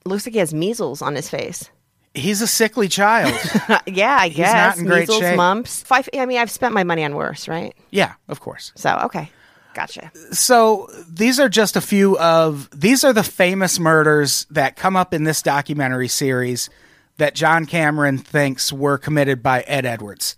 looks 0.05 0.27
like 0.27 0.33
he 0.33 0.41
has 0.41 0.53
measles 0.53 1.01
on 1.01 1.15
his 1.15 1.31
face. 1.31 1.71
He's 2.13 2.43
a 2.43 2.47
sickly 2.47 2.89
child. 2.89 3.33
yeah, 3.87 4.19
I 4.21 4.29
guess 4.29 4.53
not 4.53 4.79
in 4.79 4.87
great 4.87 5.01
measles, 5.01 5.21
shape. 5.21 5.37
mumps. 5.37 5.83
Five, 5.83 6.09
I 6.13 6.27
mean, 6.27 6.39
I've 6.39 6.51
spent 6.51 6.75
my 6.75 6.85
money 6.85 7.05
on 7.05 7.15
worse, 7.15 7.49
right? 7.49 7.75
yeah, 7.91 8.15
of 8.29 8.41
course. 8.41 8.73
So 8.75 8.99
okay, 9.05 9.31
gotcha. 9.75 10.11
so 10.33 10.89
these 11.09 11.39
are 11.39 11.49
just 11.49 11.77
a 11.77 11.81
few 11.81 12.19
of 12.19 12.69
these 12.79 13.05
are 13.05 13.13
the 13.13 13.25
famous 13.25 13.79
murders 13.79 14.47
that 14.51 14.77
come 14.77 14.97
up 14.97 15.15
in 15.15 15.25
this 15.25 15.41
documentary 15.41 16.09
series 16.09 16.69
that 17.17 17.35
John 17.35 17.65
Cameron 17.65 18.19
thinks 18.19 18.73
were 18.73 18.99
committed 18.99 19.43
by 19.43 19.63
Ed 19.63 19.87
Edwards. 19.87 20.37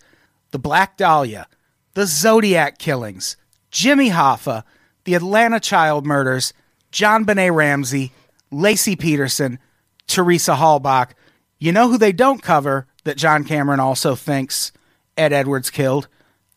The 0.51 0.59
Black 0.59 0.95
Dahlia, 0.95 1.47
the 1.95 2.05
Zodiac 2.05 2.77
killings, 2.77 3.35
Jimmy 3.71 4.11
Hoffa, 4.11 4.63
the 5.03 5.15
Atlanta 5.15 5.59
child 5.59 6.05
murders, 6.05 6.53
JonBenét 6.91 7.53
Ramsey, 7.53 8.11
Laci 8.51 8.97
Peterson, 8.99 9.59
Teresa 10.07 10.53
Halbach. 10.55 11.11
You 11.59 11.71
know 11.71 11.89
who 11.89 11.97
they 11.97 12.11
don't 12.11 12.41
cover 12.41 12.87
that 13.03 13.17
John 13.17 13.43
Cameron 13.43 13.79
also 13.79 14.15
thinks 14.15 14.71
Ed 15.17 15.33
Edwards 15.33 15.69
killed? 15.69 16.07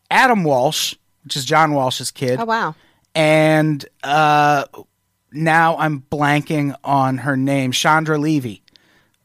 Adam 0.09 0.43
Walsh, 0.43 0.93
which 1.23 1.35
is 1.37 1.45
John 1.45 1.73
Walsh's 1.73 2.11
kid 2.11 2.39
Oh 2.39 2.45
wow. 2.45 2.75
and 3.15 3.83
uh, 4.03 4.65
now 5.31 5.77
I'm 5.77 6.03
blanking 6.11 6.75
on 6.83 7.19
her 7.19 7.37
name, 7.37 7.71
Chandra 7.71 8.17
Levy. 8.17 8.61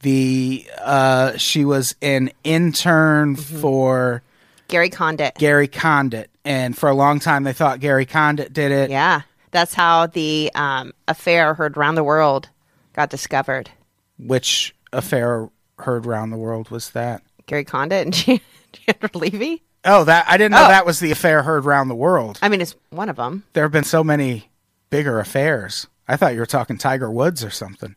The 0.01 0.67
uh, 0.81 1.37
she 1.37 1.65
was 1.65 1.97
an 2.03 2.31
intern 2.45 3.35
for 3.37 4.23
Gary 4.69 4.91
Condit. 4.91 5.35
Gary 5.37 5.67
Condit, 5.69 6.31
and 6.45 6.77
for 6.77 6.89
a 6.89 6.95
long 6.95 7.19
time 7.19 7.43
they 7.45 7.53
thought 7.53 7.81
Gary 7.81 8.07
Condit 8.07 8.53
did 8.53 8.71
it. 8.71 8.91
Yeah, 8.91 9.23
that's 9.51 9.75
how 9.75 10.07
the 10.07 10.53
um, 10.55 10.93
affair 11.09 11.55
heard 11.55 11.77
around 11.77 11.97
the 11.97 12.05
world 12.05 12.49
got 12.97 13.11
discovered. 13.11 13.71
Which 14.19 14.75
affair 14.93 15.49
heard 15.79 16.07
around 16.07 16.31
the 16.31 16.37
world 16.37 16.71
was 16.71 16.91
that? 16.91 17.23
Gary 17.47 17.65
Condit 17.65 18.05
and 18.07 18.15
Jan- 18.15 18.41
Chandra 18.73 19.11
Levy. 19.15 19.63
Oh, 19.85 20.03
that 20.05 20.27
I 20.29 20.37
didn't 20.37 20.53
know 20.53 20.65
Oh. 20.65 20.69
that 20.69 20.87
was 20.87 20.99
the 20.99 21.13
affair 21.13 21.43
heard 21.45 21.65
around 21.65 21.89
the 21.89 21.95
world. 21.95 22.39
I 22.43 22.49
mean, 22.49 22.61
it's 22.61 22.75
one 22.91 23.09
of 23.09 23.17
them. 23.17 23.45
There 23.53 23.63
have 23.63 23.71
been 23.73 23.85
so 23.85 24.03
many 24.03 24.51
bigger 24.91 25.21
affairs. 25.21 25.87
I 26.09 26.17
thought 26.17 26.35
you 26.35 26.41
were 26.41 26.47
talking 26.47 26.79
Tiger 26.79 27.11
Woods 27.11 27.45
or 27.45 27.51
something. 27.51 27.95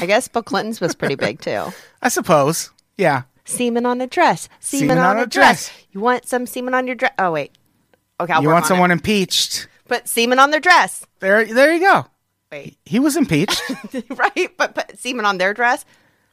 I 0.00 0.06
guess 0.06 0.26
Bill 0.28 0.42
Clinton's 0.42 0.80
was 0.80 0.94
pretty 0.94 1.14
big 1.14 1.40
too. 1.42 1.66
I 2.02 2.08
suppose. 2.08 2.70
Yeah. 2.96 3.22
Semen 3.44 3.86
on 3.86 4.00
a 4.00 4.06
dress. 4.06 4.48
Semen, 4.60 4.98
on, 4.98 5.18
a 5.18 5.26
dress. 5.26 5.72
You 5.92 6.00
want 6.00 6.26
some 6.26 6.46
semen 6.46 6.74
on 6.74 6.86
your 6.86 6.94
dress? 6.96 7.12
Oh 7.18 7.32
wait. 7.32 7.52
Okay, 8.20 8.32
I'll 8.32 8.42
you 8.42 8.48
want 8.48 8.64
on 8.64 8.68
someone 8.68 8.90
It. 8.90 8.94
impeached? 8.94 9.66
Put 9.88 10.08
semen 10.08 10.38
on 10.38 10.50
their 10.50 10.60
dress. 10.60 11.04
There, 11.20 11.44
there 11.44 11.72
you 11.72 11.80
go. 11.80 12.06
Wait, 12.50 12.78
He 12.84 12.98
was 12.98 13.16
impeached. 13.16 13.60
right? 14.10 14.50
But 14.56 14.74
put 14.74 14.98
semen 14.98 15.24
on 15.24 15.38
their 15.38 15.54
dress. 15.54 15.84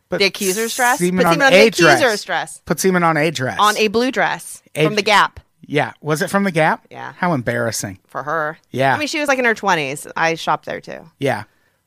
But 0.10 0.20
The 0.20 0.26
accuser's 0.26 0.76
dress. 0.76 1.00
Semen 1.00 1.18
put 1.18 1.26
on 1.28 1.34
semen 1.34 1.48
on 1.48 1.54
a 1.54 1.62
the 1.64 1.68
accuser's 1.68 2.00
dress. 2.00 2.24
dress. 2.24 2.62
Put 2.66 2.80
semen 2.80 3.04
on 3.04 3.18
a 3.18 3.30
dress. 3.30 3.58
On 3.60 3.76
a 3.78 3.88
blue 3.90 4.12
dress 4.12 4.64
A- 4.76 4.86
from 4.86 4.96
the 4.96 5.02
Gap 5.02 5.40
Yeah. 5.62 5.92
Was 6.02 6.22
it 6.22 6.30
from 6.30 6.44
the 6.46 6.52
Gap? 6.52 6.88
Yeah. 6.90 7.14
How 7.18 7.34
embarrassing. 7.34 8.00
for 8.08 8.24
her. 8.24 8.58
Yeah. 8.72 8.96
I 8.96 8.98
mean, 8.98 9.08
she 9.10 9.20
was 9.20 9.28
like 9.28 9.38
in 9.40 9.46
her 9.46 9.54
twenties. 9.54 10.08
I 10.16 10.36
shopped 10.36 10.66
there 10.66 10.80
too. 10.82 11.10
Yeah. 11.20 11.44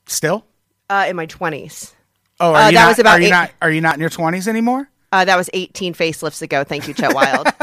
Still? 0.07 0.45
Uh, 0.91 1.07
in 1.09 1.17
my 1.17 1.27
twenties. 1.27 1.95
Oh, 2.39 2.53
are 2.53 2.57
Uh, 2.57 2.67
you 2.69 2.75
that 2.75 2.83
not, 2.83 2.89
was 2.89 2.99
about 2.99 3.19
are 3.19 3.21
you 3.21 3.27
eight- 3.29 3.31
not 3.31 3.51
are 3.63 3.71
you 3.71 3.81
not 3.81 3.95
in 3.95 4.01
your 4.01 4.11
twenties 4.11 4.47
anymore? 4.49 4.89
Uh, 5.13 5.25
that 5.25 5.37
was 5.37 5.51
18 5.53 5.93
facelifts 5.95 6.41
ago. 6.41 6.63
Thank 6.63 6.87
you, 6.87 6.95
Chet 6.95 7.13
Wild. 7.15 7.49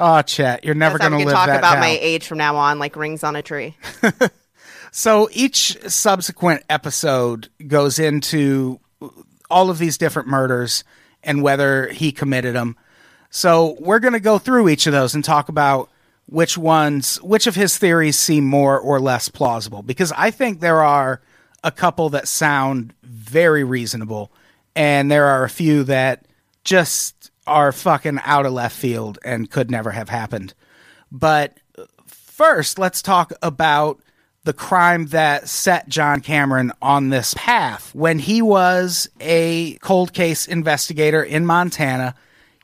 Oh, 0.00 0.22
Chet, 0.22 0.64
you're 0.64 0.76
never 0.76 0.96
going 0.96 1.10
to 1.10 1.18
live 1.18 1.30
talk 1.34 1.48
that 1.48 1.58
about 1.58 1.72
down. 1.74 1.80
my 1.80 1.98
age 2.00 2.24
from 2.28 2.38
now 2.38 2.54
on, 2.54 2.78
like 2.78 2.94
rings 2.94 3.24
on 3.24 3.34
a 3.34 3.42
tree. 3.42 3.76
So 4.90 5.28
each 5.32 5.76
subsequent 5.88 6.64
episode 6.68 7.48
goes 7.66 7.98
into 7.98 8.80
all 9.50 9.70
of 9.70 9.78
these 9.78 9.98
different 9.98 10.28
murders 10.28 10.84
and 11.22 11.42
whether 11.42 11.88
he 11.88 12.12
committed 12.12 12.54
them. 12.54 12.76
So 13.30 13.76
we're 13.80 13.98
going 13.98 14.14
to 14.14 14.20
go 14.20 14.38
through 14.38 14.68
each 14.68 14.86
of 14.86 14.92
those 14.92 15.14
and 15.14 15.24
talk 15.24 15.48
about 15.48 15.90
which 16.26 16.58
ones, 16.58 17.20
which 17.22 17.46
of 17.46 17.54
his 17.54 17.76
theories 17.78 18.18
seem 18.18 18.44
more 18.44 18.78
or 18.78 19.00
less 19.00 19.28
plausible. 19.28 19.82
Because 19.82 20.12
I 20.16 20.30
think 20.30 20.60
there 20.60 20.82
are 20.82 21.20
a 21.64 21.70
couple 21.70 22.10
that 22.10 22.28
sound 22.28 22.94
very 23.02 23.64
reasonable, 23.64 24.30
and 24.76 25.10
there 25.10 25.26
are 25.26 25.44
a 25.44 25.50
few 25.50 25.84
that 25.84 26.26
just 26.64 27.30
are 27.46 27.72
fucking 27.72 28.20
out 28.24 28.46
of 28.46 28.52
left 28.52 28.76
field 28.76 29.18
and 29.24 29.50
could 29.50 29.70
never 29.70 29.90
have 29.90 30.08
happened. 30.08 30.54
But 31.10 31.58
first, 32.06 32.78
let's 32.78 33.02
talk 33.02 33.32
about 33.42 34.00
the 34.48 34.54
crime 34.54 35.08
that 35.08 35.46
set 35.46 35.90
John 35.90 36.22
Cameron 36.22 36.72
on 36.80 37.10
this 37.10 37.34
path. 37.36 37.94
When 37.94 38.18
he 38.18 38.40
was 38.40 39.10
a 39.20 39.74
cold 39.82 40.14
case 40.14 40.48
investigator 40.48 41.22
in 41.22 41.44
Montana, 41.44 42.14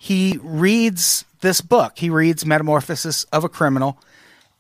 he 0.01 0.41
reads 0.43 1.27
this 1.43 1.61
book. 1.61 1.99
He 1.99 2.09
reads 2.09 2.47
Metamorphosis 2.47 3.25
of 3.25 3.45
a 3.45 3.51
Criminal, 3.51 3.99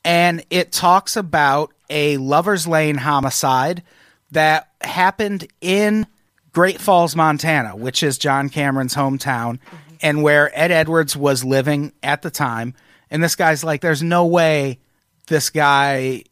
and 0.04 0.44
it 0.50 0.70
talks 0.70 1.16
about 1.16 1.72
a 1.88 2.18
Lover's 2.18 2.66
Lane 2.66 2.98
homicide 2.98 3.82
that 4.32 4.68
happened 4.82 5.48
in 5.62 6.06
Great 6.52 6.78
Falls, 6.78 7.16
Montana, 7.16 7.74
which 7.74 8.02
is 8.02 8.18
John 8.18 8.50
Cameron's 8.50 8.94
hometown, 8.94 9.60
and 10.02 10.22
where 10.22 10.50
Ed 10.52 10.70
Edwards 10.70 11.16
was 11.16 11.42
living 11.42 11.94
at 12.02 12.20
the 12.20 12.30
time. 12.30 12.74
And 13.10 13.24
this 13.24 13.34
guy's 13.34 13.64
like, 13.64 13.80
there's 13.80 14.02
no 14.02 14.26
way 14.26 14.78
this 15.26 15.48
guy 15.48 16.24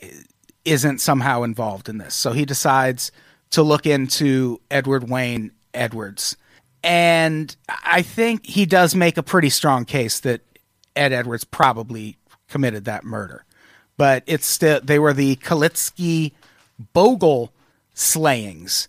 isn't 0.65 1.01
somehow 1.01 1.43
involved 1.43 1.89
in 1.89 1.99
this. 1.99 2.15
So 2.15 2.33
he 2.33 2.45
decides 2.45 3.13
to 3.51 3.63
look 3.63 3.87
into 3.87 4.61
Edward 4.71 5.09
Wayne 5.09 5.53
Edwards. 5.75 6.37
And 6.85 7.55
I 7.69 8.03
think 8.03 8.47
he 8.47 8.67
does 8.67 8.95
make 8.95 9.17
a 9.17 9.23
pretty 9.23 9.51
strong 9.51 9.85
case 9.85 10.21
that 10.21 10.41
Ed 10.97 11.13
Edwards 11.13 11.45
probably 11.45 12.17
committed 12.49 12.85
that 12.85 13.05
murder. 13.05 13.45
But 13.97 14.25
it's 14.27 14.47
still, 14.47 14.81
they 14.81 14.99
were 14.99 15.13
the 15.13 15.37
Kalitzke 15.37 16.33
Bogle 16.93 17.53
slayings. 17.95 18.89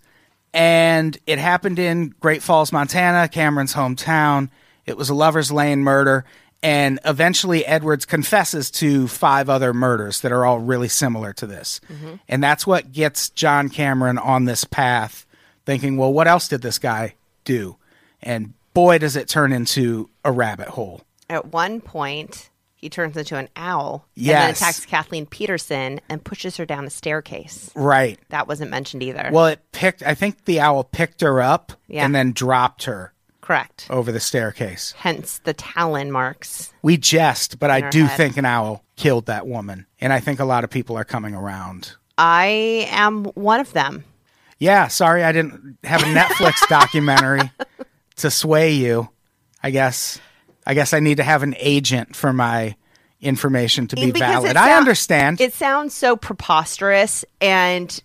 And 0.53 1.17
it 1.27 1.39
happened 1.39 1.79
in 1.79 2.13
Great 2.19 2.41
Falls, 2.41 2.71
Montana, 2.71 3.27
Cameron's 3.27 3.73
hometown. 3.73 4.49
It 4.85 4.97
was 4.97 5.09
a 5.09 5.15
lover's 5.15 5.51
lane 5.51 5.83
murder. 5.83 6.25
And 6.63 6.99
eventually, 7.03 7.65
Edwards 7.65 8.05
confesses 8.05 8.71
to 8.71 9.07
five 9.09 9.49
other 9.49 9.73
murders 9.73 10.21
that 10.21 10.31
are 10.31 10.45
all 10.45 10.59
really 10.59 10.87
similar 10.87 11.33
to 11.33 11.45
this. 11.45 11.81
Mm-hmm. 11.91 12.15
And 12.29 12.41
that's 12.41 12.65
what 12.65 12.93
gets 12.93 13.29
John 13.29 13.67
Cameron 13.69 14.17
on 14.17 14.45
this 14.45 14.63
path, 14.63 15.25
thinking, 15.65 15.97
well, 15.97 16.13
what 16.13 16.27
else 16.27 16.47
did 16.47 16.61
this 16.61 16.79
guy 16.79 17.15
do? 17.43 17.75
And 18.21 18.53
boy, 18.73 18.97
does 18.97 19.15
it 19.17 19.27
turn 19.27 19.51
into 19.51 20.09
a 20.23 20.31
rabbit 20.31 20.69
hole. 20.69 21.01
At 21.29 21.47
one 21.47 21.81
point, 21.81 22.49
he 22.75 22.89
turns 22.89 23.15
into 23.15 23.37
an 23.37 23.49
owl 23.55 24.05
and 24.15 24.25
then 24.25 24.49
attacks 24.51 24.85
Kathleen 24.85 25.25
Peterson 25.25 26.01
and 26.09 26.23
pushes 26.23 26.57
her 26.57 26.65
down 26.65 26.85
a 26.85 26.89
staircase. 26.89 27.71
Right. 27.75 28.19
That 28.29 28.47
wasn't 28.47 28.71
mentioned 28.71 29.03
either. 29.03 29.29
Well, 29.31 29.47
it 29.47 29.59
picked, 29.71 30.03
I 30.03 30.15
think 30.15 30.45
the 30.45 30.59
owl 30.59 30.83
picked 30.83 31.21
her 31.21 31.41
up 31.41 31.73
Yeah. 31.87 32.05
and 32.05 32.13
then 32.13 32.33
dropped 32.33 32.83
her 32.83 33.12
Correct. 33.43 33.87
over 33.89 34.11
the 34.11 34.19
staircase. 34.21 34.93
Hence 34.97 35.39
the 35.43 35.53
talon 35.53 36.11
marks. 36.11 36.73
We 36.81 36.95
jest, 36.97 37.59
but 37.59 37.69
I 37.69 37.89
do 37.89 38.05
head. 38.05 38.15
think 38.17 38.37
an 38.37 38.45
owl 38.45 38.83
killed 38.95 39.25
that 39.25 39.45
woman. 39.45 39.85
And 39.99 40.13
I 40.13 40.19
think 40.21 40.39
a 40.39 40.45
lot 40.45 40.63
of 40.63 40.69
people 40.69 40.97
are 40.97 41.03
coming 41.03 41.35
around. 41.35 41.91
I 42.17 42.87
am 42.89 43.25
one 43.35 43.59
of 43.59 43.73
them. 43.73 44.05
Yeah, 44.59 44.87
sorry 44.87 45.23
I 45.25 45.33
didn't 45.33 45.77
have 45.83 46.01
a 46.03 46.05
Netflix 46.05 46.65
documentary 46.69 47.51
to 48.17 48.31
sway 48.31 48.71
you. 48.71 49.09
I 49.61 49.71
guess 49.71 50.21
I 50.65 50.73
guess 50.73 50.93
I 50.93 51.01
need 51.01 51.17
to 51.17 51.23
have 51.23 51.43
an 51.43 51.55
agent 51.59 52.15
for 52.15 52.31
my 52.31 52.75
information 53.19 53.87
to 53.87 53.95
be 53.97 54.11
Because 54.11 54.19
valid. 54.21 54.51
it 54.51 54.57
I 54.57 54.77
understand. 54.77 55.41
It 55.41 55.53
sounds 55.53 55.93
so 55.93 56.15
preposterous 56.15 57.25
and 57.41 58.01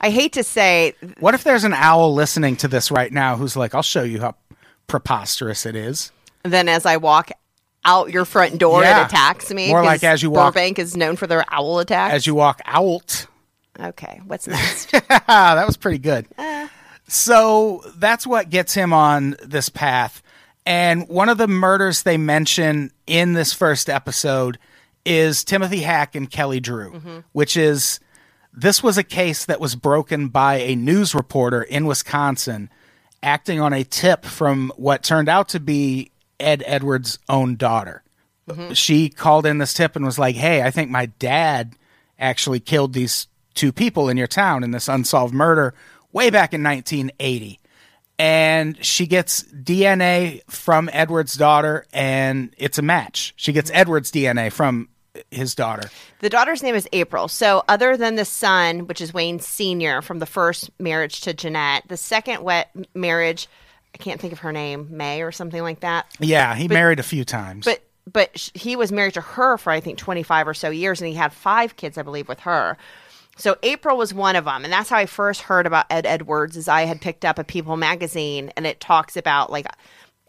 I 0.00 0.10
hate 0.10 0.32
to 0.34 0.44
say 0.44 0.94
what 1.20 1.34
if 1.34 1.44
there's 1.44 1.64
an 1.64 1.74
owl 1.74 2.14
listening 2.14 2.56
to 2.56 2.68
this 2.68 2.90
right 2.90 3.12
now 3.12 3.36
who's 3.36 3.56
like, 3.56 3.74
"I'll 3.74 3.82
show 3.82 4.02
you 4.02 4.20
how 4.20 4.34
preposterous 4.86 5.66
it 5.66 5.76
is." 5.76 6.12
then 6.44 6.68
as 6.68 6.86
I 6.86 6.96
walk 6.96 7.30
out 7.84 8.10
your 8.10 8.24
front 8.24 8.58
door 8.58 8.82
Yeah. 8.82 9.02
it 9.02 9.06
attacks 9.06 9.52
me. 9.52 9.68
More 9.68 9.82
like 9.84 10.02
as 10.04 10.22
you 10.22 10.30
walk- 10.30 10.54
Burbank 10.54 10.78
is 10.78 10.96
known 10.96 11.16
for 11.16 11.26
their 11.26 11.44
owl 11.50 11.78
attacks. 11.80 12.14
As 12.14 12.26
you 12.26 12.34
walk 12.34 12.60
out, 12.64 13.26
okay, 13.78 14.20
what's 14.26 14.46
next? 14.48 14.92
That 14.92 15.66
was 15.66 15.76
pretty 15.76 15.98
good. 15.98 16.26
Uh. 16.38 16.68
So 17.08 17.82
that's 17.96 18.26
what 18.26 18.50
gets 18.50 18.74
him 18.74 18.92
on 18.92 19.36
this 19.42 19.68
path. 19.68 20.22
And 20.66 21.08
one 21.08 21.28
of 21.30 21.38
the 21.38 21.48
murders 21.48 22.02
they 22.02 22.18
mention 22.18 22.92
in 23.06 23.32
this 23.32 23.52
first 23.54 23.88
episode 23.88 24.58
is 25.06 25.42
Timothy 25.44 25.80
Hack 25.80 26.14
and 26.14 26.30
Kelly 26.30 26.60
Drew, 26.60 26.92
mm-hmm. 26.92 27.18
which 27.32 27.56
is 27.56 28.00
this 28.52 28.82
was 28.82 28.98
a 28.98 29.04
case 29.04 29.44
that 29.44 29.60
was 29.60 29.74
broken 29.74 30.28
by 30.28 30.56
a 30.56 30.74
news 30.74 31.14
reporter 31.14 31.62
in 31.62 31.86
Wisconsin 31.86 32.70
acting 33.22 33.60
on 33.60 33.72
a 33.72 33.84
tip 33.84 34.24
from 34.24 34.72
what 34.76 35.02
turned 35.02 35.28
out 35.28 35.48
to 35.50 35.60
be 35.60 36.10
Ed 36.38 36.62
Edwards' 36.66 37.18
own 37.28 37.56
daughter. 37.56 38.02
Mm-hmm. 38.48 38.72
She 38.72 39.08
called 39.08 39.46
in 39.46 39.58
this 39.58 39.74
tip 39.74 39.96
and 39.96 40.04
was 40.04 40.18
like, 40.18 40.36
Hey, 40.36 40.62
I 40.62 40.70
think 40.70 40.90
my 40.90 41.06
dad 41.06 41.74
actually 42.18 42.60
killed 42.60 42.92
these 42.92 43.28
two 43.54 43.72
people 43.72 44.08
in 44.08 44.16
your 44.16 44.26
town 44.26 44.64
in 44.64 44.70
this 44.70 44.88
unsolved 44.88 45.34
murder 45.34 45.74
way 46.12 46.30
back 46.30 46.54
in 46.54 46.62
1980. 46.62 47.60
And 48.20 48.84
she 48.84 49.06
gets 49.06 49.44
DNA 49.44 50.42
from 50.50 50.90
Edward's 50.92 51.34
daughter, 51.34 51.86
and 51.92 52.52
it's 52.58 52.78
a 52.78 52.82
match. 52.82 53.32
She 53.36 53.52
gets 53.52 53.70
mm-hmm. 53.70 53.80
Edward's 53.80 54.10
DNA 54.10 54.50
from 54.50 54.88
his 55.30 55.54
daughter. 55.54 55.88
The 56.20 56.30
daughter's 56.30 56.62
name 56.62 56.74
is 56.74 56.88
April. 56.92 57.28
So, 57.28 57.64
other 57.68 57.96
than 57.96 58.16
the 58.16 58.24
son, 58.24 58.86
which 58.86 59.00
is 59.00 59.14
Wayne 59.14 59.40
Sr. 59.40 60.02
from 60.02 60.18
the 60.18 60.26
first 60.26 60.70
marriage 60.78 61.20
to 61.22 61.34
Jeanette, 61.34 61.84
the 61.88 61.96
second 61.96 62.42
wet 62.42 62.70
marriage, 62.94 63.48
I 63.94 63.98
can't 63.98 64.20
think 64.20 64.32
of 64.32 64.40
her 64.40 64.52
name, 64.52 64.88
May 64.90 65.22
or 65.22 65.32
something 65.32 65.62
like 65.62 65.80
that. 65.80 66.06
Yeah, 66.20 66.54
he 66.54 66.68
married 66.68 67.00
a 67.00 67.04
few 67.04 67.24
times. 67.24 67.64
But 67.64 67.82
but 68.12 68.50
he 68.54 68.76
was 68.76 68.90
married 68.92 69.14
to 69.14 69.20
her 69.20 69.58
for 69.58 69.70
I 69.70 69.80
think 69.80 69.98
25 69.98 70.48
or 70.48 70.54
so 70.54 70.70
years 70.70 71.00
and 71.00 71.08
he 71.08 71.14
had 71.14 71.32
five 71.32 71.76
kids 71.76 71.98
I 71.98 72.02
believe 72.02 72.28
with 72.28 72.40
her. 72.40 72.76
So 73.36 73.56
April 73.62 73.96
was 73.96 74.12
one 74.12 74.34
of 74.34 74.46
them 74.46 74.64
and 74.64 74.72
that's 74.72 74.90
how 74.90 74.96
I 74.96 75.06
first 75.06 75.42
heard 75.42 75.66
about 75.66 75.86
Ed 75.90 76.06
Edwards 76.06 76.56
is 76.56 76.68
I 76.68 76.82
had 76.82 77.00
picked 77.00 77.24
up 77.24 77.38
a 77.38 77.44
People 77.44 77.76
magazine 77.76 78.50
and 78.56 78.66
it 78.66 78.80
talks 78.80 79.16
about 79.16 79.52
like 79.52 79.66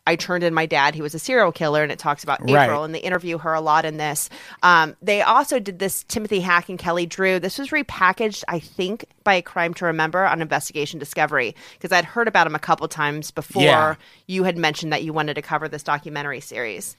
I 0.10 0.16
turned 0.16 0.44
in 0.44 0.54
my 0.54 0.66
dad 0.66 0.96
he 0.96 1.02
was 1.02 1.14
a 1.14 1.20
serial 1.20 1.52
killer 1.52 1.84
and 1.84 1.92
it 1.92 2.00
talks 2.00 2.24
about 2.24 2.42
April 2.42 2.56
Right. 2.56 2.84
and 2.86 2.96
they 2.96 3.00
interview 3.00 3.38
her 3.38 3.54
a 3.54 3.62
lot 3.62 3.86
in 3.86 3.98
this. 3.98 4.30
Um, 4.64 4.96
they 5.02 5.22
also 5.22 5.60
did 5.60 5.78
this 5.80 6.04
Timothy 6.06 6.40
Hack 6.40 6.68
and 6.70 6.80
Kelly 6.80 7.06
Drew. 7.06 7.40
This 7.40 7.60
was 7.60 7.70
repackaged 7.70 8.44
I 8.48 8.60
think 8.60 9.06
by 9.24 9.36
a 9.36 9.42
Crime 9.44 9.74
to 9.76 9.86
Remember 9.86 10.26
on 10.26 10.42
Investigation 10.42 10.98
Discovery 11.00 11.56
because 11.74 11.92
I'd 11.92 12.06
heard 12.06 12.28
about 12.28 12.48
him 12.48 12.56
a 12.56 12.60
couple 12.60 12.88
times 12.88 13.30
before 13.30 13.62
Yeah. 13.62 13.96
you 14.28 14.44
had 14.46 14.58
mentioned 14.58 14.92
that 14.94 15.04
you 15.04 15.14
wanted 15.14 15.36
to 15.36 15.42
cover 15.44 15.68
this 15.70 15.84
documentary 15.84 16.40
series. 16.42 16.98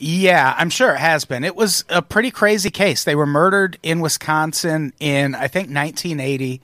Yeah, 0.00 0.54
I'm 0.58 0.70
sure 0.70 0.92
it 0.94 0.98
has 0.98 1.24
been. 1.24 1.44
It 1.44 1.54
was 1.56 1.84
a 1.88 2.02
pretty 2.02 2.30
crazy 2.32 2.70
case. 2.70 3.04
They 3.04 3.14
were 3.14 3.26
murdered 3.26 3.78
in 3.82 4.00
Wisconsin 4.00 4.92
in, 4.98 5.34
I 5.36 5.46
think, 5.48 5.68
1980. 5.70 6.60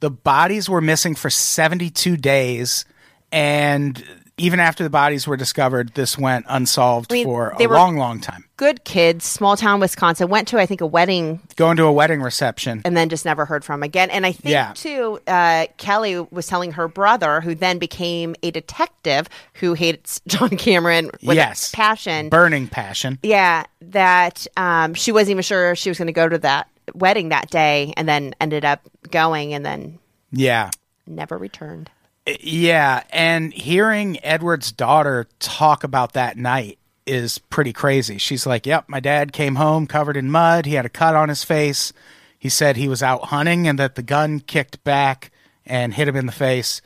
The 0.00 0.10
bodies 0.10 0.68
were 0.68 0.80
missing 0.80 1.14
for 1.14 1.30
72 1.30 2.16
days. 2.16 2.84
And 3.32 4.04
even 4.36 4.58
after 4.58 4.82
the 4.82 4.90
bodies 4.90 5.26
were 5.28 5.36
discovered, 5.36 5.94
this 5.94 6.18
went 6.18 6.44
unsolved 6.48 7.12
I 7.12 7.14
mean, 7.14 7.24
for 7.24 7.50
a 7.58 7.66
long, 7.68 7.96
long 7.96 8.20
time. 8.20 8.44
good 8.56 8.82
kids, 8.84 9.24
small 9.24 9.56
town 9.56 9.78
Wisconsin, 9.80 10.28
went 10.28 10.48
to 10.48 10.58
I 10.58 10.66
think 10.66 10.80
a 10.80 10.86
wedding 10.86 11.40
Going 11.56 11.76
to 11.76 11.84
a 11.84 11.92
wedding 11.92 12.20
reception. 12.20 12.82
and 12.84 12.96
then 12.96 13.08
just 13.08 13.24
never 13.24 13.44
heard 13.44 13.64
from 13.64 13.82
again. 13.84 14.10
And 14.10 14.26
I 14.26 14.32
think 14.32 14.50
Yeah. 14.52 14.72
too, 14.74 15.20
uh, 15.28 15.66
Kelly 15.76 16.18
was 16.32 16.46
telling 16.48 16.72
her 16.72 16.88
brother, 16.88 17.40
who 17.40 17.54
then 17.54 17.78
became 17.78 18.34
a 18.42 18.50
detective 18.50 19.28
who 19.54 19.74
hates 19.74 20.20
John 20.26 20.50
Cameron 20.50 21.10
with 21.22 21.36
Yes. 21.36 21.70
passion. 21.72 22.28
Burning 22.28 22.66
passion. 22.66 23.18
yeah, 23.22 23.64
that 23.82 24.46
um, 24.56 24.94
she 24.94 25.12
wasn't 25.12 25.30
even 25.32 25.42
sure 25.42 25.76
she 25.76 25.90
was 25.90 25.98
going 25.98 26.06
to 26.06 26.12
go 26.12 26.28
to 26.28 26.38
that 26.38 26.68
wedding 26.92 27.28
that 27.30 27.50
day, 27.50 27.94
and 27.96 28.08
then 28.08 28.34
ended 28.40 28.64
up 28.64 28.80
going, 29.10 29.54
and 29.54 29.64
then 29.64 29.98
Yeah. 30.32 30.70
never 31.06 31.38
returned. 31.38 31.88
Yeah, 32.26 33.02
and 33.10 33.52
hearing 33.52 34.18
Edward's 34.24 34.72
daughter 34.72 35.28
talk 35.40 35.84
about 35.84 36.14
that 36.14 36.36
night 36.38 36.78
is 37.06 37.38
pretty 37.38 37.72
crazy. 37.72 38.16
She's 38.16 38.46
like, 38.46 38.64
"Yep, 38.66 38.88
my 38.88 39.00
dad 39.00 39.32
came 39.32 39.56
home 39.56 39.86
covered 39.86 40.16
in 40.16 40.30
mud. 40.30 40.64
He 40.64 40.74
had 40.74 40.86
a 40.86 40.90
cut 40.90 41.14
on 41.14 41.28
his 41.28 41.44
face. 41.44 41.92
He 42.38 42.48
said 42.48 42.76
he 42.76 42.88
was 42.88 43.02
out 43.02 43.26
hunting 43.26 43.66
and 43.66 43.78
that 43.78 43.94
the 43.94 44.02
gun 44.02 44.40
kicked 44.40 44.84
back 44.84 45.30
and 45.64 45.94
hit 45.94 46.08
him 46.08 46.16
in 46.16 46.26
the 46.26 46.32
face. 46.32 46.82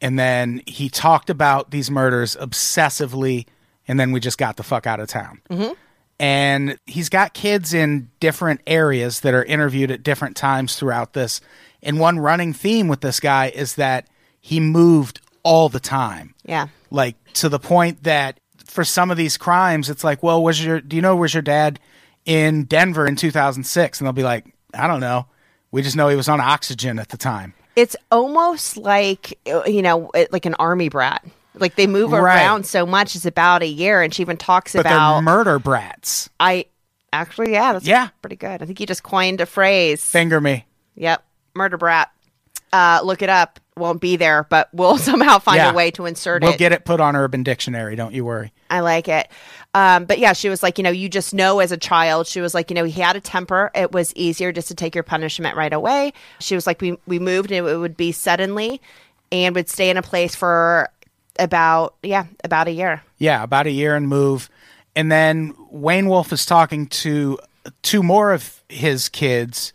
And 0.00 0.18
then 0.18 0.62
he 0.66 0.88
talked 0.88 1.28
about 1.28 1.72
these 1.72 1.90
murders 1.90 2.36
obsessively 2.36 3.46
and 3.88 3.98
then 3.98 4.12
we 4.12 4.20
just 4.20 4.38
got 4.38 4.56
the 4.56 4.62
fuck 4.62 4.86
out 4.86 5.00
of 5.00 5.08
town. 5.08 5.40
Mm-hmm. 5.50 5.72
And 6.20 6.78
he's 6.86 7.08
got 7.08 7.34
kids 7.34 7.74
in 7.74 8.08
different 8.20 8.60
areas 8.68 9.20
that 9.20 9.34
are 9.34 9.42
interviewed 9.42 9.90
at 9.90 10.04
different 10.04 10.36
times 10.36 10.76
throughout 10.76 11.12
this. 11.12 11.40
And 11.82 11.98
one 11.98 12.20
running 12.20 12.52
theme 12.52 12.86
with 12.86 13.00
this 13.00 13.18
guy 13.18 13.48
is 13.48 13.74
that 13.74 14.06
he 14.40 14.60
moved 14.60 15.20
all 15.42 15.68
the 15.68 15.80
time 15.80 16.34
Yeah. 16.44 16.68
like 16.90 17.16
to 17.34 17.48
the 17.48 17.58
point 17.58 18.02
that 18.04 18.40
for 18.66 18.84
some 18.84 19.10
of 19.10 19.16
these 19.16 19.36
crimes 19.36 19.88
it's 19.90 20.04
like 20.04 20.22
well 20.22 20.42
was 20.42 20.62
your 20.64 20.80
do 20.80 20.96
you 20.96 21.02
know 21.02 21.16
was 21.16 21.32
your 21.34 21.42
dad 21.42 21.78
in 22.24 22.64
denver 22.64 23.06
in 23.06 23.16
2006 23.16 23.98
and 24.00 24.06
they'll 24.06 24.12
be 24.12 24.22
like 24.22 24.44
i 24.74 24.86
don't 24.86 25.00
know 25.00 25.26
we 25.70 25.82
just 25.82 25.96
know 25.96 26.08
he 26.08 26.16
was 26.16 26.28
on 26.28 26.40
oxygen 26.40 26.98
at 26.98 27.08
the 27.08 27.16
time 27.16 27.54
It's 27.76 27.96
almost 28.10 28.76
like 28.76 29.38
you 29.46 29.82
know, 29.82 30.10
like 30.32 30.44
an 30.44 30.54
army 30.58 30.88
brat. 30.88 31.24
Like 31.54 31.74
they 31.76 31.86
move 31.86 32.10
Right. 32.12 32.20
around 32.36 32.64
so 32.66 32.84
much. 32.86 33.14
It's 33.16 33.24
about 33.26 33.62
a 33.62 33.66
year, 33.66 34.02
and 34.02 34.12
she 34.14 34.22
even 34.22 34.36
talks 34.36 34.72
but 34.72 34.80
about. 34.86 35.22
murder 35.22 35.58
brats 35.58 36.28
I 36.40 36.66
actually, 37.12 37.52
yeah, 37.52 37.72
that's 37.72 37.86
Yeah. 37.86 38.08
pretty 38.22 38.36
good. 38.36 38.62
I 38.62 38.66
think 38.66 38.80
you 38.80 38.86
just 38.86 39.02
coined 39.02 39.40
a 39.40 39.46
phrase. 39.46 40.04
finger 40.04 40.40
me 40.40 40.66
Yep, 40.96 41.24
murder 41.54 41.76
brat. 41.78 42.10
Uh, 42.72 43.00
look 43.04 43.22
it 43.22 43.28
up. 43.30 43.58
Won't 43.80 44.00
be 44.00 44.14
there, 44.16 44.46
but 44.48 44.68
we'll 44.72 44.98
somehow 45.10 45.38
find 45.40 45.56
Yeah. 45.56 45.72
a 45.72 45.74
way 45.74 45.90
to 45.92 46.06
insert 46.06 46.44
it. 46.44 46.46
we'll 46.46 46.56
get 46.56 46.70
it 46.72 46.84
put 46.84 47.00
on 47.00 47.16
urban 47.16 47.42
dictionary 47.42 47.96
don't 47.96 48.14
you 48.14 48.24
worry 48.24 48.52
I 48.70 48.80
like 48.80 49.08
it. 49.08 49.26
Um, 49.74 50.04
but 50.04 50.20
yeah, 50.20 50.32
she 50.32 50.48
was 50.48 50.62
like, 50.62 50.78
you 50.78 50.84
know, 50.84 50.90
you 50.90 51.08
just 51.08 51.34
know 51.34 51.58
as 51.58 51.72
a 51.72 51.76
child, 51.76 52.28
she 52.28 52.40
was 52.40 52.54
like, 52.54 52.70
you 52.70 52.74
know, 52.76 52.84
he 52.84 53.00
had 53.00 53.16
a 53.16 53.20
temper. 53.20 53.72
It 53.74 53.90
was 53.90 54.14
easier 54.14 54.52
just 54.52 54.68
to 54.68 54.76
take 54.76 54.94
your 54.94 55.02
punishment 55.02 55.56
right 55.56 55.72
away. 55.72 56.12
She 56.38 56.54
was 56.54 56.68
like, 56.68 56.80
we, 56.80 56.96
we 57.04 57.18
moved 57.18 57.50
and 57.50 57.66
it 57.66 57.76
would 57.76 57.96
be 57.96 58.12
suddenly 58.12 58.80
and 59.32 59.56
would 59.56 59.68
stay 59.68 59.90
in 59.90 59.96
a 59.96 60.02
place 60.02 60.36
for 60.36 60.88
about, 61.38 61.96
yeah, 62.04 62.26
about 62.44 62.68
a 62.68 62.72
year. 62.72 63.02
yeah 63.18 63.42
about 63.42 63.66
a 63.66 63.70
year 63.72 63.96
and 63.96 64.06
move 64.08 64.48
and 64.94 65.10
then 65.10 65.54
wayne 65.70 66.06
wolf 66.08 66.32
is 66.32 66.44
talking 66.46 66.86
to 66.88 67.38
two 67.82 68.02
more 68.02 68.32
of 68.32 68.62
his 68.68 69.08
kids 69.08 69.72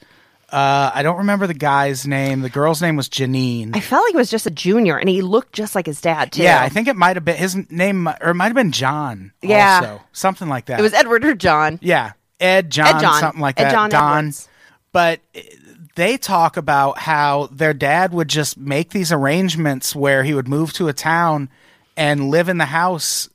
uh, 0.55 0.91
i 0.93 1.03
don't 1.03 1.17
remember 1.17 1.47
the 1.47 1.53
guy's 1.53 2.07
name 2.07 2.41
the 2.41 2.49
girl's 2.49 2.81
name 2.81 2.95
was 2.95 3.09
janine 3.09 3.75
I 3.75 3.79
felt 3.81 4.03
like 4.05 4.13
it 4.13 4.17
was 4.17 4.31
just 4.31 4.45
a 4.45 4.51
junior 4.51 4.97
and 4.97 5.09
he 5.09 5.21
looked 5.21 5.53
just 5.53 5.75
like 5.75 5.85
his 5.85 5.99
dad, 6.01 6.31
too. 6.31 6.43
Yeah, 6.43 6.61
I 6.61 6.69
think 6.69 6.87
it 6.87 6.95
might 6.95 7.15
have 7.17 7.25
been 7.25 7.35
his 7.35 7.55
name, 7.69 8.07
or 8.07 8.29
it 8.29 8.33
might 8.35 8.45
have 8.45 8.55
been 8.55 8.71
John. 8.71 9.33
Yeah. 9.41 9.79
also. 9.81 10.01
something 10.13 10.47
like 10.47 10.65
that. 10.67 10.79
it 10.79 10.83
was 10.83 10.93
Edward 10.93 11.25
or 11.25 11.35
John. 11.35 11.79
yeah, 11.81 12.13
Ed 12.39 12.69
John, 12.71 12.95
Ed 12.95 12.99
John. 13.01 13.19
something 13.19 13.41
like 13.41 13.59
Ed 13.59 13.65
that. 13.65 13.71
John 13.71 13.89
Don. 13.89 14.17
Edwards. 14.19 14.47
But 14.93 15.19
they 15.95 16.17
talk 16.17 16.57
about 16.57 16.99
how 16.99 17.47
their 17.51 17.73
dad 17.73 18.13
would 18.13 18.27
just 18.29 18.57
make 18.57 18.91
these 18.91 19.11
arrangements 19.11 19.95
where 19.95 20.23
he 20.23 20.33
would 20.33 20.47
move 20.47 20.71
to 20.73 20.87
a 20.87 20.93
town 20.93 21.49
and 21.97 22.29
live 22.29 22.47
in 22.49 22.57
the 22.57 22.65
house 22.65 23.29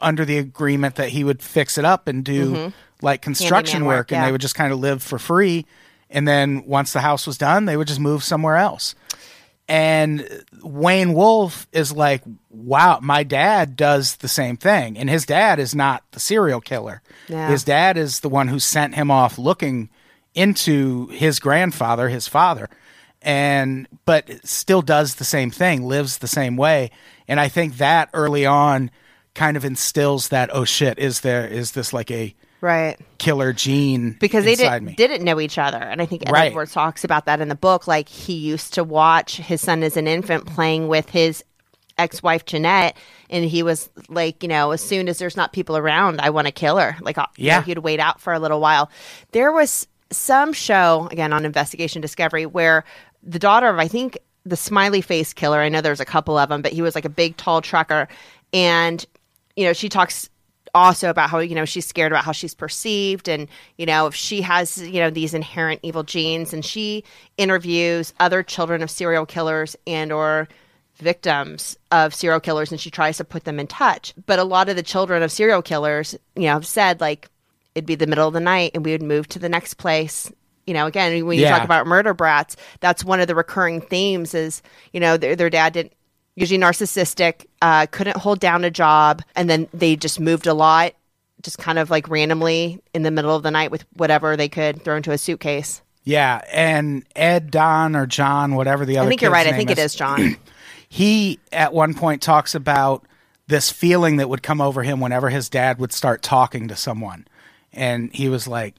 under 0.00 0.24
the 0.24 0.38
agreement 0.38 0.96
that 0.96 1.10
he 1.10 1.24
would 1.24 1.42
fix 1.42 1.78
it 1.78 1.84
up 1.84 2.08
and 2.08 2.24
do 2.24 2.72
like 3.02 3.22
construction 3.22 3.80
Mm-hmm. 3.80 3.84
Handyman 3.84 3.86
work, 3.86 3.96
work, 3.98 4.12
and 4.12 4.18
yeah. 4.20 4.26
they 4.26 4.32
would 4.32 4.40
just 4.40 4.54
kind 4.54 4.72
of 4.72 4.78
live 4.78 5.02
for 5.02 5.18
free. 5.18 5.64
And 6.10 6.26
then 6.26 6.64
once 6.66 6.92
the 6.92 7.00
house 7.00 7.26
was 7.26 7.38
done, 7.38 7.64
they 7.64 7.76
would 7.76 7.88
just 7.88 8.00
move 8.00 8.22
somewhere 8.22 8.56
else. 8.56 8.94
And 9.68 10.44
Wayne 10.62 11.12
Wolf 11.12 11.66
is 11.72 11.90
like, 11.90 12.22
wow, 12.50 13.00
my 13.02 13.24
dad 13.24 13.74
does 13.74 14.16
the 14.16 14.28
same 14.28 14.56
thing. 14.56 14.96
And 14.96 15.10
his 15.10 15.26
dad 15.26 15.58
is 15.58 15.74
not 15.74 16.04
the 16.12 16.20
serial 16.20 16.60
killer. 16.60 17.02
Yeah. 17.28 17.48
His 17.48 17.64
dad 17.64 17.96
is 17.96 18.20
the 18.20 18.28
one 18.28 18.46
who 18.48 18.60
sent 18.60 18.94
him 18.94 19.10
off 19.10 19.38
looking 19.38 19.90
into 20.34 21.08
his 21.08 21.40
grandfather, 21.40 22.08
his 22.08 22.28
father. 22.28 22.68
And, 23.22 23.88
but 24.04 24.46
still 24.46 24.82
does 24.82 25.16
the 25.16 25.24
same 25.24 25.50
thing, 25.50 25.84
lives 25.84 26.18
the 26.18 26.28
same 26.28 26.56
way. 26.56 26.92
And 27.26 27.40
I 27.40 27.48
think 27.48 27.78
that 27.78 28.08
early 28.12 28.46
on 28.46 28.92
kind 29.34 29.56
of 29.56 29.64
instills 29.64 30.28
that, 30.28 30.48
oh 30.52 30.64
shit, 30.64 30.96
is 31.00 31.20
there, 31.20 31.44
is 31.44 31.72
this 31.72 31.92
like 31.92 32.10
a 32.12 32.36
Right. 32.60 32.96
killer 33.18 33.52
gene 33.52 34.16
because 34.18 34.44
they 34.44 34.52
inside 34.52 34.78
did, 34.80 34.82
me? 34.86 34.94
didn't 34.94 35.22
know 35.24 35.40
each 35.40 35.58
other 35.58 35.76
and 35.78 36.00
i 36.00 36.06
think 36.06 36.22
Ed 36.26 36.32
Right. 36.32 36.50
edwards 36.50 36.72
talks 36.72 37.04
about 37.04 37.26
that 37.26 37.40
in 37.40 37.48
the 37.48 37.54
book 37.54 37.86
like 37.86 38.08
he 38.08 38.32
used 38.34 38.74
to 38.74 38.84
watch 38.84 39.36
his 39.36 39.60
son 39.60 39.82
as 39.82 39.96
an 39.96 40.06
infant 40.08 40.46
playing 40.46 40.88
with 40.88 41.10
his 41.10 41.44
ex-wife 41.98 42.44
jeanette 42.44 42.96
and 43.30 43.44
he 43.44 43.62
was 43.62 43.88
like 44.08 44.42
you 44.42 44.48
know 44.48 44.70
as 44.72 44.80
soon 44.80 45.08
as 45.08 45.18
there's 45.18 45.36
not 45.36 45.52
people 45.52 45.76
around 45.76 46.20
i 46.20 46.30
want 46.30 46.46
to 46.46 46.52
kill 46.52 46.76
her 46.78 46.96
like 47.00 47.16
uh, 47.18 47.26
you 47.36 47.44
know, 47.44 47.56
Yeah. 47.56 47.62
he'd 47.62 47.78
wait 47.78 48.00
out 48.00 48.20
for 48.20 48.32
a 48.32 48.38
little 48.38 48.60
while 48.60 48.90
there 49.32 49.52
was 49.52 49.86
some 50.10 50.52
show 50.52 51.08
again 51.10 51.32
on 51.32 51.44
investigation 51.44 52.00
discovery 52.02 52.46
where 52.46 52.84
the 53.22 53.38
daughter 53.38 53.68
of 53.68 53.78
i 53.78 53.88
think 53.88 54.18
the 54.44 54.56
smiley 54.56 55.00
face 55.00 55.32
killer 55.32 55.58
i 55.60 55.68
know 55.68 55.80
there's 55.80 56.00
a 56.00 56.04
couple 56.04 56.36
of 56.38 56.48
them 56.48 56.62
but 56.62 56.72
he 56.72 56.80
was 56.82 56.94
like 56.94 57.04
a 57.04 57.10
big 57.10 57.36
tall 57.36 57.60
trucker 57.60 58.08
and 58.52 59.04
you 59.56 59.64
know 59.64 59.72
she 59.72 59.88
talks 59.88 60.28
also 60.76 61.10
about 61.10 61.30
how 61.30 61.38
you 61.38 61.54
know 61.54 61.64
she's 61.64 61.86
scared 61.86 62.12
about 62.12 62.24
how 62.24 62.32
she's 62.32 62.54
perceived 62.54 63.28
and 63.28 63.48
you 63.78 63.86
know 63.86 64.06
if 64.06 64.14
she 64.14 64.42
has 64.42 64.78
you 64.78 65.00
know 65.00 65.10
these 65.10 65.34
inherent 65.34 65.80
evil 65.82 66.02
genes 66.02 66.52
and 66.52 66.64
she 66.64 67.02
interviews 67.38 68.12
other 68.20 68.42
children 68.42 68.82
of 68.82 68.90
serial 68.90 69.26
killers 69.26 69.74
and 69.86 70.12
or 70.12 70.46
victims 70.96 71.76
of 71.90 72.14
serial 72.14 72.40
killers 72.40 72.70
and 72.72 72.80
she 72.80 72.90
tries 72.90 73.16
to 73.18 73.24
put 73.24 73.44
them 73.44 73.60
in 73.60 73.66
touch 73.66 74.14
but 74.26 74.38
a 74.38 74.44
lot 74.44 74.68
of 74.68 74.76
the 74.76 74.82
children 74.82 75.22
of 75.22 75.30
serial 75.30 75.62
killers 75.62 76.14
you 76.34 76.42
know 76.42 76.52
have 76.54 76.66
said 76.66 77.00
like 77.00 77.28
it'd 77.74 77.86
be 77.86 77.94
the 77.94 78.06
middle 78.06 78.26
of 78.26 78.34
the 78.34 78.40
night 78.40 78.70
and 78.74 78.84
we 78.84 78.92
would 78.92 79.02
move 79.02 79.28
to 79.28 79.38
the 79.38 79.48
next 79.48 79.74
place 79.74 80.32
you 80.66 80.72
know 80.74 80.86
again 80.86 81.24
when 81.26 81.36
you 81.38 81.44
Yeah. 81.44 81.50
talk 81.50 81.64
about 81.64 81.86
murder 81.86 82.14
brats 82.14 82.56
that's 82.80 83.04
one 83.04 83.20
of 83.20 83.28
the 83.28 83.34
recurring 83.34 83.80
themes 83.82 84.34
is 84.34 84.62
you 84.92 85.00
know 85.00 85.16
their, 85.16 85.36
their 85.36 85.50
dad 85.50 85.74
didn't 85.74 85.92
usually 86.36 86.60
narcissistic 86.60 87.46
uh, 87.62 87.86
couldn't 87.86 88.16
hold 88.16 88.38
down 88.38 88.64
a 88.64 88.70
job 88.70 89.22
and 89.34 89.50
then 89.50 89.68
they 89.74 89.96
just 89.96 90.20
moved 90.20 90.46
a 90.46 90.54
lot 90.54 90.94
just 91.42 91.58
kind 91.58 91.78
of 91.78 91.90
like 91.90 92.08
randomly 92.08 92.82
in 92.94 93.02
the 93.02 93.10
middle 93.10 93.34
of 93.34 93.42
the 93.42 93.50
night 93.50 93.70
with 93.70 93.84
whatever 93.94 94.36
they 94.36 94.48
could 94.48 94.82
throw 94.82 94.96
into 94.96 95.12
a 95.12 95.18
suitcase. 95.18 95.82
Yeah. 96.04 96.40
And 96.52 97.04
Ed, 97.14 97.50
Don, 97.50 97.96
or 97.96 98.06
John, 98.06 98.54
whatever 98.54 98.84
the 98.84 98.98
other 98.98 99.06
i 99.06 99.08
think 99.08 99.22
you're 99.22 99.30
right. 99.30 99.46
I 99.46 99.52
think 99.52 99.70
it 99.70 99.78
is 99.78 99.94
john. 99.94 100.36
he 100.88 101.40
at 101.52 101.72
one 101.72 101.94
point 101.94 102.22
talks 102.22 102.54
about 102.54 103.06
this 103.48 103.70
feeling 103.70 104.16
that 104.16 104.28
would 104.28 104.42
come 104.42 104.60
over 104.60 104.82
him 104.82 105.00
whenever 105.00 105.30
his 105.30 105.48
dad 105.48 105.78
would 105.78 105.92
start 105.92 106.22
talking 106.22 106.68
to 106.68 106.76
someone. 106.76 107.26
And 107.72 108.12
he 108.14 108.28
was 108.28 108.46
like 108.46 108.74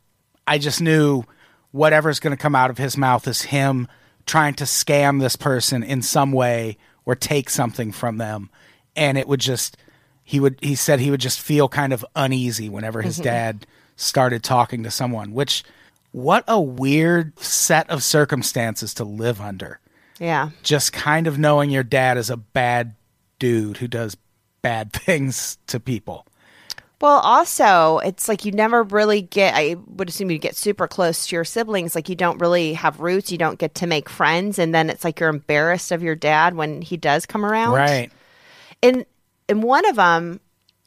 i 0.46 0.58
just 0.58 0.82
knew 0.82 1.24
whatever's 1.72 2.20
going 2.20 2.36
to 2.36 2.42
come 2.42 2.56
out 2.56 2.70
of 2.70 2.78
his 2.78 2.98
mouth 2.98 3.28
is 3.28 3.44
him 3.44 3.88
trying 4.26 4.54
to 4.56 4.64
scam 4.64 5.20
this 5.20 5.36
person 5.36 5.84
in 5.84 6.02
some 6.02 6.32
way 6.32 6.78
or 7.08 7.16
take 7.16 7.50
something 7.50 7.92
from 7.92 8.18
them. 8.18 8.52
And 8.96 9.18
it 9.18 9.28
would 9.28 9.40
just 9.40 9.78
he 10.24 10.40
would 10.40 10.60
he 10.62 10.76
said 10.76 11.00
he 11.00 11.10
would 11.10 11.22
just 11.22 11.40
feel 11.40 11.70
kind 11.70 11.94
of 11.94 12.06
uneasy 12.16 12.70
whenever 12.70 13.02
his 13.02 13.16
mm-hmm. 13.16 13.24
dad 13.24 13.68
started 13.96 14.44
talking 14.44 14.84
to 14.84 14.92
someone 14.92 15.34
which 15.34 15.64
what 16.12 16.44
a 16.48 16.62
weird 16.62 17.38
set 17.40 17.90
of 17.90 18.04
circumstances 18.04 18.94
to 18.96 19.04
live 19.04 19.42
under. 19.42 19.80
Yeah. 20.20 20.50
Just 20.64 20.94
kind 20.94 21.28
of 21.28 21.40
knowing 21.40 21.70
your 21.70 21.84
dad 21.84 22.18
is 22.18 22.30
a 22.30 22.38
bad 22.38 22.96
dude 23.40 23.78
who 23.78 23.88
does 23.88 24.18
bad 24.62 24.92
things 24.94 25.58
to 25.68 25.80
people. 25.80 26.26
Well, 27.00 27.20
also, 27.20 28.00
it's 28.00 28.28
like 28.28 28.44
you 28.44 28.52
never 28.52 28.82
really 28.84 29.22
get, 29.22 29.54
I 29.56 29.76
would 29.86 30.10
assume 30.10 30.32
you 30.32 30.40
get 30.40 30.56
super 30.56 30.88
close 30.88 31.28
to 31.28 31.36
your 31.36 31.46
siblings. 31.46 31.94
Like 31.94 32.10
you 32.10 32.16
don't 32.16 32.40
really 32.40 32.74
have 32.74 33.00
roots. 33.00 33.32
You 33.32 33.38
don't 33.38 33.60
get 33.60 33.76
to 33.76 33.88
make 33.88 34.10
friends. 34.10 34.58
And 34.58 34.74
then 34.74 34.90
it's 34.90 35.04
like 35.04 35.20
you're 35.20 35.30
embarrassed 35.30 35.92
of 35.92 36.02
your 36.02 36.16
dad 36.16 36.56
when 36.56 36.82
he 36.82 36.98
does 36.98 37.26
come 37.26 37.46
around. 37.46 37.74
Right. 37.76 38.12
And, 38.82 39.06
and 39.48 39.62
one 39.62 39.86
of 39.88 39.96
them, 39.96 40.40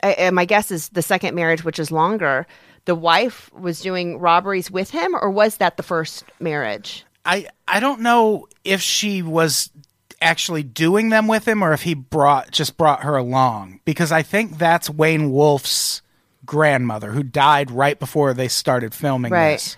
I, 0.03 0.12
and 0.12 0.35
my 0.35 0.46
guess 0.46 0.70
is 0.70 0.88
the 0.88 1.03
second 1.03 1.35
marriage, 1.35 1.62
which 1.64 1.79
is 1.79 1.92
longer, 1.92 2.46
the 2.87 2.94
wife 2.94 3.53
was 3.53 3.81
doing 3.81 4.18
robberies 4.18 4.70
with 4.70 4.90
him, 4.90 5.14
or 5.14 5.31
was 5.31 5.59
that 5.59 5.77
the 5.77 5.83
first 5.83 6.25
marriage? 6.40 7.05
I 7.25 7.46
I 7.68 7.81
don't 7.81 8.01
know 8.01 8.49
if 8.64 8.81
she 8.81 9.23
was 9.23 9.70
actually 10.21 10.63
doing 10.63 11.09
them 11.09 11.27
with 11.27 11.47
him 11.49 11.63
or 11.63 11.73
if 11.73 11.83
he 11.83 11.95
brought 11.95 12.51
just 12.51 12.77
brought 12.77 13.03
her 13.03 13.17
along 13.17 13.81
because 13.85 14.13
I 14.13 14.23
think 14.23 14.59
that's 14.59 14.91
Wayne 14.91 15.33
Wolf's 15.33 16.03
grandmother 16.45 17.13
who 17.13 17.23
died 17.23 17.71
right 17.71 17.99
before 17.99 18.35
they 18.35 18.49
started 18.49 18.95
filming 18.95 19.33
Right. 19.33 19.53
this. 19.53 19.77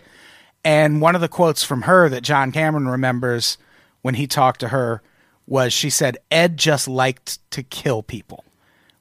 And 0.64 1.00
one 1.00 1.14
of 1.14 1.20
the 1.20 1.28
quotes 1.28 1.62
from 1.64 1.82
her 1.82 2.08
that 2.08 2.22
John 2.22 2.52
Cameron 2.52 2.88
remembers 2.88 3.58
when 4.02 4.14
he 4.14 4.26
talked 4.26 4.60
to 4.60 4.68
her 4.68 5.02
was 5.46 5.72
she 5.72 5.90
said 5.90 6.18
Ed 6.30 6.56
just 6.56 6.86
liked 6.88 7.38
to 7.50 7.62
kill 7.62 8.02
people, 8.02 8.44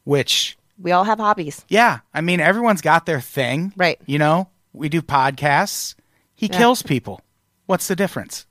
which 0.03 0.57
We 0.79 0.91
all 0.91 1.03
have 1.03 1.19
hobbies. 1.19 1.63
Yeah, 1.69 1.99
I 2.13 2.21
mean 2.21 2.39
everyone's 2.39 2.81
got 2.81 3.05
their 3.05 3.21
thing, 3.21 3.73
Right. 3.77 3.99
You 4.05 4.17
know, 4.19 4.49
we 4.73 4.89
do 4.89 5.01
podcasts. 5.01 5.95
He 6.35 6.47
kills 6.49 6.81
people. 6.81 7.21
What's 7.67 7.87
the 7.87 7.95
difference? 7.95 8.45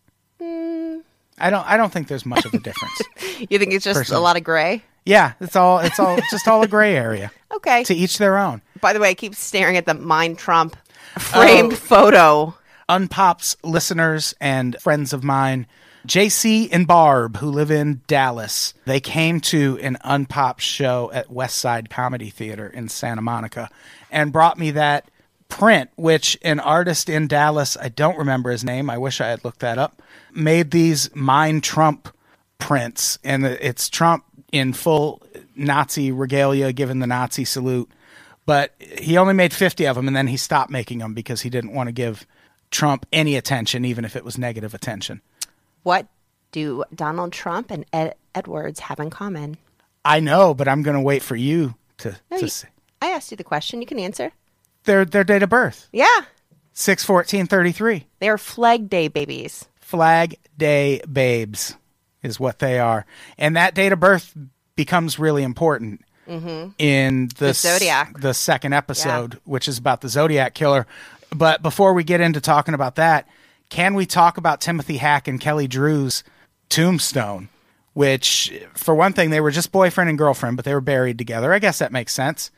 I 1.41 1.51
don't. 1.51 1.67
I 1.67 1.77
don't 1.77 1.93
think 1.93 2.09
there's 2.09 2.27
much 2.27 2.45
of 2.45 2.55
a 2.55 2.59
difference. 2.59 3.01
You 3.49 3.59
think 3.59 3.73
it's 3.73 3.85
just 3.85 4.11
a 4.11 4.19
lot 4.19 4.37
of 4.37 4.45
gray? 4.45 4.83
yeah, 5.07 5.33
it's 5.41 5.57
all. 5.57 5.79
It's 5.79 5.99
all 5.99 6.19
just 6.31 6.47
all 6.47 6.63
a 6.63 6.69
gray 6.69 6.97
area. 6.97 7.31
Okay. 7.53 7.83
To 7.83 7.95
each 7.95 8.19
their 8.19 8.39
own. 8.39 8.63
By 8.81 8.93
the 8.93 9.01
way, 9.01 9.11
I 9.11 9.15
keep 9.15 9.35
staring 9.35 9.77
at 9.77 9.85
the 9.85 9.93
Mein 9.93 10.37
Trump 10.37 10.77
oh. 11.17 11.21
framed 11.21 11.77
photo. 11.77 12.55
Unpops 12.89 13.57
listeners 13.65 14.35
and 14.41 14.81
friends 14.81 15.13
of 15.13 15.25
mine 15.25 15.67
JC 16.07 16.69
and 16.73 16.87
Barb, 16.87 17.37
who 17.37 17.51
live 17.51 17.71
in 17.71 18.01
Dallas, 18.07 18.73
they 18.87 19.01
came 19.01 19.41
to 19.43 19.79
an 19.83 19.99
unpopped 20.03 20.63
show 20.63 21.11
at 21.13 21.31
West 21.31 21.59
Side 21.59 21.91
Comedy 21.91 22.31
Theater 22.31 22.67
in 22.67 22.89
Santa 22.89 23.21
Monica 23.21 23.69
and 24.11 24.33
brought 24.33 24.59
me 24.59 24.71
that 24.73 25.10
print, 25.51 25.91
which 25.97 26.39
an 26.43 26.59
artist 26.61 27.11
in 27.11 27.27
Dallas, 27.29 27.77
I 27.77 27.91
don't 27.91 28.17
remember 28.17 28.51
his 28.51 28.65
name, 28.65 28.89
I 28.89 28.97
wish 28.97 29.21
I 29.21 29.29
had 29.29 29.45
looked 29.45 29.61
that 29.61 29.77
up, 29.79 30.01
made 30.33 30.71
these 30.71 31.15
Mein 31.15 31.61
Trump 31.61 32.09
prints. 32.59 33.19
And 33.23 33.45
it's 33.45 33.89
Trump 33.91 34.25
in 34.53 34.73
full 34.73 35.23
Nazi 35.55 36.11
regalia, 36.11 36.73
giving 36.73 37.01
the 37.01 37.07
Nazi 37.07 37.45
salute. 37.45 37.91
But 38.47 38.75
he 38.81 39.17
only 39.19 39.35
made 39.35 39.53
50 39.53 39.87
of 39.87 39.97
them 39.97 40.07
and 40.09 40.17
then 40.17 40.27
he 40.29 40.37
stopped 40.37 40.71
making 40.71 40.99
them 40.99 41.13
because 41.15 41.43
he 41.43 41.51
didn't 41.51 41.75
want 41.75 41.89
to 41.89 41.93
give 41.93 42.27
Trump 42.71 43.05
any 43.13 43.37
attention, 43.37 43.85
even 43.85 44.05
if 44.05 44.17
it 44.17 44.25
was 44.25 44.39
negative 44.39 44.75
attention. 44.75 45.21
What 45.83 46.07
do 46.53 46.85
Donald 46.95 47.33
Trump 47.33 47.71
and 47.71 47.85
Ed 47.93 48.15
Edwards 48.35 48.81
have 48.81 48.99
in 48.99 49.11
common? 49.11 49.57
I 50.05 50.21
know, 50.21 50.55
but 50.55 50.67
I'm 50.69 50.83
going 50.83 50.97
to 50.97 51.01
wait 51.03 51.23
for 51.23 51.37
you 51.37 51.75
to, 51.99 52.17
No, 52.31 52.39
to 52.39 52.45
you- 52.45 52.49
say. 52.49 52.69
I 53.03 53.09
asked 53.11 53.31
you 53.31 53.37
the 53.37 53.45
question. 53.45 53.81
You 53.81 53.87
can 53.87 53.99
answer. 53.99 54.33
Their, 54.85 55.05
their 55.05 55.25
date 55.25 55.43
of 55.43 55.51
birth, 55.51 55.89
Yeah. 55.93 56.23
6 56.73 57.05
33. 57.05 58.07
They 58.21 58.29
are 58.29 58.39
Flag 58.39 58.89
Day 58.89 59.09
babies. 59.09 59.67
Flag 59.81 60.37
Day 60.57 61.03
babes 61.11 61.75
is 62.23 62.41
what 62.41 62.59
they 62.59 62.79
are. 62.79 63.07
And 63.39 63.57
that 63.57 63.75
date 63.75 63.93
of 63.93 64.01
birth 64.01 64.35
becomes 64.77 65.19
really 65.19 65.43
important 65.43 66.03
mm-hmm. 66.29 66.71
in 66.79 67.29
the, 67.39 67.49
s- 67.49 67.61
Zodiac. 67.61 68.19
the 68.21 68.33
second 68.33 68.73
episode, 68.73 69.41
which 69.45 69.69
is 69.69 69.79
about 69.79 70.01
the 70.01 70.09
Zodiac 70.09 70.55
killer. 70.55 70.87
But 71.35 71.63
before 71.63 71.93
we 71.93 72.05
get 72.05 72.21
into 72.21 72.41
talking 72.41 72.75
about 72.75 72.97
that, 72.97 73.29
can 73.69 73.95
we 73.95 74.07
talk 74.07 74.37
about 74.37 74.61
Timothy 74.61 74.97
Hack 74.97 75.29
and 75.29 75.41
Kelly 75.41 75.69
Drew's 75.69 76.25
tombstone? 76.69 77.49
Which, 77.93 78.53
for 78.75 78.95
one 78.95 79.13
thing, 79.13 79.31
they 79.31 79.41
were 79.41 79.51
just 79.51 79.73
boyfriend 79.73 80.09
and 80.09 80.19
girlfriend, 80.19 80.57
but 80.57 80.65
they 80.65 80.73
were 80.73 80.81
buried 80.81 81.19
together. 81.19 81.53
I 81.53 81.59
guess 81.59 81.81
that 81.81 81.93
makes 81.93 82.15
sense. 82.15 82.51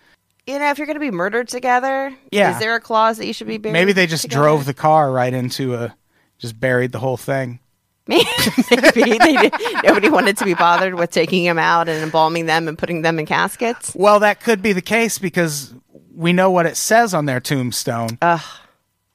You 0.46 0.58
know, 0.58 0.70
if 0.70 0.78
you're 0.78 0.86
going 0.86 0.96
to 0.96 1.00
be 1.00 1.10
murdered 1.12 1.48
together, 1.48 2.12
Yeah. 2.32 2.52
is 2.54 2.58
there 2.58 2.74
a 2.74 2.80
clause 2.80 3.18
that 3.18 3.26
you 3.26 3.32
should 3.32 3.46
be 3.46 3.58
buried? 3.58 3.72
Maybe 3.74 3.92
they 3.92 4.06
just 4.06 4.22
together? 4.24 4.42
drove 4.42 4.64
the 4.64 4.74
car 4.74 5.12
right 5.12 5.32
into 5.32 5.74
a, 5.74 5.94
just 6.38 6.58
buried 6.58 6.90
the 6.92 6.98
whole 6.98 7.16
thing. 7.16 7.60
Maybe 8.08 8.24
they 9.18 9.36
did. 9.36 9.54
nobody 9.84 10.08
wanted 10.08 10.36
to 10.38 10.44
be 10.44 10.54
bothered 10.54 10.94
with 10.94 11.12
taking 11.12 11.44
them 11.44 11.58
out 11.58 11.88
and 11.88 12.02
embalming 12.02 12.46
them 12.46 12.66
and 12.66 12.76
putting 12.76 13.02
them 13.02 13.20
in 13.20 13.26
caskets. 13.26 13.92
Well, 13.94 14.18
that 14.20 14.40
could 14.40 14.60
be 14.60 14.72
the 14.72 14.82
case 14.82 15.18
because 15.20 15.72
we 16.12 16.32
know 16.32 16.50
what 16.50 16.66
it 16.66 16.76
says 16.76 17.14
on 17.14 17.26
their 17.26 17.38
tombstone. 17.38 18.18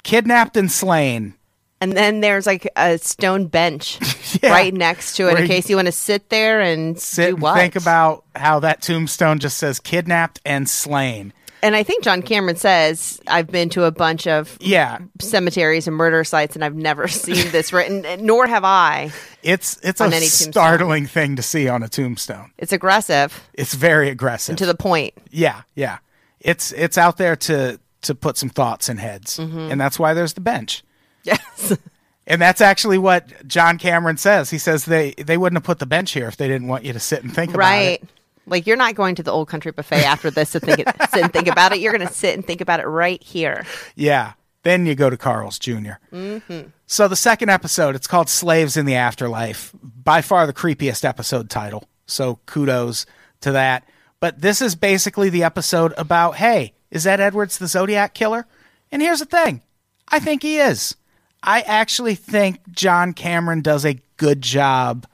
Kidnapped 0.03 0.55
and 0.55 0.71
slain. 0.71 1.33
And 1.79 1.93
then 1.93 2.21
there's 2.21 2.47
like 2.47 2.67
a 2.75 2.97
stone 2.97 3.47
bench 3.47 3.99
Yeah. 4.41 4.51
right 4.51 4.73
next 4.73 5.15
to 5.17 5.29
it 5.29 5.33
Where 5.33 5.41
in 5.43 5.47
case 5.47 5.69
you 5.69 5.75
want 5.75 5.85
to 5.87 5.91
sit 5.91 6.29
there 6.29 6.59
and 6.61 6.99
Sit 6.99 7.35
and 7.35 7.43
think 7.55 7.75
about 7.75 8.23
how 8.35 8.59
that 8.59 8.81
tombstone 8.81 9.39
just 9.39 9.57
says 9.57 9.79
kidnapped 9.79 10.41
and 10.45 10.67
slain. 10.69 11.33
And 11.63 11.75
I 11.75 11.81
think 11.83 12.03
John 12.03 12.21
Cameron 12.21 12.55
says 12.55 13.19
I've 13.27 13.47
been 13.47 13.69
to 13.69 13.85
a 13.85 13.91
bunch 13.91 14.27
of 14.27 14.57
Yeah, 14.61 14.99
cemeteries 15.19 15.87
and 15.87 15.95
murder 15.95 16.23
sites, 16.23 16.55
and 16.55 16.63
I've 16.63 16.75
never 16.75 17.07
seen 17.07 17.49
this 17.51 17.73
written, 17.73 18.25
nor 18.25 18.45
have 18.47 18.63
I. 18.63 19.11
it's 19.43 19.77
it's 19.81 19.99
a 20.01 20.09
tombstone. 20.09 20.51
startling 20.53 21.05
thing 21.07 21.35
to 21.35 21.41
see 21.41 21.67
on 21.67 21.81
a 21.83 21.89
tombstone. 21.89 22.51
It's 22.57 22.73
aggressive 22.73 23.47
It's 23.53 23.73
very 23.73 24.09
aggressive. 24.09 24.55
to 24.57 24.65
the 24.67 24.75
point. 24.75 25.13
yeah, 25.31 25.61
yeah. 25.73 25.97
It's 26.39 26.71
it's 26.73 26.97
out 26.97 27.17
there 27.17 27.35
to 27.35 27.79
to 28.03 28.13
put 28.15 28.37
some 28.37 28.49
thoughts 28.49 28.87
in 28.89 28.97
heads, 28.97 29.37
Mm-hmm. 29.37 29.71
and 29.71 29.81
that's 29.81 29.97
why 29.97 30.13
there's 30.13 30.33
the 30.33 30.41
bench. 30.41 30.83
Yes. 31.27 31.77
And 32.29 32.41
that's 32.41 32.59
actually 32.59 32.97
what 32.97 33.47
John 33.47 33.77
Cameron 33.77 34.17
says. 34.17 34.49
He 34.49 34.57
says 34.57 34.83
they 34.83 35.11
they 35.11 35.37
wouldn't 35.37 35.55
have 35.55 35.63
put 35.63 35.79
the 35.79 35.85
bench 35.85 36.11
here 36.11 36.27
if 36.27 36.35
they 36.35 36.49
didn't 36.49 36.67
want 36.67 36.83
you 36.83 36.91
to 36.91 36.99
sit 36.99 37.23
and 37.23 37.33
think 37.33 37.51
about 37.51 37.59
right. 37.59 37.77
it. 37.77 38.01
Right. 38.01 38.09
Like 38.47 38.67
you're 38.67 38.77
not 38.77 38.95
going 38.95 39.15
to 39.15 39.23
the 39.23 39.31
old 39.31 39.47
country 39.47 39.71
buffet 39.71 40.03
after 40.03 40.29
this 40.29 40.51
to 40.51 40.59
think 40.59 40.79
it, 40.79 40.87
sit 41.09 41.23
and 41.23 41.31
think 41.31 41.47
about 41.47 41.71
it. 41.71 41.79
You're 41.79 41.93
going 41.93 42.07
to 42.07 42.13
sit 42.13 42.35
and 42.35 42.45
think 42.45 42.59
about 42.59 42.81
it 42.81 42.85
right 42.85 43.21
here. 43.23 43.65
Yeah. 43.95 44.33
Then 44.63 44.85
you 44.85 44.95
go 44.95 45.09
to 45.09 45.15
Carl's 45.15 45.57
junior 45.57 45.99
mm-hmm. 46.11 46.69
So 46.85 47.07
the 47.07 47.15
second 47.15 47.49
episode, 47.49 47.95
it's 47.95 48.07
called 48.07 48.29
Slaves 48.29 48.75
in 48.75 48.85
the 48.85 48.95
Afterlife. 48.95 49.73
By 49.81 50.21
far 50.21 50.45
the 50.45 50.53
creepiest 50.53 51.05
episode 51.05 51.49
title. 51.49 51.87
So 52.05 52.39
kudos 52.45 53.05
to 53.41 53.53
that. 53.53 53.87
But 54.19 54.41
this 54.41 54.61
is 54.61 54.75
basically 54.75 55.29
the 55.29 55.43
episode 55.43 55.93
about 55.97 56.35
hey, 56.35 56.73
is 56.91 57.07
Ed 57.07 57.21
Edwards 57.21 57.57
the 57.57 57.67
Zodiac 57.67 58.13
killer? 58.13 58.45
And 58.91 59.01
here's 59.01 59.19
the 59.19 59.25
thing 59.25 59.61
I 60.09 60.19
think 60.19 60.41
he 60.41 60.57
is. 60.57 60.95
I 61.43 61.61
actually 61.61 62.15
think 62.15 62.59
John 62.71 63.13
Cameron 63.13 63.61
does 63.61 63.85
a 63.85 63.99
good 64.17 64.41
job 64.41 65.07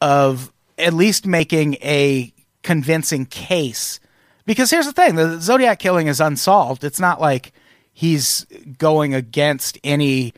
of 0.00 0.52
at 0.78 0.92
least 0.92 1.26
making 1.26 1.74
a 1.74 2.32
convincing 2.62 3.26
case. 3.26 4.00
Because 4.44 4.70
here's 4.70 4.86
the 4.86 4.92
thing 4.92 5.14
the 5.14 5.40
Zodiac 5.40 5.78
killing 5.78 6.08
is 6.08 6.20
unsolved. 6.20 6.84
It's 6.84 7.00
not 7.00 7.20
like 7.20 7.52
he's 7.92 8.46
going 8.78 9.14
against 9.14 9.78
any 9.84 10.34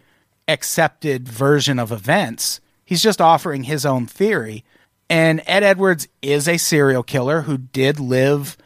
accepted 0.46 1.28
version 1.28 1.78
of 1.78 1.90
events. 1.90 2.60
He's 2.84 3.02
just 3.02 3.20
offering 3.20 3.64
his 3.64 3.86
own 3.86 4.06
theory. 4.06 4.64
And 5.08 5.42
Ed 5.46 5.62
Edwards 5.62 6.08
is 6.22 6.48
a 6.48 6.58
serial 6.58 7.02
killer 7.02 7.42
who 7.42 7.58
did 7.58 7.98
live 7.98 8.56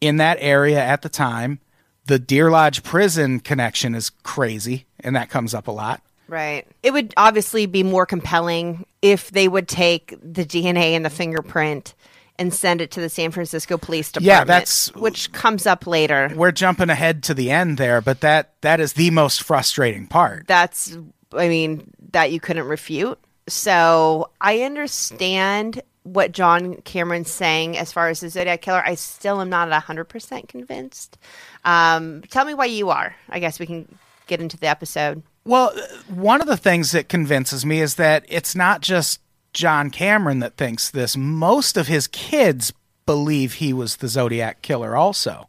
in 0.00 0.16
that 0.18 0.38
area 0.40 0.82
at 0.82 1.02
the 1.02 1.08
time. 1.08 1.60
The 2.06 2.18
Deer 2.18 2.50
Lodge 2.50 2.82
prison 2.82 3.40
connection 3.40 3.94
is 3.94 4.10
crazy, 4.10 4.86
and 5.00 5.16
that 5.16 5.30
comes 5.30 5.54
up 5.54 5.66
a 5.66 5.72
lot. 5.72 6.00
Right. 6.28 6.66
It 6.82 6.92
would 6.92 7.14
obviously 7.16 7.66
be 7.66 7.82
more 7.82 8.06
compelling 8.06 8.86
if 9.02 9.30
they 9.30 9.48
would 9.48 9.68
take 9.68 10.16
the 10.20 10.44
DNA 10.44 10.92
and 10.96 11.04
the 11.04 11.10
fingerprint 11.10 11.94
and 12.38 12.52
send 12.52 12.80
it 12.80 12.90
to 12.90 13.00
the 13.00 13.08
San 13.08 13.30
Francisco 13.30 13.78
Police 13.78 14.12
Department. 14.12 14.26
Yeah, 14.26 14.44
that's- 14.44 14.90
which 14.94 15.32
comes 15.32 15.66
up 15.66 15.86
later. 15.86 16.30
We're 16.34 16.52
jumping 16.52 16.90
ahead 16.90 17.22
to 17.24 17.34
the 17.34 17.50
end 17.50 17.78
there, 17.78 18.00
but 18.00 18.20
that 18.20 18.60
that 18.60 18.80
is 18.80 18.94
the 18.94 19.10
most 19.10 19.42
frustrating 19.42 20.06
part. 20.06 20.46
That's 20.46 20.96
I 21.32 21.48
mean, 21.48 21.90
that 22.12 22.32
you 22.32 22.40
couldn't 22.40 22.66
refute. 22.66 23.18
So 23.48 24.30
I 24.40 24.62
understand 24.62 25.82
what 26.02 26.32
John 26.32 26.76
Cameron's 26.82 27.30
saying 27.30 27.76
as 27.76 27.92
far 27.92 28.08
as 28.08 28.20
the 28.20 28.28
Zodiac 28.30 28.62
Killer. 28.62 28.82
I 28.84 28.94
still 28.94 29.40
am 29.40 29.48
not 29.48 29.68
100% 29.70 30.48
convinced. 30.48 31.18
Um, 31.64 32.22
tell 32.30 32.44
me 32.44 32.54
why 32.54 32.66
you 32.66 32.90
are. 32.90 33.14
I 33.28 33.40
guess 33.40 33.58
we 33.58 33.66
can 33.66 33.92
get 34.28 34.40
into 34.40 34.56
the 34.56 34.68
episode. 34.68 35.22
Well, 35.46 35.72
one 36.08 36.40
of 36.40 36.48
the 36.48 36.56
things 36.56 36.90
that 36.90 37.08
convinces 37.08 37.64
me 37.64 37.80
is 37.80 37.94
that 37.94 38.24
it's 38.28 38.56
not 38.56 38.80
just 38.80 39.20
John 39.52 39.90
Cameron 39.90 40.40
that 40.40 40.56
thinks 40.56 40.90
this. 40.90 41.16
Most 41.16 41.76
of 41.76 41.86
his 41.86 42.08
kids 42.08 42.72
believe 43.06 43.54
he 43.54 43.72
was 43.72 43.96
the 43.96 44.08
Zodiac 44.08 44.60
killer 44.60 44.96
also. 44.96 45.46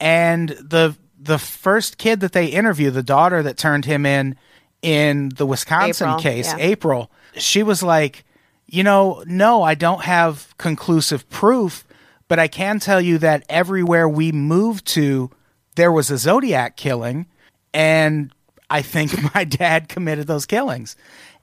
And 0.00 0.48
the 0.48 0.96
the 1.20 1.38
first 1.38 1.98
kid 1.98 2.20
that 2.20 2.32
they 2.32 2.46
interview, 2.46 2.90
the 2.90 3.02
daughter 3.02 3.42
that 3.42 3.58
turned 3.58 3.84
him 3.84 4.06
in 4.06 4.36
in 4.80 5.28
the 5.36 5.44
Wisconsin 5.44 6.08
April, 6.08 6.22
case, 6.22 6.46
yeah. 6.48 6.56
April, 6.58 7.10
she 7.36 7.62
was 7.62 7.82
like, 7.82 8.24
"You 8.66 8.84
know, 8.84 9.22
no, 9.26 9.62
I 9.62 9.74
don't 9.74 10.02
have 10.02 10.56
conclusive 10.56 11.28
proof, 11.28 11.86
but 12.26 12.38
I 12.38 12.48
can 12.48 12.80
tell 12.80 13.02
you 13.02 13.18
that 13.18 13.44
everywhere 13.50 14.08
we 14.08 14.32
moved 14.32 14.86
to 14.88 15.30
there 15.74 15.92
was 15.92 16.10
a 16.10 16.16
Zodiac 16.16 16.76
killing 16.76 17.26
and 17.74 18.32
I 18.70 18.82
think 18.82 19.12
my 19.34 19.44
dad 19.44 19.88
committed 19.88 20.26
those 20.26 20.46
killings. 20.46 20.96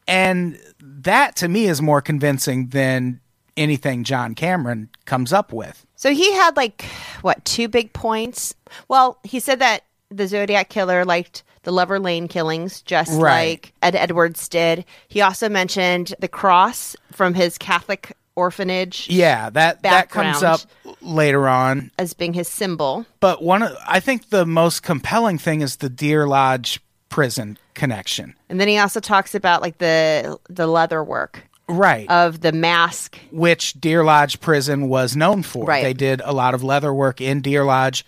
And 0.08 0.60
that 0.82 1.36
to 1.38 1.48
me 1.48 1.66
is 1.68 1.82
more 1.82 2.02
convincing 2.02 2.68
than 2.68 3.22
anything 3.56 4.04
John 4.04 4.36
Cameron 4.36 4.90
comes 5.06 5.32
up 5.32 5.54
with. 5.54 5.86
So 5.96 6.12
he 6.14 6.34
had 6.34 6.58
like 6.58 6.86
what 7.22 7.44
two 7.46 7.68
big 7.68 7.94
points? 7.94 8.54
Well, 8.88 9.20
he 9.24 9.40
said 9.40 9.60
that 9.60 9.84
the 10.10 10.28
Zodiac 10.28 10.70
killer 10.70 11.06
liked 11.06 11.44
the 11.64 11.72
Lover 11.72 12.00
Lane 12.00 12.28
killings 12.28 12.82
just 12.82 13.12
Right. 13.14 13.52
like 13.64 13.74
Ed 13.82 13.96
Edwards 13.96 14.50
did. 14.50 14.84
He 15.08 15.22
also 15.22 15.48
mentioned 15.48 16.14
the 16.20 16.28
cross 16.28 16.96
from 17.14 17.34
his 17.34 17.58
Catholic 17.58 18.18
orphanage 18.36 19.08
Yeah, 19.10 19.50
that 19.52 19.84
that 19.84 20.10
comes 20.10 20.44
up 20.44 20.60
later 21.02 21.48
on. 21.48 21.92
as 21.98 22.14
being 22.14 22.34
his 22.34 22.50
symbol. 22.50 23.06
But 23.22 23.42
one 23.44 23.64
of, 23.64 23.78
I 23.88 24.00
think 24.02 24.30
the 24.30 24.46
most 24.46 24.84
compelling 24.84 25.38
thing 25.38 25.62
is 25.62 25.78
the 25.78 25.90
Deer 25.90 26.28
Lodge 26.28 26.82
prison 27.14 27.60
connection. 27.76 28.34
And 28.50 28.60
then 28.60 28.68
he 28.68 28.80
also 28.80 29.00
talks 29.00 29.36
about 29.36 29.62
like 29.62 29.78
the 29.78 30.40
the 30.50 30.66
leather 30.66 31.04
work 31.04 31.44
Right. 31.68 32.10
of 32.10 32.42
the 32.42 32.52
mask. 32.52 33.20
which 33.30 33.74
Deer 33.74 34.04
Lodge 34.04 34.40
prison 34.42 34.90
was 34.90 35.16
known 35.16 35.44
for. 35.44 35.66
Right. 35.66 35.84
They 35.84 35.94
did 35.94 36.22
a 36.26 36.34
lot 36.34 36.56
of 36.56 36.64
leather 36.64 36.92
work 36.92 37.22
in 37.22 37.42
Deer 37.42 37.64
Lodge. 37.66 38.04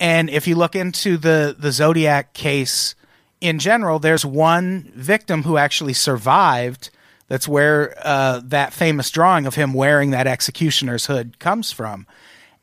And 0.00 0.28
if 0.28 0.48
you 0.48 0.56
look 0.56 0.74
into 0.74 1.16
the, 1.16 1.54
the 1.56 1.70
Zodiac 1.70 2.32
case 2.34 2.96
in 3.40 3.60
general, 3.60 4.00
there's 4.00 4.26
one 4.26 4.90
victim 4.96 5.44
who 5.44 5.56
actually 5.56 5.94
survived. 5.94 6.90
That's 7.28 7.46
where 7.46 7.94
uh, 8.04 8.40
that 8.44 8.72
famous 8.72 9.08
drawing 9.12 9.46
of 9.46 9.54
him 9.54 9.72
wearing 9.72 10.10
that 10.10 10.26
executioner's 10.26 11.06
hood 11.06 11.38
comes 11.38 11.70
from. 11.70 12.08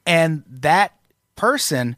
And 0.05 0.43
that 0.49 0.91
person 1.37 1.95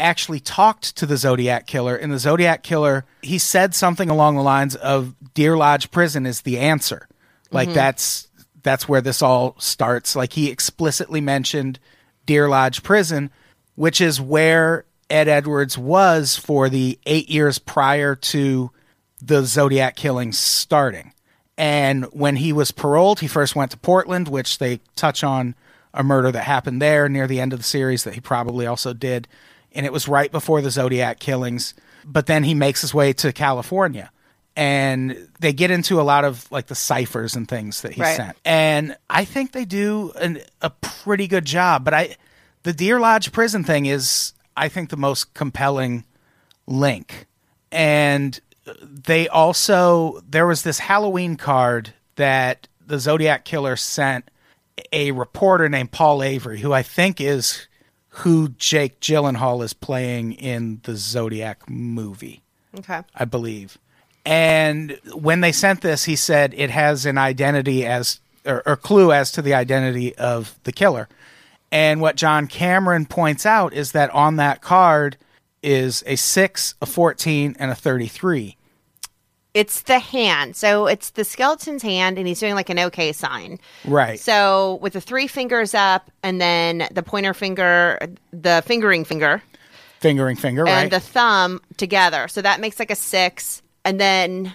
actually 0.00 0.40
talked 0.40 0.96
to 0.96 1.06
the 1.06 1.16
Zodiac 1.16 1.66
killer. 1.66 1.94
And 1.94 2.12
the 2.12 2.18
Zodiac 2.18 2.62
killer, 2.62 3.04
he 3.22 3.38
said 3.38 3.74
something 3.74 4.10
along 4.10 4.36
the 4.36 4.42
lines 4.42 4.74
of 4.76 5.14
Deer 5.34 5.56
Lodge 5.56 5.90
prison 5.90 6.26
is 6.26 6.42
the 6.42 6.58
answer. 6.58 7.08
Like 7.52 7.68
mm-hmm. 7.68 7.74
that's 7.76 8.28
that's 8.62 8.88
where 8.88 9.00
this 9.00 9.22
all 9.22 9.56
starts. 9.58 10.16
Like 10.16 10.32
he 10.32 10.50
explicitly 10.50 11.20
mentioned 11.20 11.78
Deer 12.26 12.48
Lodge 12.48 12.82
Prison, 12.82 13.30
which 13.74 14.00
is 14.00 14.20
where 14.20 14.84
Ed 15.08 15.28
Edwards 15.28 15.76
was 15.76 16.36
for 16.36 16.68
the 16.68 16.98
eight 17.06 17.28
years 17.28 17.58
prior 17.58 18.14
to 18.14 18.70
the 19.20 19.44
Zodiac 19.44 19.96
killings 19.96 20.38
starting. 20.38 21.12
And 21.58 22.04
when 22.06 22.36
he 22.36 22.52
was 22.52 22.70
paroled, 22.70 23.20
he 23.20 23.26
first 23.26 23.54
went 23.54 23.70
to 23.72 23.76
Portland, 23.76 24.28
which 24.28 24.58
they 24.58 24.80
touch 24.96 25.22
on 25.22 25.54
a 25.92 26.02
murder 26.02 26.30
that 26.32 26.44
happened 26.44 26.80
there 26.80 27.08
near 27.08 27.26
the 27.26 27.40
end 27.40 27.52
of 27.52 27.58
the 27.58 27.64
series 27.64 28.04
that 28.04 28.14
he 28.14 28.20
probably 28.20 28.66
also 28.66 28.92
did. 28.92 29.28
And 29.72 29.86
it 29.86 29.92
was 29.92 30.08
right 30.08 30.30
before 30.30 30.60
the 30.60 30.70
Zodiac 30.70 31.18
killings. 31.20 31.74
But 32.04 32.26
then 32.26 32.44
he 32.44 32.54
makes 32.54 32.80
his 32.80 32.92
way 32.94 33.12
to 33.14 33.32
California. 33.32 34.10
And 34.56 35.28
they 35.38 35.52
get 35.52 35.70
into 35.70 36.00
a 36.00 36.02
lot 36.02 36.24
of 36.24 36.50
like 36.50 36.66
the 36.66 36.74
ciphers 36.74 37.36
and 37.36 37.48
things 37.48 37.82
that 37.82 37.92
he 37.92 38.00
Right. 38.02 38.16
sent. 38.16 38.36
And 38.44 38.96
I 39.08 39.24
think 39.24 39.52
they 39.52 39.64
do 39.64 40.12
an, 40.20 40.40
a 40.60 40.70
pretty 40.70 41.28
good 41.28 41.44
job. 41.44 41.84
But 41.84 41.94
I, 41.94 42.16
the 42.64 42.72
Deer 42.72 42.98
Lodge 42.98 43.32
prison 43.32 43.64
thing 43.64 43.86
is, 43.86 44.32
I 44.56 44.68
think, 44.68 44.90
the 44.90 44.96
most 44.96 45.34
compelling 45.34 46.04
link. 46.66 47.26
And 47.70 48.38
they 48.82 49.28
also 49.28 50.20
there 50.28 50.46
was 50.46 50.62
this 50.62 50.78
Halloween 50.80 51.36
card 51.36 51.94
that 52.16 52.68
the 52.84 52.98
Zodiac 52.98 53.44
killer 53.44 53.76
sent 53.76 54.30
a 54.92 55.12
reporter 55.12 55.68
named 55.68 55.92
Paul 55.92 56.22
Avery, 56.22 56.60
who 56.60 56.72
I 56.72 56.82
think 56.82 57.20
is 57.20 57.66
who 58.10 58.50
Jake 58.50 59.00
Gyllenhaal 59.00 59.64
is 59.64 59.72
playing 59.72 60.32
in 60.32 60.80
the 60.82 60.96
Zodiac 60.96 61.68
movie. 61.68 62.42
Okay. 62.78 63.02
I 63.14 63.24
believe. 63.24 63.78
And 64.24 64.98
when 65.14 65.40
they 65.40 65.52
sent 65.52 65.80
this, 65.80 66.04
he 66.04 66.16
said 66.16 66.54
it 66.56 66.70
has 66.70 67.06
an 67.06 67.18
identity 67.18 67.86
as 67.86 68.20
or, 68.46 68.62
or 68.66 68.76
clue 68.76 69.12
as 69.12 69.32
to 69.32 69.42
the 69.42 69.54
identity 69.54 70.14
of 70.16 70.58
the 70.64 70.72
killer. 70.72 71.08
And 71.72 72.00
what 72.00 72.16
John 72.16 72.46
Cameron 72.46 73.06
points 73.06 73.46
out 73.46 73.72
is 73.72 73.92
that 73.92 74.10
on 74.10 74.36
that 74.36 74.60
card 74.60 75.16
is 75.62 76.02
a 76.06 76.16
six, 76.16 76.74
a 76.82 76.86
14, 76.86 77.56
and 77.58 77.70
a 77.70 77.74
33. 77.74 78.56
It's 79.52 79.82
the 79.82 79.98
hand. 79.98 80.54
So 80.56 80.86
it's 80.86 81.10
the 81.10 81.24
skeleton's 81.24 81.82
hand, 81.82 82.18
and 82.18 82.26
he's 82.28 82.38
doing 82.40 82.54
like 82.54 82.70
an 82.70 82.78
OK 82.78 83.12
sign. 83.12 83.58
Right. 83.84 84.18
So 84.20 84.78
with 84.80 84.92
the 84.92 85.00
three 85.00 85.26
fingers 85.26 85.74
up, 85.74 86.10
and 86.22 86.40
then 86.40 86.86
the 86.92 87.02
pointer 87.02 87.34
finger, 87.34 87.98
the 88.32 88.62
fingering 88.66 89.04
finger, 89.04 89.42
Fingering 89.98 90.36
finger, 90.36 90.64
right? 90.64 90.70
and 90.84 90.90
the 90.92 91.00
thumb 91.00 91.60
together. 91.76 92.26
So 92.28 92.40
that 92.42 92.60
makes 92.60 92.78
like 92.78 92.90
a 92.90 92.94
six. 92.96 93.60
And 93.84 94.00
then 94.00 94.54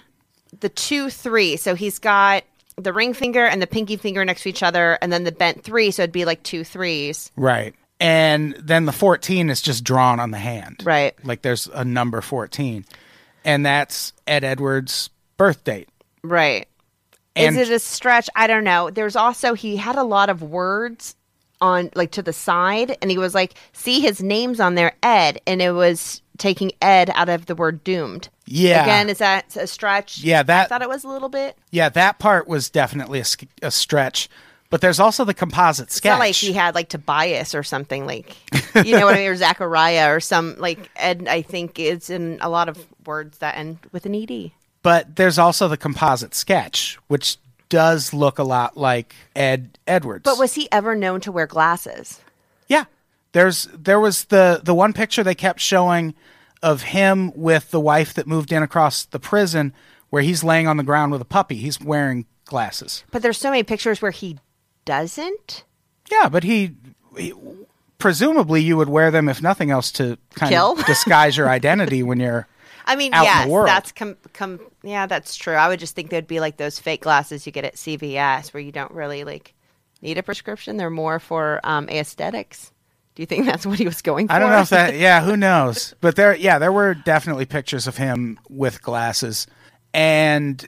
the 0.59 0.69
two, 0.69 1.09
three. 1.09 1.57
So 1.57 1.75
he's 1.75 1.99
got 1.99 2.43
the 2.77 2.91
ring 2.93 3.13
finger 3.13 3.45
and 3.45 3.61
the 3.61 3.67
pinky 3.67 3.95
finger 3.97 4.23
next 4.25 4.43
to 4.43 4.49
each 4.49 4.63
other, 4.63 4.97
and 5.01 5.11
then 5.13 5.23
the 5.23 5.31
bent 5.31 5.63
three. 5.63 5.91
So 5.91 6.01
it'd 6.03 6.13
be 6.13 6.25
like 6.25 6.41
two 6.43 6.63
threes. 6.63 7.31
right. 7.35 7.73
And 7.97 8.55
then 8.61 8.83
the 8.85 8.91
14 8.91 9.49
is 9.49 9.61
just 9.61 9.85
drawn 9.85 10.19
on 10.19 10.31
the 10.31 10.37
hand. 10.37 10.81
Right. 10.83 11.15
Like 11.23 11.43
there's 11.43 11.67
a 11.67 11.85
number 11.85 12.19
14. 12.19 12.83
And 13.45 13.65
that's 13.65 14.11
Ed 14.27 14.43
Edwards' 14.43 15.09
birth 15.37 15.63
date. 15.63 15.87
Right. 16.23 16.67
And- 17.35 17.57
Is 17.57 17.69
it 17.69 17.73
a 17.73 17.79
stretch? 17.79 18.29
I 18.35 18.47
don't 18.47 18.63
know. 18.63 18.89
There's 18.89 19.15
also 19.15 19.53
he 19.53 19.77
had 19.77 19.95
a 19.95 20.03
lot 20.03 20.29
of 20.29 20.41
words 20.41 21.15
on 21.61 21.89
like 21.95 22.11
to 22.11 22.21
the 22.21 22.33
side 22.33 22.97
and 23.01 23.09
he 23.09 23.17
was 23.17 23.33
like 23.33 23.53
see 23.71 24.01
his 24.01 24.21
name's 24.21 24.59
on 24.59 24.75
there 24.75 24.93
Ed 25.01 25.39
and 25.47 25.61
it 25.61 25.71
was 25.71 26.21
taking 26.37 26.73
Ed 26.81 27.09
out 27.15 27.29
of 27.29 27.45
the 27.45 27.55
word 27.55 27.81
doomed. 27.83 28.27
Yeah. 28.45 28.83
Again, 28.83 29.09
is 29.09 29.19
that 29.19 29.55
a 29.55 29.65
stretch? 29.67 30.19
Yeah, 30.23 30.41
I 30.41 30.43
that- 30.43 30.69
thought 30.69 30.81
it 30.81 30.89
was 30.89 31.03
a 31.03 31.07
little 31.07 31.29
bit. 31.29 31.57
Yeah, 31.71 31.87
that 31.89 32.19
part 32.19 32.47
was 32.47 32.69
definitely 32.69 33.19
a, 33.21 33.25
a 33.61 33.71
stretch. 33.71 34.27
But 34.69 34.81
there's 34.81 34.99
also 34.99 35.23
the 35.23 35.33
composite 35.33 35.87
It's 35.87 35.95
sketch. 35.95 36.09
not 36.11 36.19
like 36.19 36.35
he 36.35 36.51
had 36.51 36.75
like 36.75 36.89
Tobias 36.89 37.53
or 37.55 37.63
something 37.63 38.05
like 38.05 38.35
you 38.83 38.97
know 38.97 39.05
what 39.05 39.13
I 39.15 39.19
mean 39.19 39.29
or 39.29 39.35
Zachariah 39.37 40.11
or 40.13 40.19
some 40.19 40.55
like 40.57 40.89
Ed 40.97 41.27
I 41.29 41.41
think 41.43 41.79
is 41.79 42.09
in 42.09 42.39
a 42.41 42.49
lot 42.49 42.67
of 42.67 42.85
words 43.07 43.37
that 43.39 43.57
end 43.57 43.79
with 43.91 44.05
an 44.05 44.15
ed. 44.15 44.51
but 44.83 45.15
there's 45.15 45.37
also 45.39 45.67
the 45.67 45.77
composite 45.77 46.33
sketch, 46.35 46.97
which 47.07 47.37
does 47.69 48.13
look 48.13 48.37
a 48.39 48.43
lot 48.43 48.77
like 48.77 49.15
Ed 49.35 49.77
Edwards. 49.87 50.23
But 50.23 50.37
was 50.37 50.53
he 50.53 50.69
ever 50.71 50.95
known 50.95 51.19
to 51.21 51.31
wear 51.31 51.47
glasses? 51.47 52.21
yeah, 52.67 52.85
there's 53.31 53.65
there 53.73 53.99
was 53.99 54.25
the 54.25 54.61
the 54.63 54.73
one 54.75 54.93
picture 54.93 55.23
they 55.23 55.35
kept 55.35 55.59
showing 55.59 56.13
of 56.63 56.81
him 56.83 57.31
with 57.35 57.71
the 57.71 57.79
wife 57.79 58.13
that 58.13 58.27
moved 58.27 58.51
in 58.51 58.63
across 58.63 59.05
the 59.05 59.19
prison, 59.19 59.73
where 60.09 60.21
he's 60.23 60.43
laying 60.43 60.67
on 60.67 60.77
the 60.77 60.83
ground 60.83 61.11
with 61.11 61.21
a 61.21 61.25
puppy. 61.25 61.55
He's 61.55 61.79
wearing 61.81 62.25
glasses. 62.45 63.03
But 63.11 63.21
there's 63.23 63.37
so 63.37 63.49
many 63.49 63.63
pictures 63.63 64.01
where 64.01 64.11
he 64.11 64.37
doesn't. 64.85 65.63
Yeah, 66.11 66.29
but 66.29 66.43
he, 66.43 66.75
he 67.17 67.33
presumably 67.97 68.61
you 68.61 68.77
would 68.77 68.89
wear 68.89 69.11
them 69.11 69.27
if 69.29 69.41
nothing 69.41 69.71
else 69.71 69.91
to 69.93 70.17
kind 70.35 70.51
Kill? 70.51 70.73
of 70.79 70.85
disguise 70.85 71.35
your 71.37 71.49
identity 71.49 72.03
when 72.03 72.19
you're. 72.19 72.47
I 72.85 72.95
mean, 72.95 73.13
out 73.13 73.43
in 73.43 73.49
the 73.49 73.55
yes, 73.55 73.65
that's 73.65 73.91
com- 73.91 74.17
com- 74.33 74.59
yeah, 74.83 75.07
that's 75.07 75.35
true. 75.35 75.55
I 75.55 75.67
would 75.67 75.79
just 75.79 75.95
think 75.95 76.11
they'd 76.11 76.27
be 76.27 76.39
like 76.39 76.57
those 76.57 76.79
fake 76.79 77.01
glasses 77.01 77.45
you 77.45 77.51
get 77.51 77.65
at 77.65 77.75
CVS 77.75 78.53
where 78.53 78.61
you 78.61 78.71
don't 78.71 78.91
really 78.91 79.23
like 79.23 79.53
need 80.01 80.17
a 80.17 80.23
prescription. 80.23 80.77
They're 80.77 80.89
more 80.89 81.19
for 81.19 81.59
um, 81.63 81.89
aesthetics. 81.89 82.71
Do 83.15 83.23
you 83.23 83.25
think 83.27 83.45
that's 83.47 83.65
what 83.65 83.79
he 83.79 83.85
was 83.85 84.01
going 84.01 84.27
for? 84.27 84.33
I 84.33 84.39
don't 84.39 84.51
know 84.51 84.61
if 84.61 84.69
that. 84.69 84.95
Yeah, 84.97 85.21
who 85.21 85.35
knows? 85.35 85.95
But 85.99 86.15
there, 86.15 86.35
yeah, 86.35 86.59
there 86.59 86.71
were 86.71 86.93
definitely 86.93 87.45
pictures 87.45 87.87
of 87.87 87.97
him 87.97 88.39
with 88.49 88.81
glasses, 88.81 89.47
and 89.93 90.63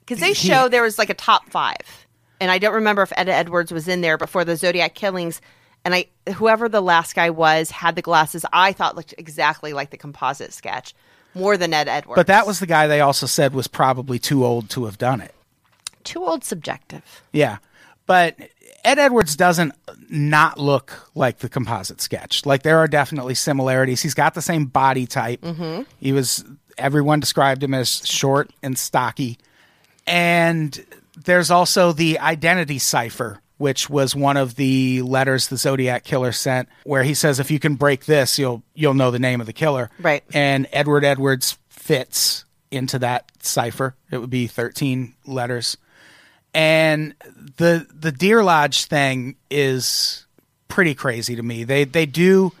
because 0.00 0.20
they 0.20 0.28
he- 0.28 0.48
show 0.48 0.68
there 0.68 0.82
was 0.82 0.98
like 0.98 1.10
a 1.10 1.14
top 1.14 1.50
five, 1.50 2.06
and 2.40 2.50
I 2.50 2.58
don't 2.58 2.74
remember 2.74 3.02
if 3.02 3.12
Ed 3.16 3.28
Edwards 3.28 3.72
was 3.72 3.86
in 3.88 4.00
there 4.00 4.16
before 4.16 4.44
the 4.44 4.56
Zodiac 4.56 4.94
killings. 4.94 5.40
And 5.86 5.94
I, 5.94 6.06
whoever 6.36 6.66
the 6.66 6.80
last 6.80 7.14
guy 7.14 7.28
was, 7.28 7.70
had 7.70 7.94
the 7.94 8.00
glasses. 8.00 8.46
I 8.54 8.72
thought 8.72 8.96
looked 8.96 9.12
exactly 9.18 9.74
like 9.74 9.90
the 9.90 9.98
composite 9.98 10.54
sketch, 10.54 10.94
more 11.34 11.56
than 11.56 11.74
Ed 11.74 11.88
Edwards. 11.88 12.16
but 12.16 12.26
that 12.28 12.46
was 12.46 12.60
the 12.60 12.66
guy 12.66 12.86
they 12.86 13.00
also 13.00 13.26
said 13.26 13.54
was 13.54 13.66
probably 13.66 14.18
too 14.18 14.44
old 14.44 14.70
to 14.70 14.84
have 14.86 14.98
done 14.98 15.20
it. 15.20 15.34
too 16.04 16.24
old 16.24 16.44
subjective. 16.44 17.22
Yeah, 17.32 17.58
but 18.06 18.36
Ed 18.84 18.98
Edwards 18.98 19.34
doesn't 19.36 19.72
not 20.10 20.58
look 20.58 21.10
like 21.14 21.38
the 21.38 21.48
composite 21.48 22.00
sketch. 22.00 22.44
Like 22.44 22.62
there 22.62 22.78
are 22.78 22.86
definitely 22.88 23.34
similarities. 23.34 24.02
He's 24.02 24.14
got 24.14 24.34
the 24.34 24.42
same 24.42 24.66
body 24.66 25.06
type. 25.06 25.40
Mm-hmm. 25.40 25.82
He 25.98 26.12
was. 26.12 26.44
Everyone 26.76 27.20
described 27.20 27.62
him 27.62 27.72
as 27.72 28.04
short 28.06 28.50
and 28.62 28.76
stocky, 28.76 29.38
and 30.06 30.84
there's 31.16 31.50
also 31.50 31.92
the 31.92 32.18
identity 32.18 32.78
cipher, 32.80 33.40
which 33.58 33.88
was 33.88 34.14
one 34.14 34.36
of 34.36 34.56
the 34.56 35.02
letters 35.02 35.48
the 35.48 35.56
Zodiac 35.56 36.04
killer 36.04 36.32
sent, 36.32 36.68
where 36.84 37.02
he 37.02 37.14
says, 37.14 37.40
"If 37.40 37.50
you 37.50 37.58
can 37.58 37.74
break 37.74 38.06
this, 38.06 38.38
you'll 38.38 38.62
you'll 38.74 38.94
know 38.94 39.10
the 39.10 39.18
name 39.18 39.40
of 39.40 39.46
the 39.46 39.52
killer." 39.52 39.90
Right. 39.98 40.24
And 40.32 40.66
Edward 40.72 41.04
Edwards 41.04 41.58
fits 41.68 42.44
into 42.70 42.98
that 43.00 43.30
cipher. 43.40 43.94
It 44.10 44.18
would 44.18 44.30
be 44.30 44.46
13 44.46 45.14
letters. 45.26 45.76
And 46.52 47.14
the 47.56 47.86
the 47.92 48.12
Deer 48.12 48.42
Lodge 48.42 48.84
thing 48.84 49.36
is 49.50 50.26
pretty 50.68 50.94
crazy 50.94 51.36
to 51.36 51.42
me. 51.42 51.64
They 51.64 51.84
they 51.84 52.06
do 52.06 52.52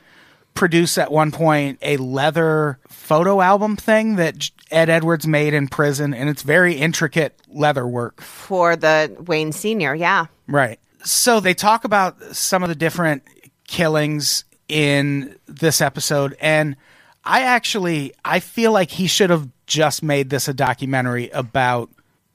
produce 0.54 0.98
at 0.98 1.10
one 1.10 1.32
point 1.32 1.78
a 1.82 1.96
leather 1.96 2.78
photo 2.88 3.40
album 3.40 3.76
thing 3.76 4.16
that 4.16 4.50
Ed 4.70 4.88
Edwards 4.88 5.26
made 5.26 5.54
in 5.54 5.68
prison, 5.68 6.14
and 6.14 6.28
it's 6.28 6.42
very 6.42 6.74
intricate 6.74 7.38
leather 7.48 7.86
work. 7.86 8.20
For 8.20 8.76
the 8.76 9.14
Wayne 9.26 9.52
Senior, 9.52 9.94
yeah. 9.94 10.26
Right. 10.46 10.78
So 11.04 11.40
they 11.40 11.54
talk 11.54 11.84
about 11.84 12.20
some 12.34 12.62
of 12.62 12.68
the 12.68 12.74
different 12.74 13.22
killings 13.66 14.44
in 14.68 15.36
this 15.46 15.80
episode 15.80 16.36
and 16.40 16.76
I 17.24 17.42
actually 17.42 18.12
I 18.24 18.40
feel 18.40 18.72
like 18.72 18.90
he 18.90 19.06
should 19.06 19.30
have 19.30 19.48
just 19.66 20.02
made 20.02 20.30
this 20.30 20.48
a 20.48 20.54
documentary 20.54 21.30
about 21.30 21.90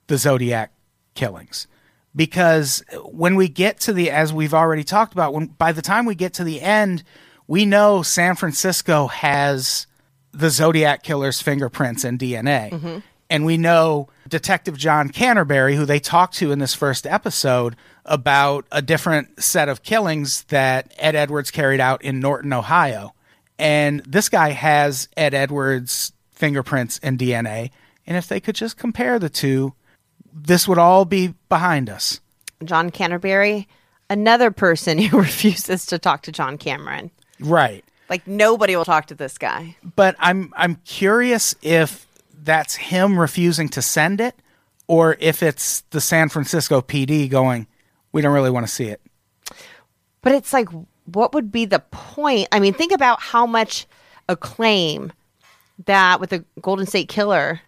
the 0.08 0.18
Zodiac 0.18 0.72
killings. 1.14 1.66
Because 2.14 2.82
when 3.04 3.36
we 3.36 3.48
get 3.48 3.78
to 3.80 3.92
the 3.92 4.10
as 4.10 4.32
we've 4.32 4.54
already 4.54 4.82
talked 4.82 5.12
about 5.12 5.32
when 5.32 5.46
by 5.46 5.72
the 5.72 5.82
time 5.82 6.06
we 6.06 6.14
get 6.14 6.34
to 6.34 6.44
the 6.44 6.60
end 6.60 7.04
we 7.46 7.64
know 7.64 8.02
San 8.02 8.36
Francisco 8.36 9.08
has 9.08 9.86
the 10.32 10.50
Zodiac 10.50 11.02
killer's 11.02 11.40
fingerprints 11.42 12.04
and 12.04 12.18
DNA. 12.18 12.70
Mm-hmm. 12.70 12.98
And 13.28 13.44
we 13.44 13.56
know 13.56 14.08
Detective 14.30 14.76
John 14.78 15.08
Canterbury, 15.10 15.76
who 15.76 15.84
they 15.84 16.00
talked 16.00 16.34
to 16.36 16.52
in 16.52 16.58
this 16.58 16.74
first 16.74 17.06
episode 17.06 17.76
about 18.04 18.64
a 18.72 18.80
different 18.80 19.42
set 19.42 19.68
of 19.68 19.82
killings 19.82 20.44
that 20.44 20.94
Ed 20.98 21.14
Edwards 21.14 21.50
carried 21.50 21.80
out 21.80 22.02
in 22.02 22.20
Norton, 22.20 22.52
Ohio. 22.52 23.14
And 23.58 24.00
this 24.06 24.28
guy 24.28 24.50
has 24.50 25.08
Ed 25.16 25.34
Edwards' 25.34 26.12
fingerprints 26.30 26.98
and 27.02 27.18
DNA. 27.18 27.70
And 28.06 28.16
if 28.16 28.26
they 28.26 28.40
could 28.40 28.54
just 28.54 28.78
compare 28.78 29.18
the 29.18 29.28
two, 29.28 29.74
this 30.32 30.66
would 30.66 30.78
all 30.78 31.04
be 31.04 31.34
behind 31.48 31.90
us. 31.90 32.20
John 32.64 32.90
Canterbury, 32.90 33.68
another 34.08 34.50
person 34.50 34.98
who 35.02 35.18
refuses 35.18 35.86
to 35.86 35.98
talk 35.98 36.22
to 36.22 36.32
John 36.32 36.56
Cameron. 36.56 37.10
Right. 37.38 37.84
Like 38.08 38.26
nobody 38.26 38.74
will 38.74 38.84
talk 38.84 39.06
to 39.06 39.14
this 39.14 39.38
guy. 39.38 39.76
but 39.94 40.16
I'm 40.18 40.52
I'm 40.56 40.76
curious 40.84 41.54
if 41.62 42.06
that's 42.42 42.76
him 42.76 43.18
refusing 43.18 43.68
to 43.70 43.82
send 43.82 44.20
it 44.20 44.34
or 44.90 45.16
if 45.20 45.40
it's 45.40 45.82
the 45.90 46.00
San 46.00 46.28
Francisco 46.28 46.80
PD 46.80 47.30
going, 47.30 47.68
we 48.10 48.22
don't 48.22 48.34
really 48.34 48.50
want 48.50 48.66
to 48.66 48.72
see 48.72 48.86
it. 48.86 49.00
But 50.20 50.32
it's 50.32 50.52
like, 50.52 50.68
what 51.04 51.32
would 51.32 51.52
be 51.52 51.64
the 51.64 51.78
point? 51.78 52.48
I 52.50 52.58
mean, 52.58 52.74
think 52.74 52.90
about 52.90 53.20
how 53.20 53.46
much 53.46 53.86
acclaim 54.28 55.12
that 55.86 56.18
with 56.18 56.30
the 56.30 56.44
Golden 56.60 56.86
State 56.86 57.08
Killer, 57.08 57.60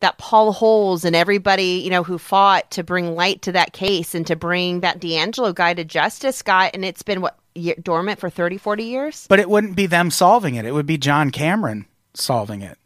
that 0.00 0.18
Paul 0.18 0.52
Holes 0.52 1.04
and 1.04 1.14
everybody, 1.14 1.80
you 1.84 1.90
know, 1.90 2.02
who 2.02 2.18
fought 2.18 2.72
to 2.72 2.82
bring 2.82 3.14
light 3.14 3.42
to 3.42 3.52
that 3.52 3.72
case 3.72 4.12
and 4.12 4.26
to 4.26 4.34
bring 4.34 4.80
that 4.80 5.00
DeAngelo 5.00 5.54
guy 5.54 5.74
to 5.74 5.84
justice 5.84 6.42
got, 6.42 6.74
and 6.74 6.84
it's 6.84 7.02
been 7.02 7.20
what, 7.20 7.38
dormant 7.84 8.18
for 8.18 8.28
30, 8.28 8.58
40 8.58 8.82
years? 8.82 9.26
But 9.28 9.38
it 9.38 9.48
wouldn't 9.48 9.76
be 9.76 9.86
them 9.86 10.10
solving 10.10 10.56
it. 10.56 10.66
It 10.66 10.72
would 10.72 10.86
be 10.86 10.98
John 10.98 11.30
Cameron 11.30 11.86
solving 12.14 12.62
it. 12.62 12.78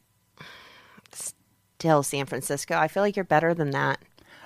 Still, 1.79 2.03
San 2.03 2.27
Francisco. 2.27 2.77
I 2.77 2.89
feel 2.89 3.05
like 3.05 3.15
you're 3.15 3.25
better 3.25 3.55
than 3.55 3.71
that. 3.71 4.01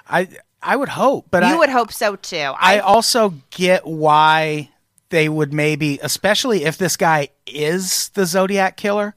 I 0.06 0.28
I 0.62 0.76
would 0.76 0.90
hope, 0.90 1.28
but 1.30 1.42
you 1.42 1.54
I, 1.54 1.56
would 1.56 1.70
hope 1.70 1.90
so 1.90 2.16
too. 2.16 2.36
I 2.36 2.80
also 2.80 3.32
get 3.50 3.86
why 3.86 4.68
they 5.08 5.30
would 5.30 5.50
maybe, 5.50 5.98
especially 6.02 6.64
if 6.64 6.76
this 6.76 6.98
guy 6.98 7.30
is 7.46 8.10
the 8.10 8.26
Zodiac 8.26 8.76
killer. 8.76 9.14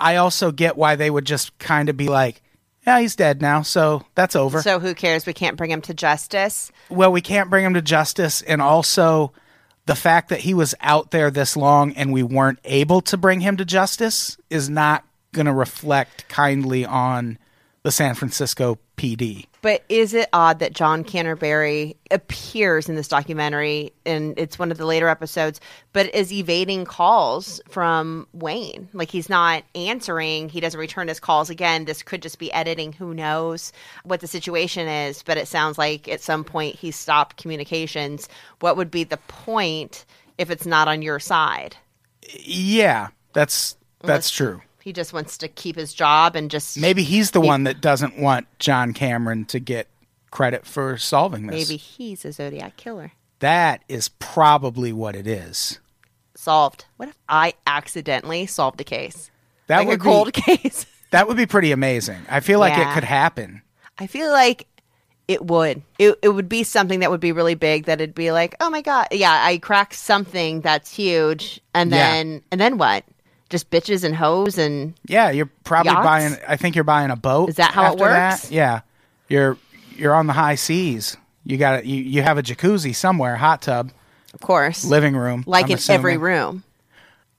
I 0.00 0.16
also 0.16 0.50
get 0.50 0.76
why 0.76 0.96
they 0.96 1.08
would 1.08 1.24
just 1.24 1.56
kind 1.58 1.88
of 1.88 1.96
be 1.96 2.08
like, 2.08 2.42
"Yeah, 2.84 2.98
he's 2.98 3.14
dead 3.14 3.40
now, 3.40 3.62
so 3.62 4.06
that's 4.16 4.34
over." 4.34 4.60
so 4.60 4.80
who 4.80 4.92
cares? 4.92 5.24
We 5.24 5.32
can't 5.32 5.56
bring 5.56 5.70
him 5.70 5.82
to 5.82 5.94
justice. 5.94 6.72
well, 6.90 7.12
we 7.12 7.20
can't 7.20 7.48
bring 7.48 7.64
him 7.64 7.74
to 7.74 7.82
justice, 7.82 8.42
and 8.42 8.60
also 8.60 9.30
the 9.86 9.94
fact 9.94 10.30
that 10.30 10.40
he 10.40 10.52
was 10.52 10.74
out 10.80 11.12
there 11.12 11.30
this 11.30 11.56
long 11.56 11.92
and 11.92 12.12
we 12.12 12.24
weren't 12.24 12.58
able 12.64 13.02
to 13.02 13.16
bring 13.16 13.40
him 13.40 13.56
to 13.58 13.64
justice 13.64 14.36
is 14.50 14.68
not 14.68 15.04
going 15.32 15.46
to 15.46 15.52
reflect 15.52 16.28
kindly 16.28 16.84
on 16.84 17.38
the 17.82 17.90
San 17.90 18.14
Francisco 18.14 18.78
PD. 18.96 19.46
But 19.60 19.84
is 19.88 20.14
it 20.14 20.28
odd 20.32 20.60
that 20.60 20.72
John 20.72 21.02
Canterbury 21.02 21.96
appears 22.10 22.88
in 22.88 22.94
this 22.94 23.08
documentary, 23.08 23.92
and 24.06 24.38
it's 24.38 24.58
one 24.58 24.70
of 24.70 24.78
the 24.78 24.86
later 24.86 25.08
episodes, 25.08 25.60
but 25.92 26.12
is 26.14 26.32
evading 26.32 26.84
calls 26.84 27.60
from 27.68 28.26
Wayne? 28.32 28.88
Like 28.92 29.10
he's 29.10 29.28
not 29.28 29.64
answering. 29.74 30.48
He 30.48 30.60
doesn't 30.60 30.78
return 30.78 31.08
his 31.08 31.20
calls 31.20 31.50
again. 31.50 31.84
This 31.84 32.02
could 32.02 32.22
just 32.22 32.38
be 32.38 32.52
editing. 32.52 32.92
Who 32.92 33.14
knows 33.14 33.72
what 34.04 34.20
the 34.20 34.28
situation 34.28 34.86
is? 34.88 35.22
But 35.22 35.38
it 35.38 35.48
sounds 35.48 35.78
like 35.78 36.08
at 36.08 36.20
some 36.20 36.44
point 36.44 36.76
he 36.76 36.90
stopped 36.92 37.36
communications. 37.36 38.28
What 38.60 38.76
would 38.76 38.90
be 38.90 39.04
the 39.04 39.16
point 39.16 40.04
if 40.38 40.50
it's 40.50 40.66
not 40.66 40.88
on 40.88 41.02
your 41.02 41.18
side? 41.18 41.76
Yeah, 42.40 43.08
that's 43.32 43.76
that's 44.02 44.30
mm-hmm. 44.30 44.44
true. 44.44 44.62
He 44.82 44.92
just 44.92 45.12
wants 45.12 45.38
to 45.38 45.48
keep 45.48 45.76
his 45.76 45.94
job 45.94 46.34
and 46.36 46.50
just 46.50 46.76
Maybe 46.78 47.02
he's 47.02 47.30
the 47.30 47.40
one 47.40 47.64
that 47.64 47.80
doesn't 47.80 48.18
want 48.18 48.46
John 48.58 48.92
Cameron 48.92 49.44
to 49.46 49.58
get 49.60 49.88
credit 50.30 50.66
for 50.66 50.96
solving 50.98 51.46
this. 51.46 51.68
maybe 51.68 51.76
he's 51.78 52.24
a 52.24 52.32
Zodiac 52.32 52.76
killer. 52.76 53.12
that 53.40 53.82
is 53.88 54.08
probably 54.08 54.92
what 54.92 55.14
it 55.16 55.26
is. 55.26 55.78
Solved. 56.34 56.86
What 56.96 57.08
if 57.10 57.16
I 57.28 57.54
accidentally 57.66 58.46
solved 58.46 58.80
a 58.80 58.84
case? 58.84 59.30
That 59.68 59.78
like 59.78 59.88
would 59.88 60.00
a 60.00 60.02
cold 60.02 60.32
be 60.32 60.40
case. 60.56 60.86
that 61.10 61.28
would 61.28 61.36
be 61.36 61.46
pretty 61.46 61.70
amazing. 61.72 62.18
I 62.28 62.40
feel 62.40 62.58
like 62.58 62.76
Yeah. 62.76 62.90
it 62.90 62.94
could 62.94 63.04
happen. 63.04 63.62
I 63.98 64.06
feel 64.06 64.30
like 64.32 64.66
it 65.28 65.44
would. 65.46 65.82
It, 65.98 66.18
it 66.22 66.30
would 66.30 66.48
be 66.48 66.64
something 66.64 67.00
that 67.00 67.10
would 67.10 67.20
be 67.20 67.30
really 67.32 67.54
big. 67.54 67.84
That 67.84 68.00
it'd 68.00 68.14
be 68.14 68.32
like, 68.32 68.56
oh 68.60 68.70
my 68.70 68.80
god, 68.82 69.08
yeah, 69.12 69.40
I 69.44 69.58
cracked 69.58 69.94
something 69.94 70.62
that's 70.62 70.92
huge, 70.92 71.60
and 71.74 71.90
Yeah. 71.90 72.10
then 72.10 72.42
and 72.50 72.60
then 72.60 72.76
what? 72.78 73.04
Just 73.52 73.70
bitches 73.70 74.02
and 74.02 74.16
hoes 74.16 74.56
and 74.58 74.94
Yeah, 75.06 75.30
you're 75.30 75.50
probably 75.62 75.92
Yachts? 75.92 76.04
buying. 76.04 76.36
I 76.48 76.56
think 76.56 76.74
you're 76.74 76.82
buying 76.84 77.10
a 77.10 77.16
boat. 77.16 77.50
Is 77.50 77.56
that 77.56 77.70
how 77.72 77.82
it 77.82 77.86
after 77.86 78.04
that. 78.06 78.30
works? 78.32 78.50
Yeah, 78.50 78.80
you're 79.28 79.56
you're 79.94 80.14
on 80.14 80.26
the 80.26 80.32
high 80.32 80.54
seas. 80.56 81.16
You 81.44 81.58
got 81.58 81.84
you 81.86 82.02
you 82.02 82.22
have 82.22 82.38
a 82.38 82.42
jacuzzi 82.42 82.94
somewhere, 82.94 83.36
hot 83.36 83.62
tub, 83.62 83.92
of 84.34 84.40
course, 84.40 84.84
living 84.84 85.14
room, 85.14 85.44
like 85.46 85.66
I'm 85.66 85.72
in 85.72 85.78
every 85.90 86.16
room. 86.16 86.64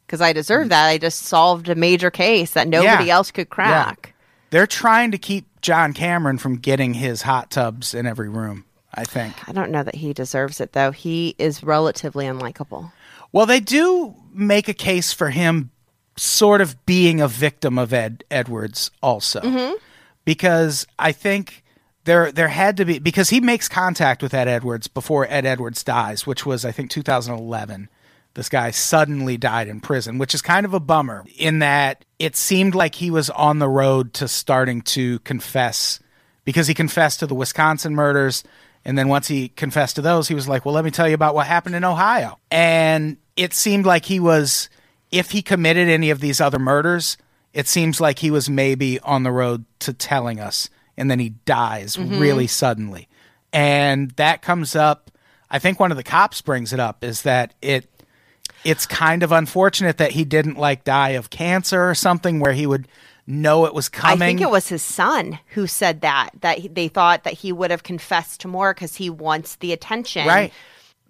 Because 0.06 0.22
I 0.22 0.34
deserve 0.34 0.70
that. 0.70 0.88
I 0.88 1.00
just 1.00 1.24
solved 1.24 1.68
a 1.68 1.76
major 1.76 2.12
case 2.12 2.52
that 2.52 2.68
nobody 2.68 3.06
Yeah. 3.06 3.16
else 3.16 3.32
could 3.32 3.50
crack. 3.50 4.14
They're 4.52 4.68
trying 4.68 5.10
to 5.12 5.18
keep 5.18 5.48
John 5.62 5.94
Cameron 5.94 6.38
from 6.38 6.58
getting 6.58 6.94
his 6.94 7.24
hot 7.24 7.50
tubs 7.50 7.96
in 7.96 8.06
every 8.06 8.30
room. 8.30 8.66
I 8.94 9.06
think. 9.06 9.34
I 9.50 9.52
don't 9.54 9.72
know 9.72 9.82
that 9.82 9.96
he 9.96 10.14
deserves 10.14 10.62
it 10.62 10.74
though. 10.74 10.92
He 10.92 11.34
is 11.40 11.64
relatively 11.64 12.26
unlikable. 12.26 12.92
Well, 13.32 13.48
they 13.48 13.60
do 13.60 14.14
make 14.32 14.68
a 14.70 14.74
case 14.76 15.12
for 15.12 15.32
him 15.32 15.72
sort 16.16 16.62
of 16.62 16.86
being 16.86 17.22
a 17.22 17.28
victim 17.28 17.78
of 17.78 17.94
Ed 17.94 18.24
Edwards 18.30 18.92
also. 19.02 19.42
Mm-hmm. 19.42 19.76
Because 20.26 20.88
I 20.98 21.12
think 21.12 21.64
there 22.06 22.32
there 22.32 22.48
had 22.48 22.78
to 22.78 22.86
be 22.86 23.00
because 23.00 23.30
he 23.30 23.40
makes 23.40 23.68
contact 23.68 24.22
with 24.22 24.34
Ed 24.34 24.48
Edwards 24.48 24.88
before 24.88 25.28
Ed 25.30 25.46
Edwards 25.46 25.84
dies, 25.84 26.26
which 26.28 26.46
was 26.46 26.66
I 26.66 26.72
think 26.72 26.90
2011. 26.90 27.90
This 28.36 28.50
guy 28.50 28.72
suddenly 28.72 29.38
died 29.38 29.68
in 29.68 29.80
prison, 29.80 30.18
which 30.18 30.34
is 30.34 30.42
kind 30.42 30.66
of 30.66 30.74
a 30.74 30.80
bummer 30.80 31.24
in 31.38 31.60
that 31.60 32.04
it 32.18 32.36
seemed 32.36 32.74
like 32.74 32.96
he 32.96 33.12
was 33.12 33.30
on 33.30 33.60
the 33.60 33.70
road 33.70 34.14
to 34.16 34.28
starting 34.28 34.82
to 34.82 35.20
confess 35.20 36.00
because 36.44 36.68
he 36.68 36.74
confessed 36.74 37.20
to 37.20 37.28
the 37.28 37.36
Wisconsin 37.36 37.94
murders. 37.94 38.44
And 38.86 38.98
then 38.98 39.08
once 39.08 39.28
he 39.28 39.50
confessed 39.50 39.96
to 39.96 40.02
those, 40.02 40.28
he 40.28 40.34
was 40.34 40.48
like, 40.48 40.66
well, 40.66 40.74
let 40.74 40.84
me 40.84 40.92
tell 40.92 41.08
you 41.08 41.14
about 41.14 41.36
what 41.36 41.48
happened 41.48 41.76
in 41.76 41.84
Ohio. 41.84 42.40
And 42.52 43.18
it 43.36 43.54
seemed 43.54 43.86
like 43.86 44.06
he 44.06 44.20
was, 44.20 44.68
if 45.14 45.30
he 45.30 45.44
committed 45.44 45.88
any 45.88 46.10
of 46.10 46.20
these 46.20 46.42
other 46.42 46.58
murders, 46.58 47.18
it 47.54 47.68
seems 47.68 48.02
like 48.02 48.20
he 48.20 48.32
was 48.32 48.50
maybe 48.50 49.00
on 49.02 49.22
the 49.22 49.32
road 49.32 49.64
to 49.80 49.94
telling 49.94 50.40
us. 50.40 50.72
And 50.98 51.10
then 51.10 51.20
he 51.20 51.30
dies 51.46 51.96
mm-hmm. 51.96 52.18
really 52.18 52.48
suddenly. 52.48 53.08
And 53.54 54.10
that 54.12 54.42
comes 54.42 54.76
up. 54.76 55.12
I 55.52 55.60
think 55.60 55.80
one 55.80 55.92
of 55.92 55.98
the 55.98 56.04
cops 56.04 56.42
brings 56.42 56.74
it 56.74 56.80
up 56.80 57.04
is 57.04 57.22
that 57.22 57.54
it 57.62 57.88
it's 58.64 58.88
kind 58.88 59.22
of 59.22 59.32
unfortunate 59.32 59.98
that 60.00 60.12
he 60.12 60.26
didn't 60.26 60.58
like 60.58 60.84
die 60.84 61.10
of 61.10 61.30
cancer 61.30 61.88
or 61.88 61.94
something 61.94 62.40
where 62.40 62.54
he 62.54 62.66
would 62.66 62.88
know 63.28 63.66
it 63.66 63.74
was 63.74 63.90
coming. 63.90 64.22
I 64.22 64.26
think 64.26 64.42
it 64.42 64.50
was 64.50 64.70
his 64.70 64.82
son 64.82 65.38
who 65.50 65.68
said 65.68 66.02
that 66.02 66.32
that 66.42 66.58
he, 66.58 66.68
they 66.70 66.88
thought 66.88 67.24
that 67.24 67.34
he 67.34 67.52
would 67.52 67.70
have 67.70 67.84
confessed 67.84 68.42
to 68.42 68.48
more 68.48 68.74
because 68.74 68.96
he 68.96 69.12
wants 69.12 69.58
the 69.58 69.74
attention, 69.74 70.26
Right. 70.26 70.52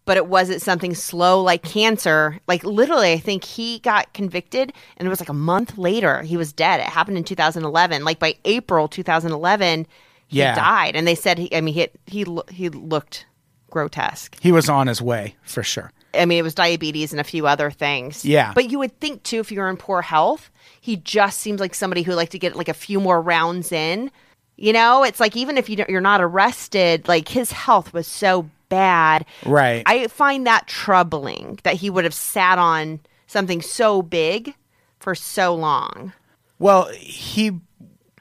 But 0.05 0.17
it 0.17 0.27
wasn't 0.27 0.61
something 0.61 0.95
slow 0.95 1.41
like 1.41 1.63
cancer. 1.63 2.39
Like 2.47 2.63
literally, 2.65 3.13
I 3.13 3.17
think 3.19 3.43
he 3.45 3.79
got 3.79 4.11
convicted, 4.13 4.73
and 4.97 5.05
it 5.05 5.09
was 5.09 5.19
like 5.21 5.29
a 5.29 5.33
month 5.33 5.77
later 5.77 6.21
he 6.23 6.35
was 6.35 6.51
dead. 6.51 6.79
It 6.81 6.87
happened 6.87 7.17
in 7.17 7.23
2011. 7.23 8.03
Like 8.03 8.19
by 8.19 8.35
April 8.43 8.87
2011, 8.89 9.87
he 10.27 10.39
Yeah. 10.39 10.55
died, 10.55 10.95
and 10.97 11.07
they 11.07 11.15
said 11.15 11.37
he. 11.37 11.55
I 11.55 11.61
mean, 11.61 11.73
he 11.73 11.87
he 12.07 12.25
he 12.51 12.69
looked 12.69 13.25
grotesque. 13.69 14.37
he 14.41 14.51
was 14.51 14.69
on 14.69 14.87
his 14.87 15.01
way 15.01 15.35
for 15.43 15.63
sure. 15.63 15.91
I 16.13 16.25
mean, 16.25 16.37
it 16.37 16.43
was 16.43 16.53
diabetes 16.53 17.11
and 17.11 17.19
a 17.19 17.23
few 17.23 17.47
other 17.47 17.71
things. 17.71 18.23
Yeah. 18.23 18.51
But 18.53 18.69
you 18.69 18.77
would 18.79 18.99
think 18.99 19.23
too, 19.23 19.39
if 19.39 19.51
you're 19.51 19.67
in 19.69 19.77
poor 19.77 20.03
health, 20.03 20.51
he 20.79 20.97
just 20.97 21.39
seems 21.39 21.59
like 21.59 21.73
somebody 21.73 22.03
who 22.03 22.13
like 22.13 22.29
to 22.29 22.39
get 22.39 22.55
like 22.55 22.69
a 22.69 22.73
few 22.73 22.99
more 22.99 23.19
rounds 23.21 23.71
in. 23.71 24.11
You 24.55 24.73
know, 24.73 25.03
it's 25.03 25.19
like 25.19 25.35
even 25.35 25.57
if 25.57 25.69
you 25.69 25.75
don't, 25.77 25.89
you're 25.89 26.01
not 26.01 26.21
arrested, 26.21 27.07
like 27.07 27.29
his 27.29 27.51
health 27.51 27.93
was 27.93 28.05
so 28.05 28.47
bad. 28.74 29.26
Right. 29.45 29.84
I 29.86 30.07
find 30.07 30.47
that 30.47 30.67
troubling 30.67 31.59
that 31.63 31.76
he 31.76 31.89
would 31.89 32.03
have 32.03 32.13
sat 32.13 32.57
on 32.57 32.99
something 33.28 33.61
so 33.61 34.01
big 34.01 34.55
for 34.99 35.13
so 35.13 35.53
long. 35.53 36.13
Well, 36.57 36.89
he 36.93 37.59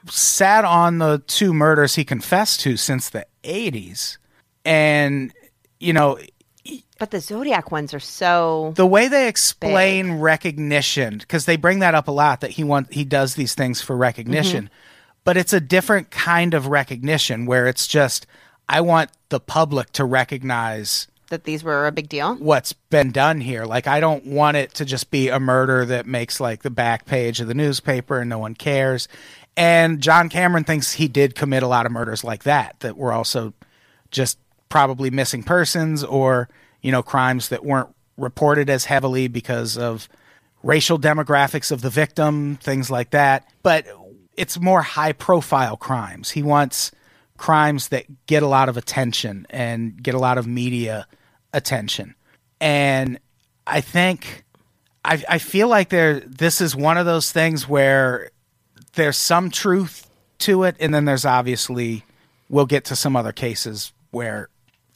sat 0.09 0.65
on 0.65 0.99
the 0.99 1.23
two 1.27 1.53
murders 1.53 1.95
he 1.95 2.05
confessed 2.05 2.59
to 2.61 2.77
since 2.77 3.09
the 3.09 3.25
80s. 3.43 4.17
And, 4.65 5.33
you 5.79 5.93
know, 5.93 6.19
But 6.99 7.11
the 7.11 7.19
Zodiac 7.19 7.71
ones 7.71 7.93
are 7.93 7.99
so 7.99 8.73
the 8.75 8.85
way 8.85 9.07
they 9.07 9.27
explain 9.27 10.19
recognition 10.19 11.17
because 11.17 11.45
they 11.45 11.57
bring 11.57 11.79
that 11.79 11.95
up 11.95 12.07
a 12.07 12.11
lot 12.11 12.41
that 12.41 12.51
he 12.51 12.63
want 12.63 12.93
he 12.93 13.03
does 13.03 13.35
these 13.35 13.55
things 13.55 13.81
for 13.81 13.97
recognition 13.97 14.65
mm-hmm. 14.65 14.73
but 15.25 15.35
it's 15.35 15.51
a 15.51 15.59
different 15.59 16.11
kind 16.11 16.53
of 16.53 16.67
recognition 16.67 17.45
where 17.45 17.67
it's 17.67 17.87
just 17.87 18.25
i 18.69 18.81
want 18.81 19.09
the 19.29 19.39
public 19.39 19.91
to 19.91 20.05
recognize 20.05 21.07
that 21.29 21.45
these 21.45 21.63
were 21.63 21.87
a 21.87 21.91
big 21.91 22.09
deal. 22.09 22.35
what's 22.35 22.73
been 22.73 23.11
done 23.11 23.41
here. 23.41 23.65
Like 23.65 23.87
i 23.87 23.99
don't 23.99 24.25
want 24.25 24.57
it 24.57 24.73
to 24.75 24.85
just 24.85 25.09
be 25.09 25.29
a 25.29 25.39
murder 25.39 25.83
that 25.85 26.05
makes 26.05 26.39
like 26.39 26.61
the 26.61 26.69
back 26.69 27.05
page 27.05 27.39
of 27.39 27.47
the 27.47 27.55
newspaper 27.55 28.19
and 28.19 28.29
no 28.29 28.37
one 28.37 28.53
cares. 28.53 29.07
And 29.57 29.99
john 29.99 30.29
cameron 30.29 30.63
thinks 30.63 30.93
he 30.93 31.07
did 31.07 31.35
commit 31.35 31.63
a 31.63 31.67
lot 31.67 31.85
of 31.85 31.91
murders 31.91 32.23
like 32.23 32.43
that 32.43 32.79
that 32.81 32.97
were 32.97 33.11
also 33.11 33.53
just 34.11 34.37
probably 34.69 35.09
missing 35.09 35.41
persons 35.41 36.03
or 36.03 36.49
you 36.81 36.91
know 36.91 37.01
crimes 37.01 37.49
that 37.49 37.65
weren't 37.65 37.89
reported 38.17 38.69
as 38.69 38.85
heavily 38.85 39.27
because 39.27 39.77
of 39.77 40.07
racial 40.61 40.99
demographics 40.99 41.71
of 41.71 41.81
the 41.81 41.89
victim 41.89 42.57
things 42.57 42.91
like 42.91 43.09
that. 43.09 43.47
But 43.63 43.87
it's 44.35 44.59
more 44.59 44.81
high 44.81 45.13
profile 45.13 45.77
crimes. 45.77 46.31
He 46.31 46.43
wants 46.43 46.91
crimes 47.37 47.89
that 47.89 48.05
get 48.27 48.43
a 48.43 48.47
lot 48.47 48.69
of 48.69 48.77
attention 48.77 49.45
and 49.49 50.01
get 50.01 50.13
a 50.13 50.19
lot 50.19 50.37
of 50.37 50.45
media 50.47 51.07
attention 51.53 52.15
and 52.61 53.19
i 53.67 53.81
think 53.81 54.43
i, 55.03 55.21
I 55.27 55.37
feel 55.39 55.67
like 55.67 55.89
there 55.89 56.19
this 56.21 56.61
is 56.61 56.75
one 56.75 56.97
of 56.97 57.05
those 57.05 57.31
things 57.31 57.67
where 57.67 58.29
there's 58.93 59.17
some 59.17 59.49
truth 59.49 60.09
to 60.39 60.63
it 60.63 60.75
and 60.79 60.93
then 60.93 61.05
there's 61.05 61.25
obviously 61.25 62.03
we'll 62.49 62.65
get 62.65 62.85
to 62.85 62.95
some 62.95 63.15
other 63.15 63.31
cases 63.31 63.91
where 64.11 64.49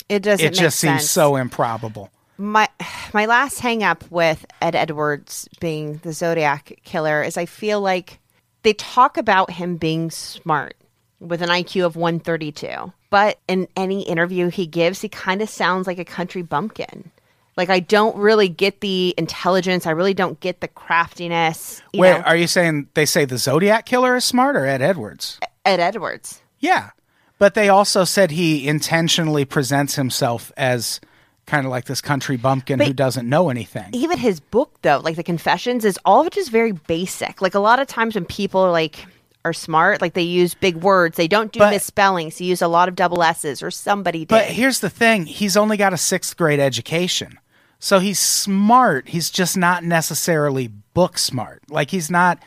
It 0.09 0.21
doesn't 0.23 0.45
it 0.45 0.53
just 0.53 0.79
sense. 0.79 1.01
seems 1.01 1.09
so 1.09 1.35
improbable. 1.35 2.11
my 2.37 2.69
my 3.13 3.25
last 3.25 3.59
hang 3.59 3.83
up 3.83 4.03
with 4.11 4.45
Ed 4.61 4.75
Edwards 4.75 5.47
being 5.59 5.97
the 6.03 6.13
Zodiac 6.13 6.79
killer 6.83 7.23
is 7.23 7.35
I 7.37 7.45
feel 7.45 7.81
like 7.81 8.19
they 8.63 8.73
talk 8.73 9.17
about 9.17 9.49
him 9.51 9.77
being 9.77 10.11
smart 10.11 10.75
with 11.19 11.41
an 11.41 11.49
IQ 11.49 11.85
of 11.85 11.95
132. 11.95 12.91
But 13.09 13.39
in 13.47 13.67
any 13.75 14.03
interview 14.03 14.49
he 14.49 14.67
gives, 14.67 15.01
he 15.01 15.09
kind 15.09 15.41
of 15.41 15.49
sounds 15.49 15.87
like 15.87 15.99
a 15.99 16.05
country 16.05 16.41
bumpkin. 16.41 17.11
Like 17.55 17.69
I 17.69 17.79
don't 17.79 18.15
really 18.17 18.49
get 18.49 18.81
the 18.81 19.15
intelligence. 19.17 19.87
I 19.87 19.91
really 19.91 20.13
don't 20.13 20.39
get 20.39 20.61
the 20.61 20.67
craftiness. 20.67 21.81
Wait, 21.93 22.11
know, 22.11 22.19
are 22.19 22.35
you 22.35 22.47
saying 22.47 22.89
they 22.93 23.05
say 23.05 23.25
the 23.25 23.37
Zodiac 23.37 23.85
killer 23.85 24.15
is 24.15 24.25
smart 24.25 24.55
or 24.55 24.65
Ed 24.65 24.81
Edwards? 24.81 25.39
Ed 25.65 25.79
Edwards. 25.79 26.41
Yeah. 26.59 26.91
But 27.39 27.53
they 27.53 27.69
also 27.69 28.03
said 28.03 28.31
he 28.31 28.67
intentionally 28.67 29.45
presents 29.45 29.95
himself 29.95 30.51
as 30.57 30.99
kind 31.45 31.65
of 31.65 31.71
like 31.71 31.85
this 31.85 32.01
country 32.01 32.35
bumpkin 32.35 32.79
who 32.79 32.93
doesn't 32.93 33.27
know 33.27 33.49
anything. 33.49 33.89
even 33.93 34.17
his 34.17 34.41
book 34.41 34.77
though 34.81 34.99
like 35.01 35.15
the 35.15 35.23
confessions 35.23 35.85
is 35.85 35.97
all 36.03 36.19
of 36.19 36.27
it 36.27 36.35
is 36.35 36.49
very 36.49 36.73
basic 36.73 37.41
like 37.41 37.55
a 37.55 37.59
lot 37.59 37.79
of 37.79 37.87
times 37.87 38.15
when 38.15 38.25
people 38.25 38.59
are 38.59 38.71
like 38.71 39.05
are 39.47 39.53
smart 39.53 40.01
like 40.01 40.13
they 40.13 40.21
use 40.41 40.53
big 40.53 40.75
words 40.77 41.17
they 41.17 41.27
don't 41.27 41.51
do 41.51 41.59
But- 41.59 41.71
misspellings 41.71 42.37
they 42.37 42.45
use 42.45 42.61
a 42.61 42.67
lot 42.67 42.87
of 42.89 42.95
double 42.95 43.21
s's 43.23 43.61
or 43.63 43.71
somebody 43.71 44.19
did 44.19 44.29
But 44.29 44.45
here's 44.45 44.79
the 44.79 44.89
thing 44.89 45.25
he's 45.25 45.55
only 45.57 45.77
got 45.77 45.93
a 45.93 45.97
sixth 45.97 46.35
grade 46.37 46.59
education. 46.59 47.39
So 47.79 47.99
he's 47.99 48.19
smart. 48.19 49.09
He's 49.09 49.29
just 49.29 49.55
not 49.55 49.83
necessarily 49.83 50.67
book 50.95 51.17
smart. 51.19 51.61
Like 51.69 51.91
he's 51.91 52.09
not. 52.09 52.39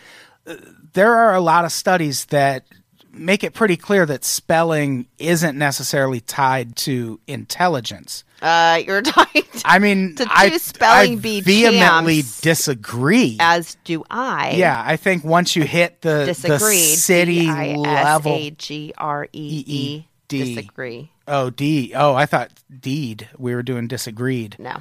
uh, 0.47 0.57
There 0.93 1.15
are 1.15 1.35
a 1.37 1.41
lot 1.41 1.65
of 1.65 1.71
studies 1.71 2.25
that 2.27 2.65
make 3.13 3.45
it 3.45 3.55
pretty 3.55 3.77
clear 3.77 4.05
that 4.07 4.25
spelling 4.25 5.07
isn't 5.19 5.57
necessarily 5.57 6.21
tied 6.21 6.75
to 6.77 7.21
intelligence. 7.29 8.25
Uh 8.43 8.81
you're 8.87 9.03
talking 9.03 9.43
to, 9.43 9.63
I 9.65 9.79
mean, 9.79 10.15
To 10.17 10.27
I, 10.31 10.49
do 10.51 10.59
spelling 10.59 11.13
I 11.19 11.21
bee 11.21 11.41
vehemently 11.41 12.23
disagree. 12.41 13.37
as 13.41 13.77
do 13.85 14.05
i. 14.11 14.53
Yeah, 14.53 14.83
I 14.85 14.97
think 14.97 15.25
once 15.25 15.55
you 15.57 15.65
hit 15.65 16.01
the, 16.03 16.21
the 16.21 16.25
disagreed. 16.27 16.99
city 16.99 17.47
level, 17.47 18.35
d-i-s-a-g-r-e-e 18.35 20.07
D. 20.29 20.55
disagree. 20.55 21.11
Oh 21.27 21.51
D, 21.51 21.93
oh 21.95 22.15
I 22.15 22.27
thought 22.27 22.51
deed. 22.81 23.29
We 23.39 23.55
were 23.55 23.63
doing 23.63 23.89
disagreed. 23.89 24.57
no. 24.59 24.77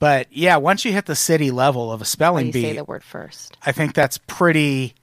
But 0.00 0.26
yeah, 0.32 0.56
once 0.58 0.84
you 0.84 0.92
hit 0.92 1.06
the 1.06 1.14
city 1.14 1.50
level 1.50 1.90
of 1.90 2.02
a 2.02 2.04
spelling 2.04 2.50
bee, 2.50 2.62
say 2.62 2.72
the 2.74 2.84
word 2.84 3.02
first? 3.04 3.56
I 3.64 3.72
think 3.72 3.94
that's 3.94 4.18
pretty 4.18 4.94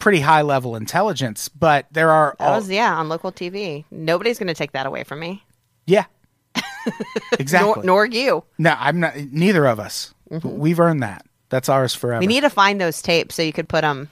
pretty 0.00 0.20
high 0.20 0.42
level 0.42 0.74
intelligence. 0.74 1.48
But 1.48 1.86
there 1.92 2.10
are 2.10 2.34
that 2.40 2.44
all, 2.48 2.56
was 2.56 2.68
yeah 2.70 2.94
on 2.96 3.08
local 3.08 3.30
tv 3.30 3.84
nobody's 3.90 4.38
gonna 4.38 4.54
take 4.54 4.72
that 4.72 4.86
away 4.86 5.04
from 5.04 5.20
me. 5.20 5.44
Yeah, 5.86 6.06
exactly. 7.38 7.72
nor, 7.74 7.84
nor 7.84 8.06
you 8.06 8.44
no, 8.58 8.74
I'm 8.78 9.00
not. 9.00 9.16
Neither 9.16 9.66
of 9.66 9.80
us. 9.80 10.14
We've 10.42 10.78
earned 10.80 11.02
that. 11.02 11.24
That's 11.48 11.68
ours 11.68 11.94
forever. 11.94 12.20
Mm-hmm. 12.20 12.28
we 12.28 12.34
need 12.34 12.40
to 12.42 12.50
find 12.50 12.80
those 12.80 13.00
tapes 13.00 13.34
so 13.34 13.42
you 13.42 13.52
could 13.52 13.68
put 13.68 13.80
them 13.82 14.10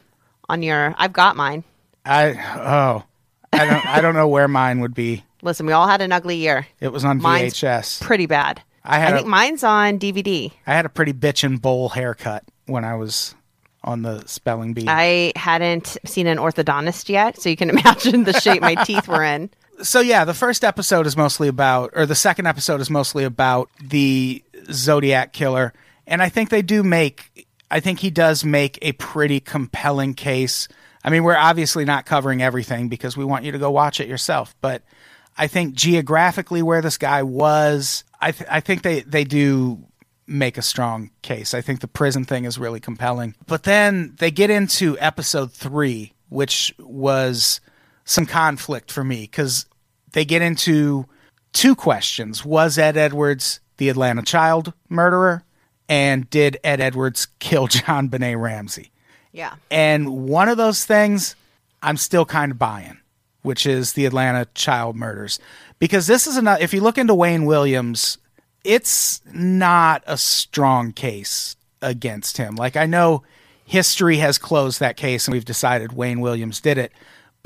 on 0.48 0.62
your 0.62 0.94
i've 0.96 1.12
got 1.12 1.36
mine 1.36 1.64
I 2.04 2.32
oh, 2.56 3.04
I 3.52 3.66
don't. 3.66 3.86
I 3.86 4.00
don't 4.00 4.14
know 4.14 4.28
where 4.28 4.46
mine 4.48 4.80
would 4.80 4.94
be. 4.94 5.24
listen 5.42 5.66
we 5.66 5.72
all 5.72 5.88
had 5.88 6.00
an 6.00 6.12
ugly 6.12 6.36
year 6.36 6.66
It 6.80 6.92
was 6.92 7.04
on 7.04 7.20
Mine's 7.20 7.54
VHS. 7.54 8.00
pretty 8.02 8.26
bad. 8.26 8.62
I 8.84 8.98
had 9.00 9.08
I 9.08 9.10
a- 9.10 9.18
think 9.18 9.28
mine's 9.28 9.64
on 9.64 9.98
DVD. 9.98 10.52
I 10.66 10.74
had 10.74 10.86
a 10.86 10.88
pretty 10.88 11.12
bitchin' 11.12 11.60
bowl 11.60 11.88
haircut 11.88 12.44
when 12.66 12.84
I 12.84 12.94
was 12.94 13.34
on 13.82 14.02
the 14.02 14.24
spelling 14.26 14.72
bee. 14.72 14.84
I 14.88 15.32
hadn't 15.36 15.96
seen 16.04 16.26
an 16.28 16.38
orthodontist 16.38 17.08
yet, 17.08 17.40
so 17.40 17.48
you 17.48 17.56
can 17.56 17.70
imagine 17.76 18.22
the 18.24 18.38
shape 18.40 18.62
my 18.62 18.74
teeth 18.76 19.06
were 19.08 19.22
in. 19.24 19.50
So 19.82 20.00
yeah, 20.00 20.24
the 20.24 20.34
first 20.34 20.64
episode 20.64 21.06
is 21.06 21.16
mostly 21.16 21.48
about, 21.48 21.90
or 21.94 22.06
the 22.06 22.14
second 22.14 22.46
episode 22.46 22.80
is 22.80 22.90
mostly 22.90 23.24
about 23.24 23.70
the 23.82 24.42
Zodiac 24.70 25.32
killer, 25.32 25.72
and 26.06 26.22
I 26.22 26.28
think 26.28 26.50
they 26.50 26.62
do 26.62 26.82
make, 26.82 27.46
I 27.70 27.80
think 27.80 28.00
he 28.00 28.10
does 28.10 28.44
make 28.44 28.78
a 28.82 28.92
pretty 28.92 29.40
compelling 29.40 30.14
case. 30.14 30.68
I 31.04 31.10
mean, 31.10 31.24
we're 31.24 31.36
obviously 31.36 31.84
not 31.84 32.06
covering 32.06 32.42
everything 32.42 32.88
because 32.88 33.16
we 33.16 33.24
want 33.24 33.44
you 33.44 33.52
to 33.52 33.58
go 33.58 33.70
watch 33.70 34.00
it 34.00 34.08
yourself, 34.08 34.54
but 34.60 34.82
I 35.36 35.46
think 35.46 35.74
geographically 35.74 36.62
where 36.62 36.80
this 36.80 36.98
guy 36.98 37.22
was, 37.22 38.04
I 38.20 38.32
th- 38.32 38.48
I 38.50 38.60
think 38.60 38.82
they 38.82 39.00
they 39.02 39.24
do 39.24 39.84
make 40.26 40.58
a 40.58 40.62
strong 40.62 41.10
case. 41.22 41.54
I 41.54 41.60
think 41.60 41.80
the 41.80 41.88
prison 41.88 42.24
thing 42.24 42.44
is 42.44 42.58
really 42.58 42.80
compelling. 42.80 43.34
But 43.46 43.62
then 43.62 44.14
they 44.18 44.30
get 44.30 44.50
into 44.50 44.98
episode 44.98 45.52
3, 45.52 46.12
which 46.28 46.74
was 46.78 47.60
some 48.06 48.24
conflict 48.24 48.90
for 48.90 49.04
me 49.04 49.26
cuz 49.26 49.66
they 50.12 50.24
get 50.24 50.40
into 50.40 51.06
two 51.52 51.74
questions. 51.74 52.44
Was 52.44 52.78
Ed 52.78 52.96
Edwards 52.96 53.60
the 53.76 53.90
Atlanta 53.90 54.22
child 54.22 54.72
murderer? 54.88 55.44
And 55.88 56.28
did 56.30 56.58
Ed 56.64 56.80
Edwards 56.80 57.28
kill 57.38 57.68
JonBenét 57.68 58.40
Ramsey? 58.40 58.90
Yeah. 59.32 59.56
And 59.70 60.24
one 60.28 60.48
of 60.48 60.56
those 60.56 60.84
things 60.84 61.36
I'm 61.82 61.96
still 61.96 62.24
kind 62.24 62.50
of 62.50 62.58
buying, 62.58 62.98
which 63.42 63.66
is 63.66 63.92
the 63.92 64.06
Atlanta 64.06 64.46
child 64.54 64.96
murders. 64.96 65.38
Because 65.78 66.06
this 66.06 66.26
is 66.26 66.36
enough. 66.36 66.60
if 66.60 66.72
you 66.72 66.80
look 66.80 66.98
into 66.98 67.14
Wayne 67.14 67.44
Williams, 67.44 68.18
it's 68.64 69.20
not 69.32 70.02
a 70.06 70.16
strong 70.16 70.92
case 70.92 71.54
against 71.82 72.38
him. 72.38 72.56
Like, 72.56 72.76
I 72.76 72.86
know 72.86 73.22
history 73.64 74.16
has 74.16 74.38
closed 74.38 74.80
that 74.80 74.96
case 74.96 75.26
and 75.26 75.32
we've 75.32 75.44
decided 75.44 75.92
Wayne 75.92 76.20
Williams 76.20 76.60
did 76.60 76.78
it. 76.78 76.92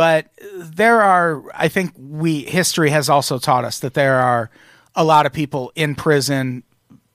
But 0.01 0.28
there 0.57 1.03
are, 1.03 1.42
I 1.55 1.68
think 1.68 1.92
we, 1.94 2.44
history 2.44 2.88
has 2.88 3.11
also 3.11 3.38
taught 3.38 3.66
us 3.66 3.80
that 3.80 3.92
there 3.92 4.14
are 4.14 4.48
a 4.94 5.05
lot 5.05 5.26
of 5.26 5.32
people 5.34 5.72
in 5.74 5.94
prison 5.94 6.62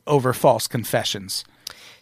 over 0.05 0.33
false 0.33 0.67
confessions. 0.67 1.45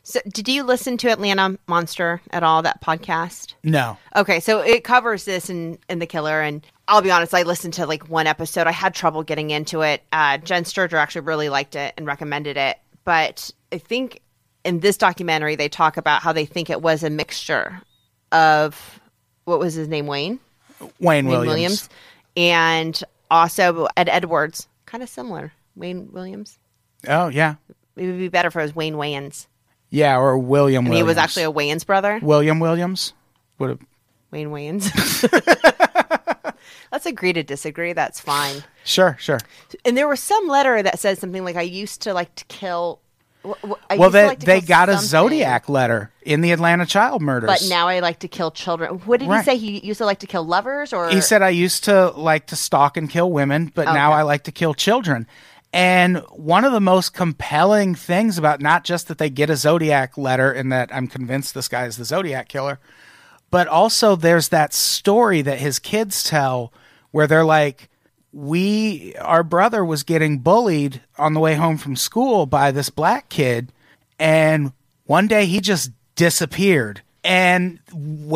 So, 0.04 0.20
did 0.28 0.50
you 0.50 0.62
listen 0.64 0.98
to 0.98 1.10
Atlanta 1.10 1.58
Monster 1.68 2.22
at 2.32 2.44
all? 2.44 2.64
That 2.64 2.82
podcast. 2.82 3.54
No. 3.64 3.98
Okay, 4.18 4.42
so 4.42 4.60
it 4.60 4.84
covers 4.84 5.24
this 5.24 5.50
and 5.50 5.78
and 5.88 6.02
the 6.02 6.06
killer. 6.06 6.42
And 6.42 6.68
I'll 6.90 7.02
be 7.02 7.12
honest, 7.12 7.34
I 7.34 7.44
listened 7.44 7.76
to 7.76 7.86
like 7.86 8.10
one 8.10 8.28
episode. 8.28 8.68
I 8.68 8.72
had 8.72 8.94
trouble 8.94 9.24
getting 9.24 9.52
into 9.52 9.84
it. 9.84 10.04
Uh, 10.12 10.38
Jen 10.40 10.66
Sturger 10.66 10.98
actually 10.98 11.22
really 11.22 11.48
liked 11.48 11.78
it 11.78 11.94
and 11.96 12.06
recommended 12.06 12.58
it. 12.58 12.78
But 13.06 13.52
I 13.72 13.78
think 13.78 14.22
in 14.66 14.82
this 14.82 14.98
documentary 14.98 15.56
they 15.56 15.70
talk 15.70 15.96
about 15.96 16.24
how 16.24 16.34
they 16.34 16.46
think 16.46 16.70
it 16.70 16.82
was 16.82 17.04
a 17.04 17.10
mixture 17.10 17.82
of 18.34 19.00
what 19.46 19.60
was 19.60 19.76
his 19.76 19.88
name, 19.88 20.08
Wayne. 20.08 20.42
Wayne, 21.00 21.26
Wayne 21.26 21.28
Williams. 21.28 21.48
Williams. 21.48 21.90
and 22.38 23.04
also 23.32 23.88
Ed 23.98 24.10
Edwards. 24.10 24.68
Kind 24.86 25.04
of 25.04 25.10
similar. 25.10 25.54
Wayne 25.76 26.12
Williams. 26.12 26.60
Oh, 27.08 27.28
yeah. 27.30 27.56
It 27.96 28.06
would 28.08 28.18
be 28.18 28.28
better 28.30 28.48
if 28.48 28.56
it 28.56 28.62
was 28.62 28.76
Wayne 28.76 28.96
Wayans. 28.96 29.48
Yeah, 29.90 30.18
or 30.18 30.38
William 30.38 30.86
And 30.86 30.90
Williams. 30.90 31.06
he 31.06 31.08
was 31.08 31.18
actually 31.18 31.44
a 31.44 31.52
Wayans 31.52 31.86
brother. 31.86 32.20
William 32.22 32.60
Williams. 32.60 33.14
Would 33.60 33.70
have 33.72 33.80
Wayne 34.32 34.50
Wayans. 34.50 34.90
Let's 36.92 37.06
agree 37.06 37.34
to 37.34 37.44
disagree. 37.44 37.94
That's 37.94 38.20
fine. 38.20 38.64
sure, 38.84 39.18
sure. 39.20 39.40
And 39.86 39.98
there 39.98 40.08
was 40.08 40.20
some 40.20 40.48
letter 40.48 40.82
that 40.84 41.00
said 41.00 41.18
something 41.18 41.44
like, 41.44 41.56
I 41.56 41.62
used 41.62 42.02
to 42.04 42.14
like 42.14 42.34
to 42.36 42.46
kill. 42.46 43.00
Wh- 43.44 43.98
well, 43.98 44.10
they 44.10 44.26
like 44.28 44.40
they 44.40 44.62
got 44.62 44.90
a 44.90 44.98
Zodiac 44.98 45.70
letter 45.70 46.12
in 46.22 46.42
the 46.42 46.52
Atlanta 46.52 46.86
child 46.86 47.22
murders. 47.22 47.48
But 47.48 47.66
now 47.70 47.88
I 47.88 48.00
like 48.00 48.20
to 48.20 48.28
kill 48.28 48.52
children. 48.52 49.00
What 49.06 49.20
did 49.20 49.30
Right. 49.30 49.40
he 49.40 49.52
say? 49.52 49.58
He 49.58 49.80
used 49.86 49.98
to 50.00 50.06
like 50.06 50.20
to 50.20 50.28
kill 50.28 50.44
lovers 50.46 50.94
or. 50.94 51.10
he 51.10 51.22
said 51.22 51.42
I 51.42 51.50
used 51.50 51.84
to 51.86 52.10
like 52.12 52.48
to 52.48 52.56
stalk 52.56 52.98
and 52.98 53.10
kill 53.10 53.32
women, 53.32 53.72
but 53.74 53.86
now 53.86 54.12
I 54.12 54.22
like 54.24 54.44
to 54.44 54.52
kill 54.52 54.74
children. 54.74 55.28
And 55.72 56.18
one 56.30 56.66
of 56.66 56.72
the 56.72 56.80
most 56.80 57.14
compelling 57.16 57.96
things 57.96 58.38
about 58.38 58.62
not 58.62 58.84
just 58.84 59.08
that 59.08 59.18
they 59.18 59.30
get 59.32 59.50
a 59.50 59.56
Zodiac 59.56 60.18
letter 60.18 60.52
and 60.52 60.72
that 60.72 60.94
I'm 60.94 61.08
convinced 61.08 61.56
this 61.56 61.68
guy 61.68 61.86
is 61.86 61.98
the 61.98 62.06
Zodiac 62.06 62.48
killer, 62.48 62.80
but 63.50 63.68
also 63.68 64.16
there's 64.16 64.50
that 64.50 64.72
story 64.74 65.42
that 65.42 65.58
his 65.58 65.80
kids 65.80 66.24
tell 66.24 66.72
where 67.10 67.26
they're 67.26 67.44
like, 67.44 67.90
we, 68.34 69.14
our 69.20 69.44
brother 69.44 69.86
was 69.86 70.04
getting 70.04 70.40
bullied 70.40 71.02
on 71.18 71.34
the 71.34 71.40
way 71.40 71.54
home 71.54 71.78
from 71.78 71.96
school 71.96 72.48
by 72.48 72.72
this 72.72 72.90
black 72.90 73.30
kid. 73.30 73.72
And 74.20 74.74
one 75.06 75.28
day 75.28 75.46
he 75.46 75.62
just 75.62 75.92
disappeared. 76.16 77.02
And 77.24 77.80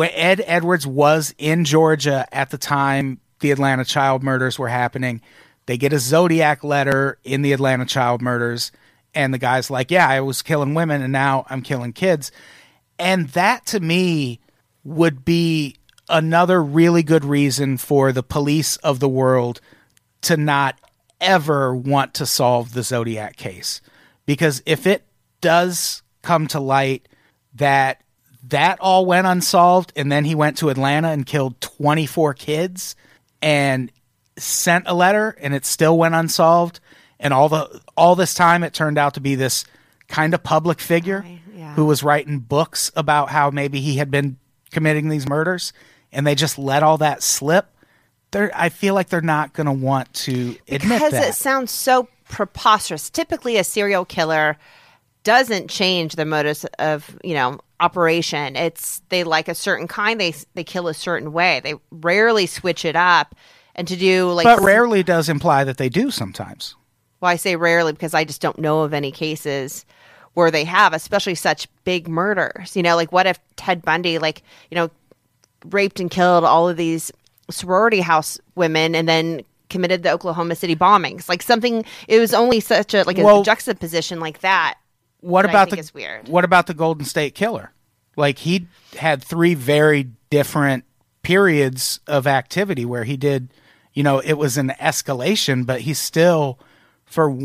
Ed 0.00 0.42
Edwards 0.46 0.86
was 0.86 1.34
in 1.36 1.64
Georgia 1.64 2.26
at 2.32 2.50
the 2.50 2.58
time 2.58 3.20
the 3.40 3.50
Atlanta 3.50 3.84
child 3.84 4.22
murders 4.22 4.58
were 4.58 4.68
happening, 4.68 5.20
they 5.66 5.76
get 5.76 5.92
a 5.92 5.98
Zodiac 5.98 6.64
letter 6.64 7.18
in 7.24 7.42
the 7.42 7.52
Atlanta 7.52 7.84
child 7.84 8.22
murders. 8.22 8.72
And 9.14 9.34
the 9.34 9.38
guy's 9.38 9.70
like, 9.70 9.90
Yeah, 9.90 10.08
I 10.08 10.20
was 10.20 10.42
killing 10.42 10.74
women 10.74 11.02
and 11.02 11.12
now 11.12 11.44
I'm 11.48 11.62
killing 11.62 11.92
kids. 11.92 12.32
And 12.98 13.28
that 13.30 13.66
to 13.66 13.80
me 13.80 14.40
would 14.82 15.24
be 15.24 15.76
another 16.08 16.62
really 16.62 17.02
good 17.02 17.24
reason 17.24 17.76
for 17.76 18.12
the 18.12 18.22
police 18.22 18.76
of 18.78 18.98
the 18.98 19.08
world 19.08 19.60
to 20.22 20.36
not 20.36 20.78
ever 21.20 21.74
want 21.74 22.14
to 22.14 22.26
solve 22.26 22.72
the 22.72 22.82
Zodiac 22.82 23.36
case. 23.36 23.80
Because 24.26 24.62
if 24.66 24.86
it 24.86 25.04
does 25.40 26.02
come 26.22 26.46
to 26.48 26.60
light 26.60 27.08
that 27.54 28.02
that 28.48 28.78
all 28.80 29.04
went 29.04 29.26
unsolved 29.26 29.92
and 29.96 30.10
then 30.10 30.24
he 30.24 30.34
went 30.34 30.56
to 30.58 30.70
Atlanta 30.70 31.08
and 31.08 31.26
killed 31.26 31.60
24 31.60 32.34
kids 32.34 32.96
and 33.42 33.90
sent 34.36 34.84
a 34.86 34.94
letter 34.94 35.36
and 35.40 35.54
it 35.54 35.66
still 35.66 35.98
went 35.98 36.14
unsolved 36.14 36.80
and 37.20 37.34
all 37.34 37.48
the 37.48 37.80
all 37.96 38.14
this 38.14 38.34
time 38.34 38.62
it 38.62 38.72
turned 38.72 38.98
out 38.98 39.14
to 39.14 39.20
be 39.20 39.34
this 39.34 39.64
kind 40.06 40.34
of 40.34 40.42
public 40.42 40.80
figure 40.80 41.24
yeah. 41.54 41.74
who 41.74 41.84
was 41.84 42.02
writing 42.02 42.38
books 42.38 42.90
about 42.96 43.30
how 43.30 43.50
maybe 43.50 43.80
he 43.80 43.96
had 43.96 44.10
been 44.10 44.36
committing 44.70 45.08
these 45.08 45.28
murders 45.28 45.72
and 46.12 46.26
they 46.26 46.34
just 46.34 46.58
let 46.58 46.82
all 46.82 46.98
that 46.98 47.22
slip 47.22 47.66
they're 48.30 48.50
I 48.54 48.68
feel 48.68 48.94
like 48.94 49.08
they're 49.08 49.20
not 49.20 49.52
going 49.52 49.66
to 49.66 49.72
want 49.72 50.12
to 50.14 50.56
admit 50.68 50.80
because 50.80 51.12
that. 51.12 51.28
it 51.30 51.34
sounds 51.34 51.70
so 51.70 52.08
preposterous. 52.28 53.10
Typically, 53.10 53.56
a 53.56 53.64
serial 53.64 54.04
killer 54.04 54.56
doesn't 55.24 55.68
change 55.68 56.16
the 56.16 56.24
modus 56.24 56.64
of 56.78 57.18
you 57.24 57.34
know 57.34 57.60
operation. 57.80 58.56
It's 58.56 59.02
they 59.08 59.24
like 59.24 59.48
a 59.48 59.54
certain 59.54 59.88
kind. 59.88 60.20
They 60.20 60.34
they 60.54 60.64
kill 60.64 60.88
a 60.88 60.94
certain 60.94 61.32
way. 61.32 61.60
They 61.62 61.74
rarely 61.90 62.46
switch 62.46 62.84
it 62.84 62.96
up. 62.96 63.34
And 63.74 63.86
to 63.86 63.96
do 63.96 64.32
like, 64.32 64.44
but 64.44 64.60
rarely 64.60 65.04
does 65.04 65.28
imply 65.28 65.62
that 65.62 65.76
they 65.76 65.88
do 65.88 66.10
sometimes. 66.10 66.74
well, 67.20 67.30
I 67.30 67.36
say 67.36 67.54
rarely 67.54 67.92
because 67.92 68.12
I 68.12 68.24
just 68.24 68.40
don't 68.40 68.58
know 68.58 68.82
of 68.82 68.92
any 68.92 69.12
cases 69.12 69.86
where 70.34 70.50
they 70.50 70.64
have, 70.64 70.92
especially 70.92 71.36
such 71.36 71.68
big 71.84 72.08
murders. 72.08 72.74
You 72.74 72.82
know, 72.82 72.96
like 72.96 73.12
what 73.12 73.28
if 73.28 73.38
Ted 73.54 73.82
Bundy, 73.82 74.18
like 74.18 74.42
you 74.70 74.74
know, 74.74 74.90
raped 75.66 76.00
and 76.00 76.10
killed 76.10 76.44
all 76.44 76.68
of 76.68 76.76
these 76.76 77.12
sorority 77.50 78.00
house 78.00 78.38
women 78.54 78.94
and 78.94 79.08
then 79.08 79.42
committed 79.70 80.02
the 80.02 80.10
Oklahoma 80.10 80.54
City 80.54 80.74
bombings. 80.76 81.28
Like 81.28 81.42
something 81.42 81.84
it 82.06 82.18
was 82.18 82.32
only 82.34 82.60
such 82.60 82.94
a 82.94 83.02
like 83.04 83.18
a 83.18 83.24
Well- 83.24 83.42
juxtaposition 83.42 84.20
like 84.20 84.40
that. 84.40 84.78
What 85.20 85.42
that 85.42 85.48
I 85.48 85.52
about 85.52 85.64
think 85.70 85.76
the 85.76 85.80
is 85.80 85.94
weird. 85.94 86.28
What 86.28 86.44
about 86.44 86.66
the 86.68 86.74
Golden 86.74 87.04
State 87.04 87.34
Killer? 87.34 87.72
Like 88.16 88.38
he 88.38 88.66
had 88.96 89.22
three 89.22 89.54
very 89.54 90.10
different 90.30 90.84
periods 91.22 92.00
of 92.06 92.26
activity 92.26 92.84
where 92.84 93.04
he 93.04 93.16
did, 93.16 93.48
you 93.94 94.02
know, 94.02 94.20
it 94.20 94.34
was 94.34 94.56
an 94.56 94.72
escalation, 94.80 95.66
but 95.66 95.82
he 95.82 95.94
still 95.94 96.58
for 97.04 97.36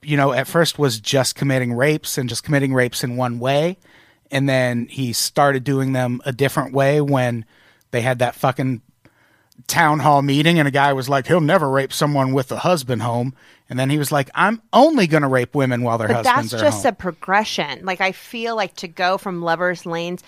you 0.00 0.16
know, 0.16 0.32
at 0.32 0.46
first 0.46 0.78
was 0.78 1.00
just 1.00 1.34
committing 1.34 1.72
rapes 1.72 2.18
and 2.18 2.28
just 2.28 2.44
committing 2.44 2.72
rapes 2.72 3.02
in 3.02 3.16
one 3.16 3.38
way, 3.38 3.76
and 4.30 4.48
then 4.48 4.86
he 4.86 5.12
started 5.12 5.64
doing 5.64 5.92
them 5.92 6.20
a 6.24 6.32
different 6.32 6.72
way 6.72 7.00
when 7.00 7.44
they 7.90 8.00
had 8.02 8.20
that 8.20 8.34
fucking 8.34 8.80
town 9.66 9.98
hall 9.98 10.22
meeting 10.22 10.58
and 10.58 10.66
a 10.68 10.70
guy 10.70 10.92
was 10.92 11.08
like 11.08 11.26
he'll 11.26 11.40
never 11.40 11.68
rape 11.68 11.92
someone 11.92 12.32
with 12.32 12.50
a 12.52 12.58
husband 12.58 13.02
home 13.02 13.34
and 13.68 13.78
then 13.78 13.90
he 13.90 13.98
was 13.98 14.10
like 14.12 14.30
i'm 14.34 14.62
only 14.72 15.06
going 15.06 15.22
to 15.22 15.28
rape 15.28 15.54
women 15.54 15.82
while 15.82 15.98
their 15.98 16.08
But 16.08 16.24
husbands 16.24 16.52
that's 16.52 16.62
are 16.62 16.64
just 16.66 16.84
home 16.84 16.92
a 16.92 16.96
progression. 16.96 17.84
Like 17.84 18.00
I 18.00 18.12
feel 18.12 18.56
like 18.56 18.74
to 18.76 18.88
go 18.88 19.18
from 19.18 19.42
lovers 19.42 19.84
lanes 19.84 20.22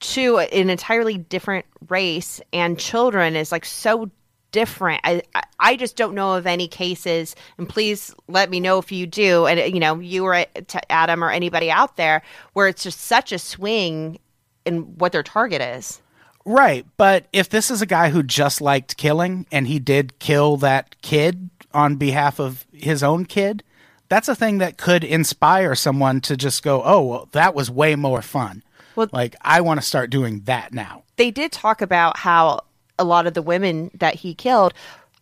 to 0.00 0.38
an 0.38 0.68
entirely 0.68 1.16
different 1.16 1.64
race 1.88 2.40
and 2.52 2.76
children 2.78 3.36
is 3.36 3.52
like 3.52 3.64
so 3.64 4.10
different. 4.50 5.00
I 5.04 5.22
I- 5.34 5.42
I 5.64 5.76
just 5.76 5.94
don't 5.96 6.14
know 6.16 6.34
of 6.34 6.44
any 6.44 6.66
cases, 6.66 7.36
and 7.56 7.68
please 7.68 8.12
let 8.26 8.50
me 8.50 8.58
know 8.58 8.78
if 8.78 8.90
you 8.90 9.06
do. 9.06 9.46
And 9.46 9.72
you 9.72 9.78
know, 9.78 10.00
you 10.00 10.24
or 10.24 10.44
Adam 10.90 11.22
or 11.22 11.30
anybody 11.30 11.70
out 11.70 11.96
there 11.96 12.22
where 12.52 12.66
it's 12.66 12.82
just 12.82 13.00
such 13.02 13.30
a 13.30 13.38
swing 13.38 14.18
in 14.64 14.98
what 14.98 15.12
their 15.12 15.22
target 15.22 15.60
is. 15.62 16.01
Right, 16.44 16.86
but 16.96 17.26
if 17.32 17.48
this 17.48 17.70
is 17.70 17.82
a 17.82 17.86
guy 17.86 18.10
who 18.10 18.22
just 18.22 18.60
liked 18.60 18.96
killing 18.96 19.46
and 19.52 19.66
he 19.66 19.78
did 19.78 20.18
kill 20.18 20.56
that 20.58 21.00
kid 21.02 21.50
on 21.72 21.96
behalf 21.96 22.40
of 22.40 22.66
his 22.72 23.02
own 23.02 23.26
kid, 23.26 23.62
that's 24.08 24.28
a 24.28 24.34
thing 24.34 24.58
that 24.58 24.76
could 24.76 25.04
inspire 25.04 25.74
someone 25.74 26.20
to 26.22 26.36
just 26.36 26.62
go, 26.62 26.82
"Oh, 26.84 27.00
well, 27.02 27.28
that 27.32 27.54
was 27.54 27.70
way 27.70 27.94
more 27.94 28.22
fun." 28.22 28.62
Well- 28.96 29.08
like 29.12 29.36
I 29.40 29.60
want 29.60 29.80
to 29.80 29.86
start 29.86 30.10
doing 30.10 30.42
that 30.44 30.72
now. 30.72 31.04
they 31.16 31.30
did 31.30 31.52
talk 31.52 31.80
about 31.82 32.16
how 32.18 32.60
a 32.98 33.04
lot 33.04 33.26
of 33.26 33.34
the 33.34 33.42
women 33.42 33.90
that 33.94 34.16
he 34.16 34.34
killed 34.34 34.74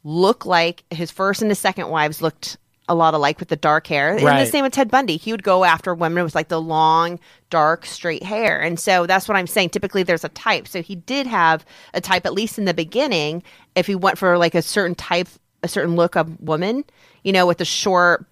look 0.02 0.46
like 0.46 0.84
his 0.90 1.10
first 1.10 1.42
and 1.42 1.50
his 1.50 1.58
second 1.58 1.88
wives 1.88 2.22
looked 2.22 2.56
a 2.90 2.94
lot 2.94 3.14
alike 3.14 3.38
with 3.38 3.48
the 3.48 3.56
dark 3.56 3.86
hair. 3.86 4.16
And 4.16 4.20
the 4.26 4.44
same 4.46 4.64
with 4.64 4.72
Ted 4.72 4.90
Bundy. 4.90 5.16
He 5.16 5.30
would 5.30 5.44
go 5.44 5.62
after 5.64 5.94
women 5.94 6.24
with 6.24 6.34
like 6.34 6.48
the 6.48 6.60
long, 6.60 7.20
dark, 7.48 7.86
straight 7.86 8.24
hair. 8.24 8.60
And 8.60 8.80
so 8.80 9.06
that's 9.06 9.28
what 9.28 9.36
I'm 9.36 9.46
saying. 9.46 9.70
Typically 9.70 10.02
there's 10.02 10.24
a 10.24 10.28
type. 10.30 10.66
So 10.66 10.82
he 10.82 10.96
did 10.96 11.28
have 11.28 11.64
a 11.94 12.00
type, 12.00 12.26
at 12.26 12.32
least 12.34 12.58
in 12.58 12.64
the 12.64 12.74
beginning, 12.74 13.44
if 13.76 13.86
he 13.86 13.94
went 13.94 14.18
for 14.18 14.36
like 14.36 14.56
a 14.56 14.60
certain 14.62 14.96
type, 14.96 15.28
a 15.62 15.68
certain 15.68 15.94
look 15.94 16.16
of 16.16 16.40
woman, 16.40 16.84
you 17.22 17.32
know, 17.32 17.46
with 17.46 17.58
the 17.58 17.64
short 17.64 18.26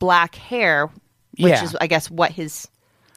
black 0.00 0.34
hair, 0.34 0.86
which 1.38 1.52
Yeah. 1.52 1.62
is 1.64 1.76
I 1.80 1.86
guess 1.86 2.10
what 2.10 2.32
his 2.32 2.66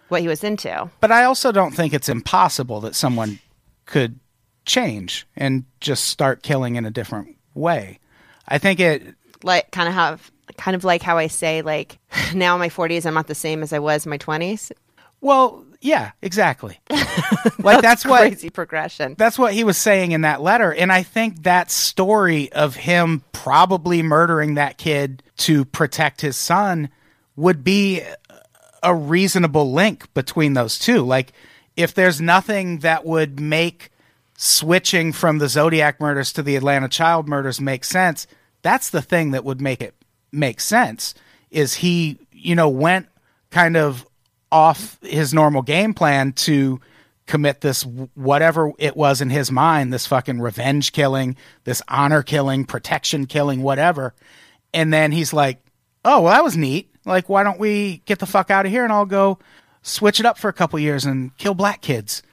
what 0.09 0.21
he 0.21 0.27
was 0.27 0.43
into. 0.43 0.89
But 1.01 1.11
I 1.11 1.23
also 1.23 1.51
don't 1.51 1.71
think 1.73 1.93
it's 1.93 2.09
impossible 2.09 2.79
that 2.81 2.95
someone 2.95 3.39
could 3.85 4.19
change 4.65 5.25
and 5.35 5.65
just 5.81 6.05
start 6.05 6.43
killing 6.43 6.75
in 6.75 6.85
a 6.85 6.91
different 6.91 7.35
way. 7.55 7.97
I 8.47 8.59
think 8.59 8.79
it 8.79 9.15
like 9.43 9.71
kind 9.71 9.87
of 9.87 9.93
have 9.95 10.31
kind 10.57 10.75
of 10.75 10.83
like 10.83 11.01
how 11.01 11.17
I 11.17 11.27
say 11.27 11.61
like 11.61 11.99
now 12.33 12.55
in 12.55 12.59
my 12.59 12.69
40s 12.69 13.05
I'm 13.05 13.13
not 13.13 13.27
the 13.27 13.35
same 13.35 13.63
as 13.63 13.73
I 13.73 13.79
was 13.79 14.05
in 14.05 14.09
my 14.09 14.17
20s. 14.17 14.71
well, 15.21 15.63
yeah, 15.81 16.11
exactly. 16.21 16.77
like 17.59 17.81
that's 17.81 18.05
what 18.05 18.19
Crazy 18.27 18.49
progression. 18.49 19.15
that's 19.17 19.39
what 19.39 19.53
he 19.53 19.63
was 19.63 19.77
saying 19.77 20.11
in 20.11 20.21
that 20.21 20.41
letter 20.41 20.73
and 20.73 20.91
i 20.91 21.03
think 21.03 21.43
that 21.43 21.71
story 21.71 22.51
of 22.51 22.75
him 22.75 23.23
probably 23.31 24.03
murdering 24.03 24.55
that 24.55 24.77
kid 24.77 25.23
to 25.37 25.63
protect 25.63 26.19
his 26.21 26.35
son 26.35 26.89
would 27.37 27.63
be 27.63 28.01
a 28.83 28.93
reasonable 28.93 29.71
link 29.71 30.13
between 30.13 30.53
those 30.53 30.77
two 30.77 31.01
like 31.01 31.31
if 31.77 31.93
there's 31.93 32.19
nothing 32.19 32.79
that 32.79 33.05
would 33.05 33.39
make 33.39 33.89
switching 34.35 35.13
from 35.13 35.37
the 35.37 35.47
zodiac 35.47 35.99
murders 36.01 36.33
to 36.33 36.43
the 36.43 36.57
atlanta 36.57 36.89
child 36.89 37.27
murders 37.29 37.61
make 37.61 37.85
sense 37.85 38.27
that's 38.61 38.89
the 38.89 39.01
thing 39.01 39.31
that 39.31 39.45
would 39.45 39.61
make 39.61 39.81
it 39.81 39.95
make 40.31 40.59
sense 40.59 41.13
is 41.51 41.75
he 41.75 42.17
you 42.31 42.55
know 42.55 42.69
went 42.69 43.07
kind 43.51 43.77
of 43.77 44.05
off 44.51 44.97
his 45.01 45.33
normal 45.33 45.61
game 45.61 45.93
plan 45.93 46.31
to 46.33 46.79
commit 47.25 47.61
this 47.61 47.83
whatever 48.15 48.71
it 48.79 48.97
was 48.97 49.21
in 49.21 49.29
his 49.29 49.51
mind 49.51 49.93
this 49.93 50.07
fucking 50.07 50.39
revenge 50.41 50.91
killing 50.91 51.35
this 51.63 51.81
honor 51.87 52.23
killing 52.23 52.65
protection 52.65 53.25
killing 53.25 53.61
whatever 53.61 54.13
and 54.73 54.91
then 54.91 55.11
he's 55.11 55.33
like 55.33 55.59
oh 56.05 56.21
well 56.21 56.33
that 56.33 56.43
was 56.43 56.57
neat 56.57 56.89
like 57.05 57.29
why 57.29 57.43
don't 57.43 57.59
we 57.59 58.01
get 58.05 58.19
the 58.19 58.25
fuck 58.25 58.49
out 58.49 58.65
of 58.65 58.71
here 58.71 58.83
and 58.83 58.91
i'll 58.93 59.05
go 59.05 59.37
switch 59.83 60.19
it 60.19 60.25
up 60.25 60.37
for 60.37 60.49
a 60.49 60.53
couple 60.53 60.79
years 60.79 61.05
and 61.05 61.35
kill 61.37 61.53
black 61.53 61.81
kids 61.81 62.23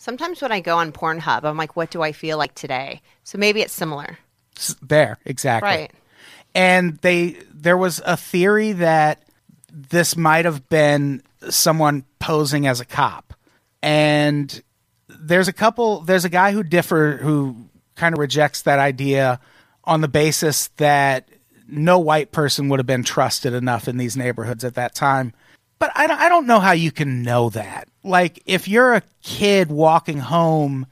Sometimes 0.00 0.40
when 0.40 0.52
I 0.52 0.60
go 0.60 0.78
on 0.78 0.92
Pornhub 0.92 1.44
I'm 1.44 1.56
like 1.56 1.76
what 1.76 1.90
do 1.90 2.02
I 2.02 2.12
feel 2.12 2.38
like 2.38 2.54
today? 2.54 3.02
So 3.24 3.36
maybe 3.36 3.60
it's 3.60 3.72
similar. 3.72 4.16
There 4.80 5.18
exactly 5.26 5.68
Right. 5.68 5.92
And 6.54 6.96
they 6.98 7.36
there 7.52 7.76
was 7.76 8.00
a 8.04 8.16
theory 8.16 8.72
that 8.72 9.22
this 9.70 10.16
might 10.16 10.44
have 10.44 10.68
been 10.68 11.22
someone 11.50 12.04
posing 12.18 12.66
as 12.66 12.80
a 12.80 12.84
cop. 12.84 13.34
And 13.82 14.62
there's 15.08 15.48
a 15.48 15.52
couple 15.52 16.00
there's 16.00 16.24
a 16.24 16.30
guy 16.30 16.52
who 16.52 16.62
differ 16.62 17.18
who 17.18 17.68
kind 17.94 18.14
of 18.14 18.18
rejects 18.18 18.62
that 18.62 18.78
idea 18.78 19.40
on 19.84 20.00
the 20.00 20.08
basis 20.08 20.68
that 20.76 21.28
no 21.68 21.98
white 21.98 22.32
person 22.32 22.68
would 22.68 22.78
have 22.78 22.86
been 22.86 23.04
trusted 23.04 23.52
enough 23.52 23.88
in 23.88 23.96
these 23.96 24.16
neighborhoods 24.16 24.64
at 24.64 24.74
that 24.74 24.94
time. 24.94 25.32
But 25.78 25.92
I 25.94 26.06
I 26.06 26.28
don't 26.28 26.46
know 26.46 26.60
how 26.60 26.72
you 26.72 26.90
can 26.90 27.22
know 27.22 27.50
that. 27.50 27.88
Like 28.02 28.42
if 28.46 28.68
you're 28.68 28.94
a 28.94 29.02
kid 29.22 29.70
walking 29.70 30.18
home 30.18 30.86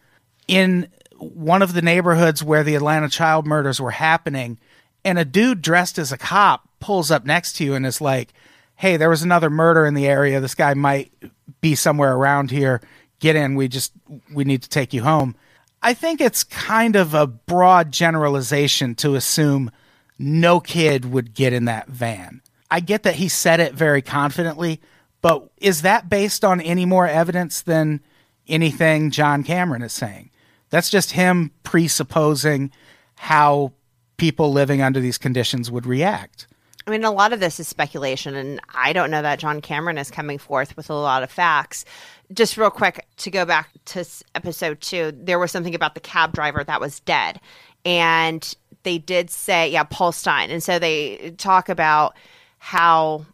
in 0.47 0.89
one 1.19 1.63
of 1.63 1.73
the 1.73 1.83
neighborhoods 1.83 2.45
where 2.45 2.63
the 2.63 2.75
Atlanta 2.75 3.09
child 3.09 3.47
murders 3.47 3.81
were 3.81 3.91
happening, 3.91 4.59
and 5.07 5.21
a 5.21 5.25
dude 5.25 5.63
dressed 5.63 5.99
as 5.99 6.11
a 6.11 6.19
cop 6.19 6.69
pulls 6.81 7.13
up 7.13 7.25
next 7.25 7.53
to 7.55 7.65
you 7.65 7.75
and 7.75 7.87
is 7.87 8.01
like, 8.01 8.35
Hey, 8.75 8.97
there 8.97 9.09
was 9.09 9.23
another 9.23 9.49
murder 9.49 9.87
in 9.87 9.95
the 9.95 10.09
area. 10.09 10.41
This 10.41 10.57
guy 10.57 10.75
might 10.75 11.13
be 11.61 11.77
somewhere 11.77 12.15
around 12.15 12.51
here. 12.51 12.83
Get 13.21 13.37
in. 13.37 13.55
We 13.55 13.69
just, 13.69 13.93
we 14.35 14.43
need 14.45 14.63
to 14.65 14.69
take 14.69 14.93
you 14.93 15.05
home. 15.05 15.37
I 15.81 15.95
think 15.95 16.21
it's 16.21 16.43
kind 16.43 16.97
of 16.97 17.15
a 17.15 17.27
broad 17.27 17.93
generalization 17.93 18.97
to 18.97 19.15
assume 19.15 19.71
no 20.19 20.59
kid 20.59 21.05
would 21.05 21.35
get 21.35 21.53
in 21.53 21.67
that 21.67 21.87
van. 21.87 22.43
I 22.69 22.81
get 22.81 23.05
that 23.05 23.15
he 23.15 23.29
said 23.29 23.61
it 23.61 23.75
very 23.75 24.03
confidently, 24.03 24.81
but 25.23 25.49
is 25.59 25.83
that 25.83 26.11
based 26.11 26.45
on 26.45 26.61
any 26.61 26.85
more 26.85 27.07
evidence 27.07 27.63
than 27.63 28.01
anything 28.49 29.13
John 29.13 29.45
Cameron 29.45 29.83
is 29.83 29.93
saying? 29.93 30.31
That's 30.71 30.91
just 30.91 31.13
him 31.13 31.53
presupposing 31.63 32.73
how 33.15 33.73
people 34.17 34.53
living 34.53 34.83
under 34.83 35.01
these 35.01 35.19
conditions 35.19 35.71
would 35.71 35.87
react. 35.87 36.47
I 36.87 36.93
mean, 36.93 37.05
a 37.05 37.11
lot 37.11 37.33
of 37.33 37.41
this 37.41 37.59
is 37.59 37.67
speculation, 37.67 38.37
and 38.37 38.61
I 38.73 38.93
don't 38.93 39.11
know 39.11 39.23
that 39.23 39.41
John 39.41 39.61
Cameron 39.61 39.99
is 39.99 40.11
coming 40.11 40.39
forth 40.39 40.77
with 40.77 40.89
a 40.89 40.95
lot 40.95 41.25
of 41.25 41.31
facts. 41.31 41.85
Just 42.33 42.57
real 42.57 42.71
quick 42.71 43.05
to 43.17 43.31
go 43.31 43.45
back 43.45 43.71
to 43.87 44.05
episode 44.37 44.81
two, 44.81 45.13
there 45.13 45.39
was 45.39 45.51
something 45.51 45.75
about 45.75 45.95
the 45.95 46.01
cab 46.01 46.33
driver 46.33 46.63
that 46.63 46.81
was 46.81 47.01
dead, 47.01 47.41
and 47.85 48.55
they 48.85 48.99
did 48.99 49.31
say, 49.31 49.69
yeah, 49.69 49.83
Paul 49.83 50.13
Stine, 50.13 50.51
and 50.51 50.63
so 50.63 50.79
they 50.79 51.35
talk 51.39 51.69
about 51.69 52.17
how 52.59 53.27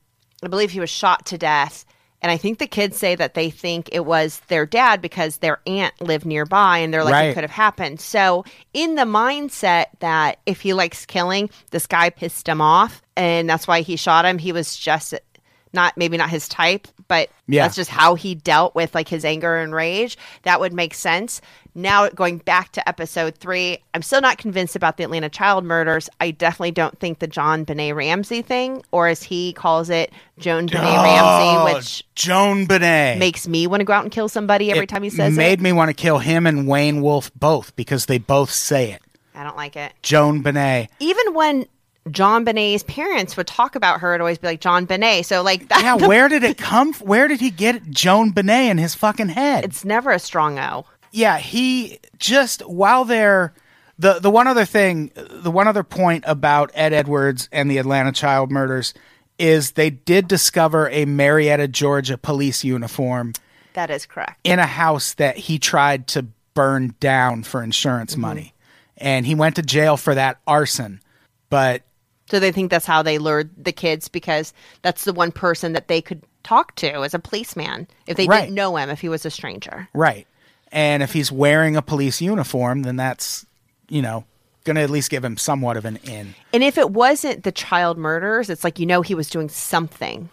I 0.42 0.48
believe 0.48 0.70
he 0.70 0.80
was 0.80 0.90
shot 0.90 1.26
to 1.26 1.36
death, 1.36 1.84
And 2.22 2.30
I 2.30 2.36
think 2.36 2.58
the 2.58 2.66
kids 2.68 2.96
say 2.96 3.14
that 3.16 3.34
they 3.34 3.50
think 3.50 3.88
it 3.92 4.06
was 4.06 4.40
their 4.48 4.64
dad 4.64 5.02
because 5.02 5.38
their 5.38 5.60
aunt 5.66 6.00
lived 6.00 6.24
nearby 6.24 6.78
and 6.78 6.94
they're 6.94 7.04
like, 7.04 7.12
Right. 7.12 7.24
it 7.30 7.34
could 7.34 7.44
have 7.44 7.50
happened. 7.50 8.00
So, 8.00 8.44
in 8.72 8.94
the 8.94 9.02
mindset 9.02 9.86
that 9.98 10.38
if 10.46 10.60
he 10.60 10.72
likes 10.72 11.04
killing, 11.04 11.50
this 11.72 11.86
guy 11.86 12.10
pissed 12.10 12.48
him 12.48 12.60
off 12.60 13.02
and 13.16 13.50
that's 13.50 13.66
why 13.66 13.80
he 13.80 13.96
shot 13.96 14.24
him, 14.24 14.38
he 14.38 14.52
was 14.52 14.76
just 14.76 15.14
not 15.74 15.96
maybe 15.96 16.16
not 16.18 16.28
his 16.30 16.48
type, 16.48 16.86
but 17.08 17.28
Yeah. 17.48 17.62
that's 17.62 17.76
just 17.76 17.90
how 17.90 18.14
he 18.14 18.34
dealt 18.34 18.74
with 18.74 18.94
like 18.94 19.08
his 19.08 19.24
anger 19.24 19.56
and 19.56 19.74
rage. 19.74 20.16
That 20.42 20.60
would 20.60 20.72
make 20.74 20.94
sense. 20.94 21.40
Now 21.74 22.08
going 22.10 22.38
back 22.38 22.72
to 22.72 22.86
episode 22.86 23.34
three, 23.36 23.78
I'm 23.94 24.02
still 24.02 24.20
not 24.20 24.36
convinced 24.36 24.76
about 24.76 24.98
the 24.98 25.04
Atlanta 25.04 25.30
child 25.30 25.64
murders. 25.64 26.10
I 26.20 26.30
definitely 26.30 26.72
don't 26.72 26.98
think 26.98 27.18
the 27.18 27.28
JonBenét 27.28 27.94
Ramsey 27.94 28.42
thing, 28.42 28.84
or 28.92 29.08
as 29.08 29.22
he 29.22 29.54
calls 29.54 29.88
it, 29.88 30.12
Joan 30.38 30.66
Benet 30.66 30.84
Oh, 30.86 31.64
Ramsey, 31.64 31.74
which 31.74 32.14
Joan 32.14 32.66
Benet 32.66 33.16
makes 33.18 33.48
me 33.48 33.66
want 33.66 33.80
to 33.80 33.84
go 33.84 33.94
out 33.94 34.02
and 34.04 34.12
kill 34.12 34.28
somebody 34.28 34.70
every 34.70 34.84
It 34.84 34.88
time 34.90 35.02
he 35.02 35.08
says 35.10 35.34
made 35.34 35.44
it. 35.44 35.48
Made 35.48 35.60
me 35.62 35.72
want 35.72 35.88
to 35.88 35.94
kill 35.94 36.18
him 36.18 36.46
and 36.46 36.68
Wayne 36.68 37.00
Wolf 37.00 37.30
both 37.34 37.74
because 37.74 38.04
they 38.04 38.18
both 38.18 38.50
say 38.50 38.92
it. 38.92 39.00
I 39.34 39.42
don't 39.42 39.56
like 39.56 39.74
it. 39.76 39.94
Joan 40.02 40.42
Benet. 40.42 40.88
Even 41.00 41.32
when 41.32 41.64
JonBenét's 42.10 42.82
parents 42.82 43.36
would 43.36 43.46
talk 43.46 43.76
about 43.76 44.00
her, 44.00 44.12
it'd 44.12 44.20
always 44.20 44.36
be 44.38 44.48
like 44.48 44.60
JonBenét. 44.60 45.24
So 45.24 45.40
like 45.42 45.68
that, 45.68 45.82
Yeah, 45.82 45.94
where 46.06 46.28
did 46.28 46.42
it 46.44 46.58
come? 46.58 46.88
f- 46.90 47.00
Where 47.00 47.28
did 47.28 47.40
he 47.40 47.50
get 47.50 47.88
Joan 47.90 48.30
Benet 48.32 48.68
in 48.68 48.76
his 48.78 48.94
fucking 48.94 49.30
head? 49.30 49.64
it's 49.64 49.84
never 49.84 50.10
a 50.10 50.18
strong 50.18 50.58
O. 50.58 50.84
yeah, 51.12 51.38
he 51.38 52.00
just 52.18 52.62
while 52.66 53.04
they're 53.04 53.54
the 53.98 54.18
the 54.18 54.30
one 54.30 54.46
other 54.48 54.64
thing, 54.64 55.12
the 55.14 55.50
one 55.50 55.68
other 55.68 55.84
point 55.84 56.24
about 56.26 56.70
Ed 56.74 56.92
Edwards 56.92 57.48
and 57.52 57.70
the 57.70 57.78
Atlanta 57.78 58.10
child 58.12 58.50
murders 58.50 58.94
is 59.38 59.72
they 59.72 59.90
did 59.90 60.28
discover 60.28 60.88
a 60.90 61.04
Marietta, 61.04 61.68
Georgia 61.68 62.16
police 62.18 62.64
uniform 62.64 63.32
That 63.74 63.90
is 63.90 64.06
correct. 64.06 64.40
in 64.44 64.58
a 64.58 64.66
house 64.66 65.14
that 65.14 65.36
he 65.36 65.58
tried 65.58 66.06
to 66.08 66.26
burn 66.54 66.94
down 67.00 67.42
for 67.42 67.62
insurance 67.62 68.12
mm-hmm. 68.12 68.20
money. 68.22 68.54
And 68.98 69.26
he 69.26 69.34
went 69.34 69.56
to 69.56 69.62
jail 69.62 69.96
for 69.96 70.14
that 70.14 70.38
arson. 70.46 71.00
But 71.50 71.82
So 72.30 72.38
they 72.38 72.52
think 72.52 72.70
that's 72.70 72.86
how 72.86 73.02
they 73.02 73.18
lured 73.18 73.50
the 73.62 73.72
kids 73.72 74.08
because 74.08 74.52
that's 74.82 75.04
the 75.04 75.12
one 75.12 75.32
person 75.32 75.72
that 75.72 75.88
they 75.88 76.00
could 76.00 76.22
talk 76.44 76.74
to 76.76 77.02
as 77.02 77.14
a 77.14 77.18
policeman 77.18 77.88
if 78.06 78.16
they 78.16 78.26
Right. 78.26 78.42
didn't 78.42 78.54
know 78.54 78.76
him 78.76 78.90
if 78.90 79.00
he 79.00 79.08
was 79.08 79.24
a 79.26 79.30
stranger. 79.30 79.88
Right. 79.92 80.26
And 80.72 81.02
if 81.02 81.12
he's 81.12 81.30
wearing 81.30 81.76
a 81.76 81.82
police 81.82 82.20
uniform, 82.22 82.82
then 82.82 82.96
that's, 82.96 83.44
you 83.88 84.00
know, 84.02 84.24
going 84.64 84.76
to 84.76 84.82
at 84.82 84.90
least 84.90 85.10
give 85.10 85.22
him 85.24 85.36
somewhat 85.36 85.76
of 85.76 85.84
an 85.84 85.96
in. 86.04 86.34
And 86.54 86.62
if 86.64 86.78
it 86.78 86.90
wasn't 86.90 87.42
the 87.44 87.52
child 87.52 87.98
murders, 87.98 88.48
it's 88.48 88.64
like 88.64 88.78
you 88.78 88.86
know 88.86 89.02
he 89.02 89.14
was 89.14 89.28
doing 89.28 89.48
something. 89.48 90.30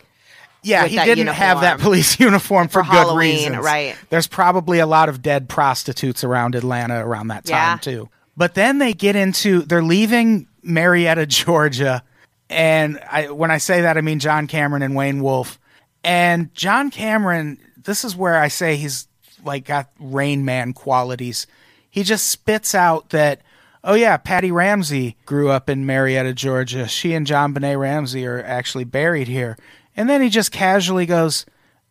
Yeah, 0.64 0.86
he 0.88 0.98
didn't 0.98 1.28
have 1.28 1.62
that 1.62 1.80
police 1.82 2.20
uniform 2.20 2.68
for, 2.70 2.84
For 2.84 2.90
good 2.90 2.98
Halloween, 2.98 3.36
reasons. 3.50 3.66
right. 3.66 3.96
There's 4.10 4.28
probably 4.28 4.80
a 4.80 4.86
lot 4.86 5.10
of 5.10 5.22
dead 5.22 5.50
prostitutes 5.50 6.24
around 6.24 6.56
Atlanta 6.56 7.06
around 7.06 7.30
that 7.30 7.46
time 7.46 7.54
Yeah. 7.56 7.78
too. 7.78 8.10
But 8.38 8.54
then 8.56 8.78
they 8.78 8.94
get 8.94 9.18
into 9.18 9.62
they're 9.64 9.84
leaving 9.84 10.48
Marietta, 10.64 11.26
Georgia, 11.28 12.04
and 12.50 12.98
I 13.12 13.30
when 13.30 13.52
I 13.52 13.58
say 13.58 13.82
that 13.82 13.98
I 13.98 14.02
mean 14.02 14.20
John 14.20 14.48
Cameron 14.48 14.84
and 14.84 14.96
Wayne 14.96 15.22
Wolf. 15.22 15.60
And 16.02 16.54
John 16.54 16.92
Cameron, 16.92 17.58
this 17.84 18.06
is 18.06 18.16
where 18.16 18.38
I 18.42 18.48
say 18.48 18.78
he's 18.78 19.09
like 19.44 19.66
got 19.66 19.90
Rain 20.00 20.46
Man 20.46 20.74
qualities. 20.74 21.48
He 21.90 22.04
just 22.04 22.28
spits 22.28 22.76
out 22.76 23.10
that 23.10 23.42
Oh 23.84 23.94
yeah, 23.94 24.18
Patty 24.18 24.52
Ramsey 24.52 25.16
grew 25.26 25.50
up 25.50 25.70
in 25.70 25.86
Marietta, 25.86 26.34
Georgia. 26.34 26.88
She 26.88 27.14
and 27.14 27.26
JonBenét 27.26 27.80
Ramsey 27.80 28.26
are 28.26 28.44
actually 28.44 28.84
buried 28.84 29.30
here. 29.30 29.58
And 29.96 30.10
then 30.10 30.22
he 30.22 30.30
just 30.30 30.52
casually 30.52 31.06
goes, 31.06 31.46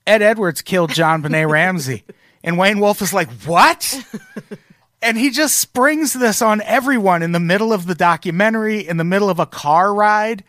Ed 0.07 0.21
Edwards 0.21 0.61
killed 0.61 0.91
JonBenét 0.91 1.49
Ramsey. 1.51 2.05
And 2.45 2.59
Wayne 2.59 2.81
Wolf 2.81 3.01
is 3.01 3.13
like, 3.15 3.31
What? 3.45 4.05
and 5.03 5.17
he 5.17 5.31
just 5.31 5.59
springs 5.59 6.13
this 6.13 6.43
on 6.43 6.61
everyone 6.63 7.23
in 7.23 7.33
the 7.33 7.41
middle 7.41 7.73
of 7.73 7.87
the 7.87 7.95
documentary, 7.95 8.87
in 8.87 8.99
the 8.99 9.05
middle 9.05 9.31
of 9.31 9.39
a 9.39 9.47
car 9.47 9.95
ride. 9.95 10.45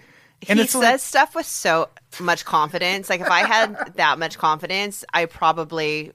And 0.47 0.59
he 0.59 0.67
says 0.67 0.81
like, 0.81 0.99
stuff 0.99 1.35
with 1.35 1.45
so 1.45 1.89
much 2.19 2.45
confidence. 2.45 3.09
Like 3.09 3.21
if 3.21 3.29
I 3.29 3.47
had 3.47 3.93
that 3.95 4.19
much 4.19 4.37
confidence, 4.37 5.03
I 5.13 5.25
probably 5.25 6.13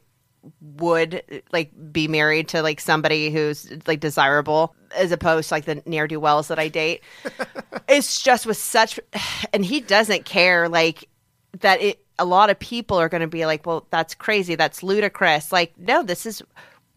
would 0.61 1.23
like 1.53 1.73
be 1.93 2.09
married 2.09 2.49
to 2.49 2.63
like 2.63 2.81
somebody 2.81 3.31
who's 3.31 3.71
like 3.87 4.01
desirable 4.01 4.75
as 4.95 5.13
opposed 5.13 5.49
to 5.49 5.55
like 5.55 5.65
the 5.65 5.83
ne'er 5.87 6.07
do 6.07 6.21
wells 6.21 6.49
that 6.49 6.59
I 6.59 6.69
date. 6.69 7.03
it's 7.89 8.23
just 8.23 8.47
with 8.47 8.57
such, 8.57 9.01
and 9.53 9.65
he 9.65 9.81
doesn't 9.81 10.25
care 10.25 10.69
like 10.69 11.09
that. 11.61 11.81
It 11.81 12.05
a 12.19 12.25
lot 12.25 12.51
of 12.51 12.59
people 12.59 12.97
are 12.97 13.09
going 13.09 13.23
to 13.23 13.27
be 13.27 13.47
like, 13.47 13.67
well, 13.67 13.87
that's 13.91 14.15
crazy, 14.15 14.55
that's 14.55 14.83
ludicrous. 14.83 15.51
Like, 15.51 15.77
no, 15.79 16.03
this 16.03 16.27
is 16.27 16.43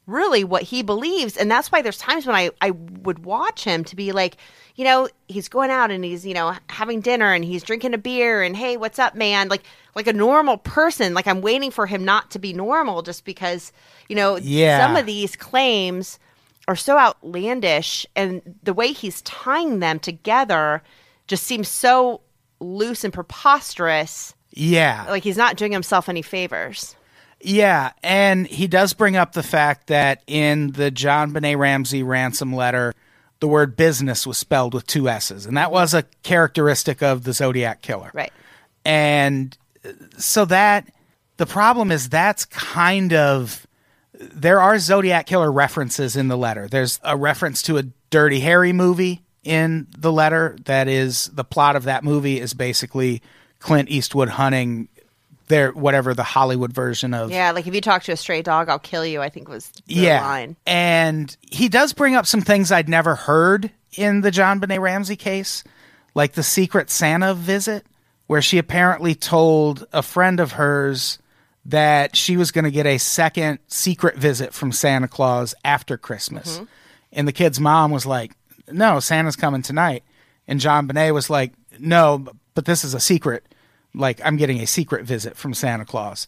really 0.08 0.44
what 0.44 0.64
he 0.64 0.82
believes. 0.82 1.38
And 1.38 1.52
that's 1.52 1.72
why 1.72 1.82
there's 1.84 1.98
times 2.00 2.26
when 2.26 2.36
I, 2.36 2.50
I 2.62 2.72
would 2.72 3.26
watch 3.26 3.64
him 3.64 3.84
to 3.84 3.96
be 3.96 4.12
like 4.14 4.38
you 4.76 4.84
know 4.84 5.10
he's 5.28 5.50
going 5.50 5.70
out 5.72 5.90
and 5.92 6.04
he's 6.06 6.26
you 6.26 6.34
know 6.34 6.54
having 6.70 7.02
dinner 7.02 7.34
and 7.34 7.44
he's 7.44 7.64
drinking 7.64 7.94
a 7.94 7.98
beer 7.98 8.42
and 8.44 8.56
hey 8.56 8.78
what's 8.78 9.00
up 9.00 9.14
man? 9.16 9.50
Like 9.50 9.64
like 9.96 10.08
a 10.08 10.14
normal 10.14 10.58
person. 10.58 11.14
Like 11.14 11.28
i'm 11.28 11.42
waiting 11.42 11.72
for 11.72 11.86
him 11.86 12.04
not 12.06 12.32
to 12.32 12.40
be 12.40 12.54
normal 12.54 13.02
just 13.02 13.26
because 13.26 13.72
you 14.08 14.16
know 14.16 14.38
Yeah. 14.38 14.80
some 14.80 14.96
of 14.96 15.06
these 15.06 15.36
claims 15.36 16.20
are 16.68 16.76
so 16.76 16.98
outlandish 16.98 18.06
and 18.16 18.42
the 18.64 18.74
way 18.74 18.92
he's 18.92 19.22
tying 19.22 19.80
them 19.80 20.00
together 20.00 20.84
just 21.28 21.44
seems 21.44 21.68
so 21.70 22.22
loose 22.60 23.04
and 23.06 23.14
preposterous. 23.14 24.34
Yeah. 24.52 25.06
like 25.10 25.24
he's 25.24 25.38
not 25.38 25.56
doing 25.56 25.72
himself 25.72 26.10
any 26.10 26.22
favors 26.22 26.96
Yeah, 27.40 27.92
and 28.02 28.48
he 28.48 28.68
does 28.68 28.94
bring 28.94 29.16
up 29.16 29.34
the 29.34 29.44
fact 29.44 29.88
that 29.88 30.24
in 30.26 30.72
the 30.72 30.92
JonBenét 30.92 31.58
Ramsey 31.58 32.02
ransom 32.02 32.54
letter, 32.54 32.94
the 33.40 33.48
word 33.48 33.76
business 33.76 34.26
was 34.26 34.38
spelled 34.38 34.74
with 34.74 34.88
two 34.88 35.08
S's, 35.08 35.46
and 35.46 35.56
that 35.56 35.72
was 35.72 35.94
a 35.94 36.04
characteristic 36.24 37.04
of 37.04 37.24
the 37.24 37.34
Zodiac 37.34 37.82
killer. 37.82 38.10
right 38.14 38.34
And 38.84 39.56
uh, 39.86 39.92
so 40.18 40.46
that 40.46 40.92
the 41.38 41.46
problem 41.46 41.92
is 41.92 42.10
that's 42.10 42.46
kind 42.46 43.14
of 43.14 43.68
there 44.20 44.60
are 44.60 44.80
Zodiac 44.80 45.28
killer 45.28 45.52
references 45.52 46.16
in 46.16 46.28
the 46.28 46.38
letter. 46.38 46.68
There's 46.68 47.00
a 47.04 47.16
reference 47.16 47.62
to 47.64 47.78
a 47.78 47.84
Dirty 48.10 48.40
Harry 48.40 48.74
movie 48.74 49.22
in 49.44 49.88
the 49.98 50.12
letter 50.12 50.58
that 50.66 50.88
is 50.88 51.28
the 51.34 51.44
plot 51.44 51.76
of 51.76 51.84
that 51.84 52.04
movie 52.04 52.40
is 52.40 52.54
basically 52.54 53.22
Clint 53.60 53.90
Eastwood 53.90 54.30
hunting 54.30 54.90
their 55.48 55.72
whatever 55.72 56.14
the 56.14 56.24
Hollywood 56.24 56.74
version 56.74 57.14
of 57.14 57.32
Yeah, 57.32 57.52
like 57.52 57.68
if 57.68 57.76
you 57.76 57.82
talk 57.82 58.04
to 58.04 58.12
a 58.12 58.18
stray 58.18 58.42
dog, 58.42 58.70
I'll 58.70 58.80
kill 58.80 59.06
you. 59.06 59.22
I 59.22 59.30
think 59.30 59.48
was 59.48 59.70
the 59.70 59.82
yeah. 59.88 60.22
line. 60.22 60.56
And 60.66 61.36
he 61.42 61.70
does 61.70 61.94
bring 61.94 62.16
up 62.16 62.26
some 62.26 62.42
things 62.42 62.72
I'd 62.72 62.90
never 62.90 63.16
heard 63.16 63.72
in 63.94 64.22
the 64.22 64.32
John 64.32 64.60
Benet 64.60 64.80
Ramsey 64.80 65.16
case, 65.16 65.64
like 66.14 66.34
the 66.34 66.44
secret 66.44 66.90
Santa 66.90 67.34
visit, 67.34 67.86
where 68.28 68.42
she 68.42 68.58
apparently 68.58 69.16
told 69.16 69.88
a 69.94 70.02
friend 70.02 70.40
of 70.40 70.54
hers 70.54 71.20
that 71.66 72.16
she 72.16 72.38
was 72.38 72.52
going 72.52 72.66
to 72.66 72.72
get 72.72 72.86
a 72.86 72.98
second 72.98 73.60
secret 73.68 74.16
visit 74.18 74.54
from 74.54 74.72
Santa 74.72 75.08
Claus 75.08 75.54
after 75.66 75.98
Christmas. 75.98 76.56
Mm-hmm. 76.56 76.66
And 77.14 77.28
the 77.28 77.34
kid's 77.34 77.60
mom 77.60 77.92
was 77.92 78.06
like, 78.06 78.34
No, 78.72 79.00
Santa's 79.00 79.36
coming 79.36 79.62
tonight. 79.62 80.04
And 80.48 80.60
John 80.60 80.88
Benet 80.88 81.12
was 81.12 81.30
like, 81.30 81.54
No, 81.80 82.26
but 82.54 82.66
this 82.66 82.84
is 82.84 82.94
a 82.94 83.00
secret. 83.00 83.46
Like, 83.94 84.22
I'm 84.24 84.38
getting 84.38 84.60
a 84.62 84.68
secret 84.68 85.06
visit 85.06 85.38
from 85.38 85.54
Santa 85.54 85.86
Claus 85.86 86.28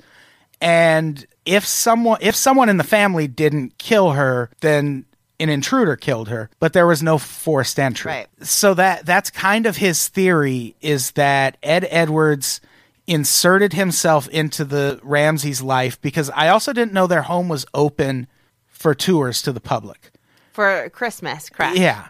and 0.62 1.26
if 1.46 1.66
someone 1.66 2.18
if 2.22 2.36
someone 2.36 2.68
in 2.68 2.76
the 2.78 2.84
family 2.84 3.28
didn't 3.28 3.78
kill 3.78 4.12
her 4.12 4.50
then 4.60 5.06
an 5.40 5.48
intruder 5.48 5.96
killed 5.96 6.28
her 6.28 6.50
but 6.60 6.74
there 6.74 6.86
was 6.86 7.02
no 7.02 7.18
forced 7.18 7.80
entry 7.80 8.12
Right. 8.12 8.28
so 8.42 8.74
that 8.74 9.06
that's 9.06 9.30
kind 9.32 9.66
of 9.66 9.78
his 9.78 10.10
theory 10.10 10.76
is 10.82 11.12
that 11.12 11.56
ed 11.64 11.88
edwards 11.90 12.60
inserted 13.08 13.72
himself 13.72 14.28
into 14.28 14.66
the 14.66 15.00
ramsey's 15.02 15.62
life 15.62 16.00
because 16.02 16.30
i 16.32 16.50
also 16.50 16.74
didn't 16.74 16.92
know 16.92 17.08
their 17.08 17.22
home 17.22 17.48
was 17.48 17.66
open 17.74 18.28
for 18.68 18.94
tours 18.94 19.42
to 19.44 19.54
the 19.54 19.62
public 19.62 20.12
For 20.52 20.90
Christmas, 20.90 21.50
correct? 21.50 21.78
yeah. 21.78 22.10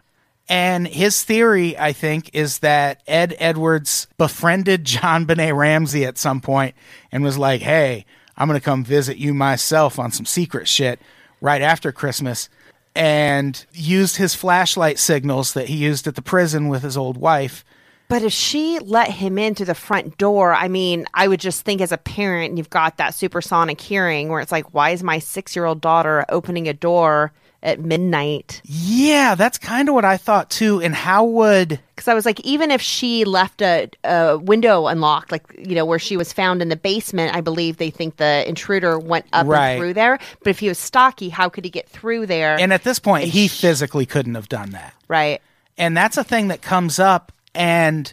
And 0.50 0.88
his 0.88 1.24
theory, 1.24 1.78
I 1.78 1.94
think, 1.94 2.32
is 2.34 2.60
that 2.60 3.04
Ed 3.08 3.36
Edwards 3.38 4.08
befriended 4.18 4.84
JonBenét 4.84 5.56
Ramsey 5.56 6.06
at 6.06 6.18
some 6.18 6.42
point 6.42 6.74
and 7.12 7.24
was 7.24 7.38
like, 7.38 7.62
hey, 7.62 8.06
I'm 8.36 8.48
going 8.48 8.60
to 8.60 8.66
come 8.66 8.84
visit 8.84 9.18
you 9.18 9.36
myself 9.36 10.00
on 10.00 10.12
some 10.12 10.26
secret 10.26 10.68
shit 10.68 11.00
right 11.40 11.62
after 11.62 11.92
Christmas. 11.92 12.50
And 12.96 13.64
used 13.72 14.16
his 14.16 14.34
flashlight 14.34 14.98
signals 14.98 15.54
that 15.54 15.68
he 15.68 15.76
used 15.76 16.08
at 16.08 16.16
the 16.16 16.22
prison 16.24 16.68
with 16.68 16.82
his 16.82 16.98
old 16.98 17.18
wife. 17.18 17.64
But 18.08 18.24
if 18.24 18.34
she 18.34 18.80
let 18.80 19.12
him 19.12 19.38
in 19.38 19.54
through 19.54 19.68
the 19.68 19.76
front 19.76 20.18
door, 20.18 20.52
I 20.52 20.68
mean, 20.68 21.06
I 21.14 21.28
would 21.28 21.40
just 21.40 21.62
think 21.62 21.80
as 21.80 21.92
a 21.92 21.98
parent, 21.98 22.58
you've 22.58 22.72
got 22.72 22.98
that 22.98 23.14
supersonic 23.14 23.80
hearing 23.80 24.30
where 24.30 24.42
it's 24.42 24.52
like, 24.52 24.74
why 24.74 24.90
is 24.90 25.04
my 25.04 25.20
six 25.20 25.56
year 25.56 25.66
old 25.66 25.80
daughter 25.80 26.26
opening 26.28 26.68
a 26.68 26.74
door 26.74 27.32
at 27.62 27.80
midnight. 27.82 28.62
Yeah, 28.64 29.36
that's 29.36 29.58
kind 29.58 29.90
of 29.90 29.96
what 29.96 30.06
I 30.06 30.16
thought 30.18 30.50
too. 30.50 30.82
And 30.82 30.96
how 30.96 31.26
would 31.26 31.80
Because 31.96 32.08
I 32.08 32.14
was 32.14 32.26
like, 32.26 32.40
even 32.42 32.72
if 32.72 32.82
she 32.82 33.26
left 33.26 33.62
a, 33.62 33.90
a 34.06 34.38
window 34.38 34.88
unlocked, 34.88 35.32
like, 35.32 35.44
you 35.58 35.76
know, 35.76 35.84
where 35.86 36.00
she 36.00 36.16
was 36.16 36.32
found 36.32 36.62
in 36.62 36.70
the 36.70 36.76
basement, 36.78 37.36
I 37.36 37.42
believe 37.42 37.76
they 37.78 37.90
think 37.90 38.16
the 38.18 38.48
intruder 38.48 38.98
went 38.98 39.26
up 39.34 39.46
Right. 39.48 39.72
and 39.72 39.80
through 39.80 39.94
there. 39.96 40.20
But 40.44 40.52
if 40.52 40.60
he 40.60 40.70
was 40.70 40.80
stocky, 40.80 41.28
how 41.30 41.50
could 41.50 41.66
he 41.66 41.70
get 41.72 41.90
through 41.90 42.28
there? 42.28 42.58
and 42.60 42.72
at 42.72 42.84
this 42.84 43.00
point 43.00 43.26
he 43.26 43.48
physically 43.50 44.06
couldn't 44.06 44.36
have 44.36 44.48
done 44.50 44.70
that. 44.72 44.94
right. 45.08 45.42
And 45.78 45.96
that's 45.96 46.18
a 46.18 46.24
thing 46.24 46.50
that 46.50 46.62
comes 46.62 47.00
up 47.00 47.32
and 47.56 48.12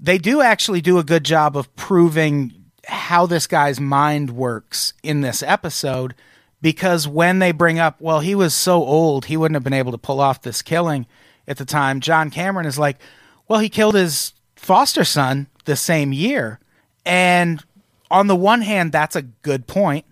they 0.00 0.18
do 0.18 0.40
actually 0.40 0.80
do 0.80 0.98
a 0.98 1.04
good 1.04 1.24
job 1.24 1.56
of 1.56 1.74
proving 1.74 2.52
how 2.86 3.26
this 3.26 3.46
guy's 3.46 3.80
mind 3.80 4.30
works 4.30 4.92
in 5.02 5.20
this 5.20 5.42
episode 5.42 6.14
because 6.60 7.06
when 7.06 7.38
they 7.38 7.52
bring 7.52 7.78
up, 7.78 8.00
well, 8.00 8.20
he 8.20 8.34
was 8.34 8.54
so 8.54 8.82
old, 8.84 9.26
he 9.26 9.36
wouldn't 9.36 9.56
have 9.56 9.64
been 9.64 9.72
able 9.72 9.92
to 9.92 9.98
pull 9.98 10.20
off 10.20 10.42
this 10.42 10.62
killing 10.62 11.06
at 11.46 11.56
the 11.56 11.64
time. 11.64 12.00
John 12.00 12.30
Cameron 12.30 12.66
is 12.66 12.78
like, 12.78 12.98
well, 13.46 13.60
he 13.60 13.68
killed 13.68 13.94
his 13.94 14.32
foster 14.56 15.04
son 15.04 15.46
the 15.64 15.76
same 15.76 16.12
year. 16.12 16.58
And 17.04 17.64
on 18.10 18.26
the 18.26 18.36
one 18.36 18.62
hand, 18.62 18.92
that's 18.92 19.16
a 19.16 19.22
good 19.22 19.66
point 19.66 20.04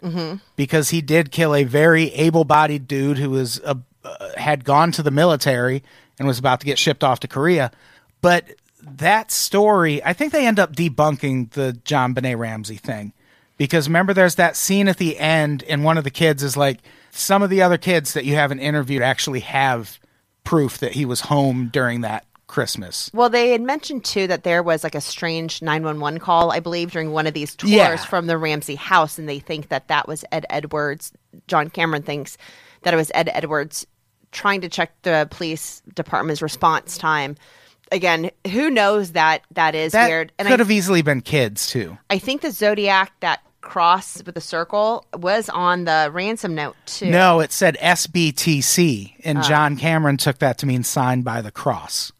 because 0.56 0.90
he 0.90 1.00
did 1.00 1.30
kill 1.30 1.54
a 1.54 1.64
very 1.64 2.12
able-bodied 2.12 2.86
dude 2.86 3.18
who 3.18 3.30
was 3.30 3.60
a, 3.64 3.78
uh, 4.04 4.30
had 4.36 4.64
gone 4.64 4.92
to 4.92 5.02
the 5.02 5.10
military 5.10 5.82
and 6.18 6.28
was 6.28 6.38
about 6.38 6.60
to 6.60 6.66
get 6.66 6.78
shipped 6.78 7.02
off 7.02 7.20
to 7.20 7.28
Korea. 7.28 7.70
But 8.20 8.44
that 8.82 9.30
story, 9.30 10.02
I 10.04 10.12
think 10.12 10.32
they 10.32 10.46
end 10.46 10.58
up 10.58 10.74
debunking 10.76 11.50
the 11.50 11.78
JonBenét 11.84 12.38
Ramsey 12.38 12.76
thing 12.76 13.12
because 13.56 13.88
remember, 13.88 14.12
there's 14.14 14.34
that 14.36 14.56
scene 14.56 14.88
at 14.88 14.98
the 14.98 15.18
end, 15.18 15.64
and 15.68 15.84
one 15.84 15.98
of 15.98 16.04
the 16.04 16.10
kids 16.10 16.42
is 16.42 16.56
like, 16.56 16.78
some 17.10 17.42
of 17.42 17.48
the 17.50 17.62
other 17.62 17.78
kids 17.78 18.12
that 18.12 18.24
you 18.26 18.34
haven't 18.34 18.58
interviewed 18.58 19.02
actually 19.02 19.40
have 19.40 19.98
proof 20.44 20.78
that 20.78 20.92
he 20.92 21.04
was 21.06 21.22
home 21.22 21.70
during 21.72 22.02
that 22.02 22.26
Christmas. 22.46 23.10
Well, 23.14 23.30
they 23.30 23.50
had 23.50 23.62
mentioned 23.62 24.04
too 24.04 24.26
that 24.28 24.44
there 24.44 24.62
was 24.62 24.84
like 24.84 24.94
a 24.94 25.00
strange 25.00 25.62
911 25.62 26.20
call, 26.20 26.52
I 26.52 26.60
believe, 26.60 26.92
during 26.92 27.12
one 27.12 27.26
of 27.26 27.34
these 27.34 27.56
tours 27.56 27.72
Yeah. 27.72 27.96
from 27.96 28.26
the 28.26 28.38
Ramsey 28.38 28.74
house. 28.76 29.18
And 29.18 29.28
they 29.28 29.38
think 29.40 29.68
that 29.68 29.88
that 29.88 30.06
was 30.06 30.24
Ed 30.30 30.46
Edwards. 30.50 31.12
John 31.48 31.70
Cameron 31.70 32.02
thinks 32.02 32.36
that 32.82 32.94
it 32.94 32.96
was 32.98 33.10
Ed 33.14 33.30
Edwards 33.32 33.86
trying 34.30 34.60
to 34.60 34.68
check 34.68 34.92
the 35.02 35.26
police 35.30 35.82
department's 35.94 36.42
response 36.42 36.98
time. 36.98 37.36
Again, 37.90 38.30
who 38.52 38.70
knows 38.70 39.12
that 39.12 39.42
that 39.52 39.74
is 39.74 39.92
That 39.92 40.08
weird. 40.08 40.32
And 40.38 40.46
could 40.46 40.60
I, 40.60 40.62
have 40.62 40.70
easily 40.70 41.02
been 41.02 41.22
kids 41.22 41.66
too. 41.68 41.96
I 42.10 42.18
think 42.18 42.42
the 42.42 42.50
Zodiac, 42.52 43.12
that 43.20 43.40
cross 43.66 44.22
with 44.24 44.36
a 44.36 44.40
circle, 44.40 45.04
was 45.14 45.48
on 45.48 45.84
the 45.84 46.08
ransom 46.12 46.54
note 46.54 46.76
too. 46.86 47.10
No, 47.10 47.40
it 47.40 47.52
said 47.52 47.76
SBTC, 47.80 49.14
and 49.24 49.42
John 49.42 49.76
Cameron 49.76 50.16
took 50.16 50.38
that 50.38 50.58
to 50.58 50.66
mean 50.66 50.82
signed 50.84 51.24
by 51.24 51.42
the 51.42 51.50
cross. 51.50 52.12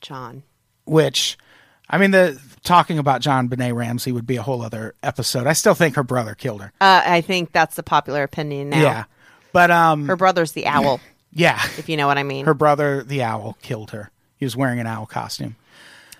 John. 0.00 0.42
Which, 0.84 1.38
I 1.88 1.98
mean, 1.98 2.10
the 2.10 2.40
talking 2.62 2.98
about 2.98 3.22
JonBenét 3.22 3.74
Ramsey 3.74 4.12
would 4.12 4.26
be 4.26 4.36
a 4.36 4.42
whole 4.42 4.62
other 4.62 4.94
episode. 5.02 5.46
I 5.46 5.52
still 5.52 5.74
think 5.74 5.96
her 5.96 6.02
brother 6.02 6.34
killed 6.34 6.60
her. 6.60 6.72
Uh, 6.80 7.02
I 7.04 7.20
think 7.20 7.52
that's 7.52 7.76
the 7.76 7.82
popular 7.82 8.22
opinion 8.22 8.70
now. 8.70 8.80
Yeah, 8.82 9.04
but 9.52 9.70
um, 9.70 10.06
Her 10.06 10.16
brother's 10.16 10.52
the 10.52 10.66
owl, 10.66 11.00
yeah, 11.32 11.60
if 11.78 11.88
you 11.88 11.96
know 11.96 12.06
what 12.06 12.18
I 12.18 12.22
mean. 12.22 12.44
her 12.46 12.54
brother, 12.54 13.02
the 13.02 13.22
owl, 13.22 13.56
killed 13.62 13.90
her. 13.92 14.10
He 14.36 14.44
was 14.44 14.56
wearing 14.56 14.80
an 14.80 14.86
owl 14.86 15.06
costume. 15.06 15.56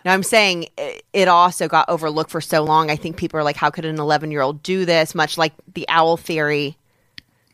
Now 0.05 0.13
I'm 0.15 0.23
saying 0.23 0.67
it 1.13 1.29
also 1.29 1.69
got 1.69 1.89
overlooked 1.89 2.31
for 2.31 2.41
so 2.41 2.63
long. 2.63 2.91
I 2.91 2.97
think 2.97 3.17
people 3.17 3.39
are 3.39 3.45
like, 3.45 3.57
how 3.57 3.71
could 3.71 3.85
an 3.85 3.99
11 3.99 4.31
year 4.31 4.41
old 4.41 4.63
do 4.63 4.85
this? 4.85 5.15
Much 5.15 5.39
like 5.39 5.53
the 5.75 5.87
owl 5.89 6.17
theory. 6.17 6.77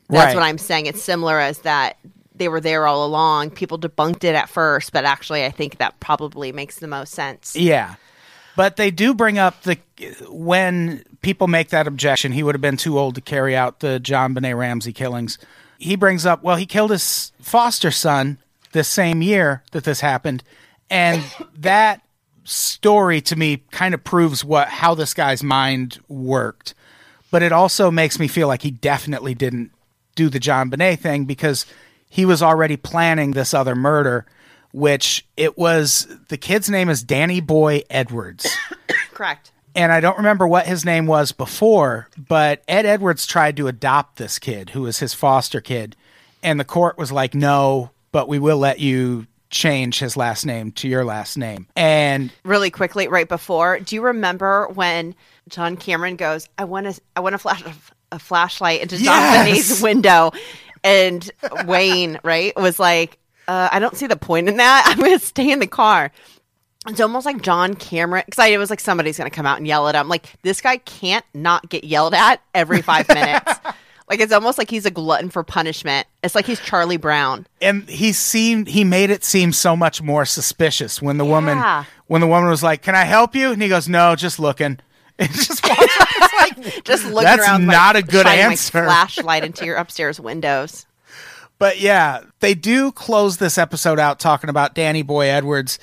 That's 0.09 0.27
Right. 0.27 0.35
what 0.35 0.43
I'm 0.43 0.59
saying. 0.59 0.87
It's 0.87 1.03
similar 1.03 1.39
as 1.39 1.59
that 1.61 1.99
they 2.35 2.49
were 2.49 2.61
there 2.61 2.87
all 2.87 3.05
along. 3.05 3.51
People 3.51 3.79
debunked 3.79 4.25
it 4.25 4.35
at 4.35 4.49
first, 4.49 4.93
but 4.93 5.05
actually, 5.05 5.45
I 5.45 5.51
think 5.51 5.79
that 5.79 6.01
probably 6.01 6.53
makes 6.53 6.77
the 6.77 6.87
most 6.87 7.13
sense. 7.13 7.55
Yeah. 7.55 7.97
But 8.57 8.77
they 8.77 8.91
do 8.91 9.13
bring 9.15 9.39
up 9.39 9.63
the 9.63 9.79
when 10.29 11.05
people 11.21 11.47
make 11.47 11.69
that 11.69 11.87
objection, 11.87 12.33
he 12.33 12.43
would 12.43 12.55
have 12.55 12.63
been 12.63 12.77
too 12.77 12.99
old 12.99 13.15
to 13.17 13.21
carry 13.21 13.55
out 13.55 13.81
the 13.81 14.01
JonBenét 14.03 14.57
Ramsey 14.57 14.93
killings. 14.93 15.39
He 15.79 15.95
brings 15.97 16.25
up, 16.27 16.43
well, 16.43 16.57
he 16.57 16.67
killed 16.67 16.91
his 16.91 17.31
foster 17.41 17.91
son 17.91 18.39
the 18.73 18.83
same 18.83 19.23
year 19.23 19.63
that 19.73 19.85
this 19.85 20.01
happened, 20.01 20.43
and 20.91 21.23
that 21.57 22.01
story 22.49 23.21
to 23.23 23.37
me 23.37 23.59
kind 23.71 23.95
of 23.95 24.03
proves 24.05 24.45
what 24.45 24.69
how 24.69 24.95
this 24.95 25.15
guy's 25.15 25.43
mind 25.43 25.99
worked. 26.09 26.75
But 27.31 27.43
it 27.43 27.53
also 27.53 27.91
makes 27.91 28.19
me 28.19 28.27
feel 28.27 28.49
like 28.49 28.63
he 28.63 28.71
definitely 28.71 29.35
didn't 29.35 29.71
do 30.15 30.29
the 30.31 30.41
JonBenét 30.41 30.99
thing 31.01 31.27
because 31.27 31.67
he 32.09 32.25
was 32.25 32.43
already 32.43 32.77
planning 32.77 33.33
this 33.33 33.53
other 33.53 33.75
murder, 33.75 34.25
which 34.73 35.27
it 35.37 35.59
was 35.59 36.09
the 36.29 36.39
kid's 36.39 36.71
name 36.71 36.89
is 36.89 37.03
Danny 37.03 37.41
Boy 37.41 37.83
Edwards. 37.91 38.49
Correct. 39.13 39.53
and 39.75 39.93
I 39.93 40.01
don't 40.01 40.17
remember 40.17 40.49
what 40.49 40.67
his 40.67 40.85
name 40.85 41.07
was 41.07 41.33
before, 41.33 42.09
but 42.17 42.63
Ed 42.67 42.87
Edwards 42.87 43.27
tried 43.27 43.57
to 43.59 43.69
adopt 43.69 44.17
this 44.17 44.39
kid 44.39 44.71
who 44.71 44.83
was 44.83 45.01
his 45.01 45.13
foster 45.13 45.61
kid, 45.61 45.97
and 46.43 46.59
the 46.59 46.65
court 46.65 46.97
was 46.97 47.13
like, 47.13 47.35
"No, 47.35 47.91
but 48.11 48.29
we 48.29 48.39
will 48.39 48.59
let 48.59 48.81
you 48.81 49.27
change 49.51 49.99
his 49.99 50.17
last 50.17 50.45
name 50.47 50.73
to 50.73 50.89
your 50.89 51.05
last 51.05 51.37
name." 51.37 51.67
And 51.77 52.31
Really 52.45 52.71
quickly, 52.71 53.09
right 53.09 53.29
before, 53.29 53.79
do 53.81 53.95
you 53.97 54.03
remember 54.03 54.69
when 54.75 55.15
John 55.49 55.77
Cameron 55.77 56.17
goes, 56.17 56.49
"I 56.59 56.65
want 56.65 56.87
to, 56.95 57.01
I 57.17 57.21
want 57.21 57.35
to 57.35 57.39
flash 57.39 57.63
a, 57.65 57.75
a 58.13 58.19
flashlight 58.19 58.81
into 58.83 58.97
Yes! 58.97 59.83
Window," 59.83 60.33
and 60.85 61.31
Wayne, 61.65 62.19
right, 62.23 62.55
was 62.57 62.79
like, 62.79 63.19
uh, 63.47 63.69
"I 63.73 63.79
don't 63.79 63.97
see 63.97 64.07
the 64.07 64.17
point 64.17 64.49
in 64.49 64.57
that. 64.59 64.85
I'm 64.87 64.99
going 64.99 65.19
to 65.19 65.25
stay 65.25 65.51
in 65.51 65.59
the 65.59 65.67
car." 65.67 66.13
It's 66.87 67.01
almost 67.01 67.27
like 67.27 67.43
John 67.43 67.75
Cameron, 67.75 68.23
because 68.25 68.49
it 68.51 68.57
was 68.57 68.71
like 68.71 68.81
somebody's 68.81 69.19
going 69.19 69.29
to 69.29 69.35
come 69.35 69.45
out 69.45 69.59
and 69.59 69.67
yell 69.67 69.89
at 69.89 69.95
him. 69.95 70.09
Like 70.09 70.33
this 70.43 70.61
guy 70.61 70.79
can't 70.79 71.25
not 71.35 71.69
get 71.69 71.85
yelled 71.85 72.15
at 72.15 72.41
every 72.55 72.83
five 72.83 73.09
minutes. 73.09 73.53
like 74.09 74.21
it's 74.21 74.33
almost 74.33 74.59
like 74.59 74.71
he's 74.71 74.87
a 74.87 74.91
glutton 74.91 75.31
for 75.31 75.43
punishment. 75.43 76.07
It's 76.23 76.35
like 76.35 76.47
he's 76.47 76.61
Charlie 76.61 76.97
Brown. 76.97 77.47
and 77.61 77.89
he 77.89 78.13
seemed 78.13 78.69
he 78.69 78.85
made 78.85 79.11
it 79.11 79.25
seem 79.25 79.53
so 79.53 79.77
much 79.77 80.01
more 80.03 80.25
suspicious 80.25 81.01
when 81.03 81.19
the 81.19 81.25
woman 81.25 81.59
when 82.07 82.21
the 82.21 82.27
woman 82.27 82.49
was 82.49 82.63
like, 82.63 82.83
"Can 82.83 82.95
I 82.95 83.05
help 83.05 83.35
you?" 83.35 83.53
and 83.53 83.61
he 83.63 83.69
goes, 83.69 83.89
"No, 83.89 84.15
just 84.17 84.39
looking." 84.39 84.79
And 85.21 85.33
just 85.33 85.67
walks. 85.69 85.83
It's 85.83 86.35
like, 86.35 86.85
Just 86.85 87.05
looking 87.07 87.25
That's 87.25 87.43
around, 87.43 87.67
like, 87.67 87.77
not 87.77 87.97
a 87.97 88.03
good 88.03 88.25
answer. 88.29 88.85
flashlight 88.85 89.43
into 89.43 89.65
your 89.65 89.75
upstairs 89.75 90.21
windows. 90.21 90.87
But 91.59 91.81
yeah, 91.81 92.23
they 92.39 92.55
do 92.55 92.93
close 92.93 93.39
this 93.39 93.59
episode 93.59 93.99
out 93.99 94.21
talking 94.21 94.49
about 94.49 94.77
Danny 94.77 95.03
Boy 95.03 95.27
Edwards, 95.27 95.81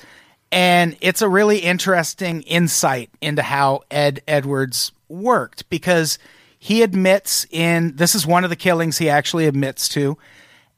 and 0.50 0.96
it's 1.02 1.20
a 1.20 1.28
really 1.28 1.58
interesting 1.58 2.40
insight 2.44 3.10
into 3.20 3.42
how 3.42 3.82
Ed 3.90 4.22
Edwards 4.26 4.92
worked 5.10 5.68
because 5.68 6.18
he 6.58 6.82
admits 6.82 7.46
in 7.50 7.96
this 7.96 8.14
is 8.14 8.26
one 8.26 8.44
of 8.44 8.50
the 8.50 8.56
killings 8.56 8.98
he 8.98 9.08
actually 9.08 9.46
admits 9.46 9.88
to, 9.90 10.18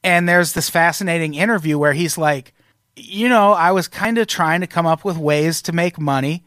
and 0.03 0.27
there's 0.27 0.53
this 0.53 0.69
fascinating 0.69 1.33
interview 1.33 1.77
where 1.77 1.93
he's 1.93 2.17
like, 2.17 2.53
you 2.95 3.29
know, 3.29 3.53
I 3.53 3.71
was 3.71 3.87
kind 3.87 4.17
of 4.17 4.27
trying 4.27 4.61
to 4.61 4.67
come 4.67 4.85
up 4.85 5.05
with 5.05 5.17
ways 5.17 5.61
to 5.63 5.71
make 5.71 5.99
money, 5.99 6.43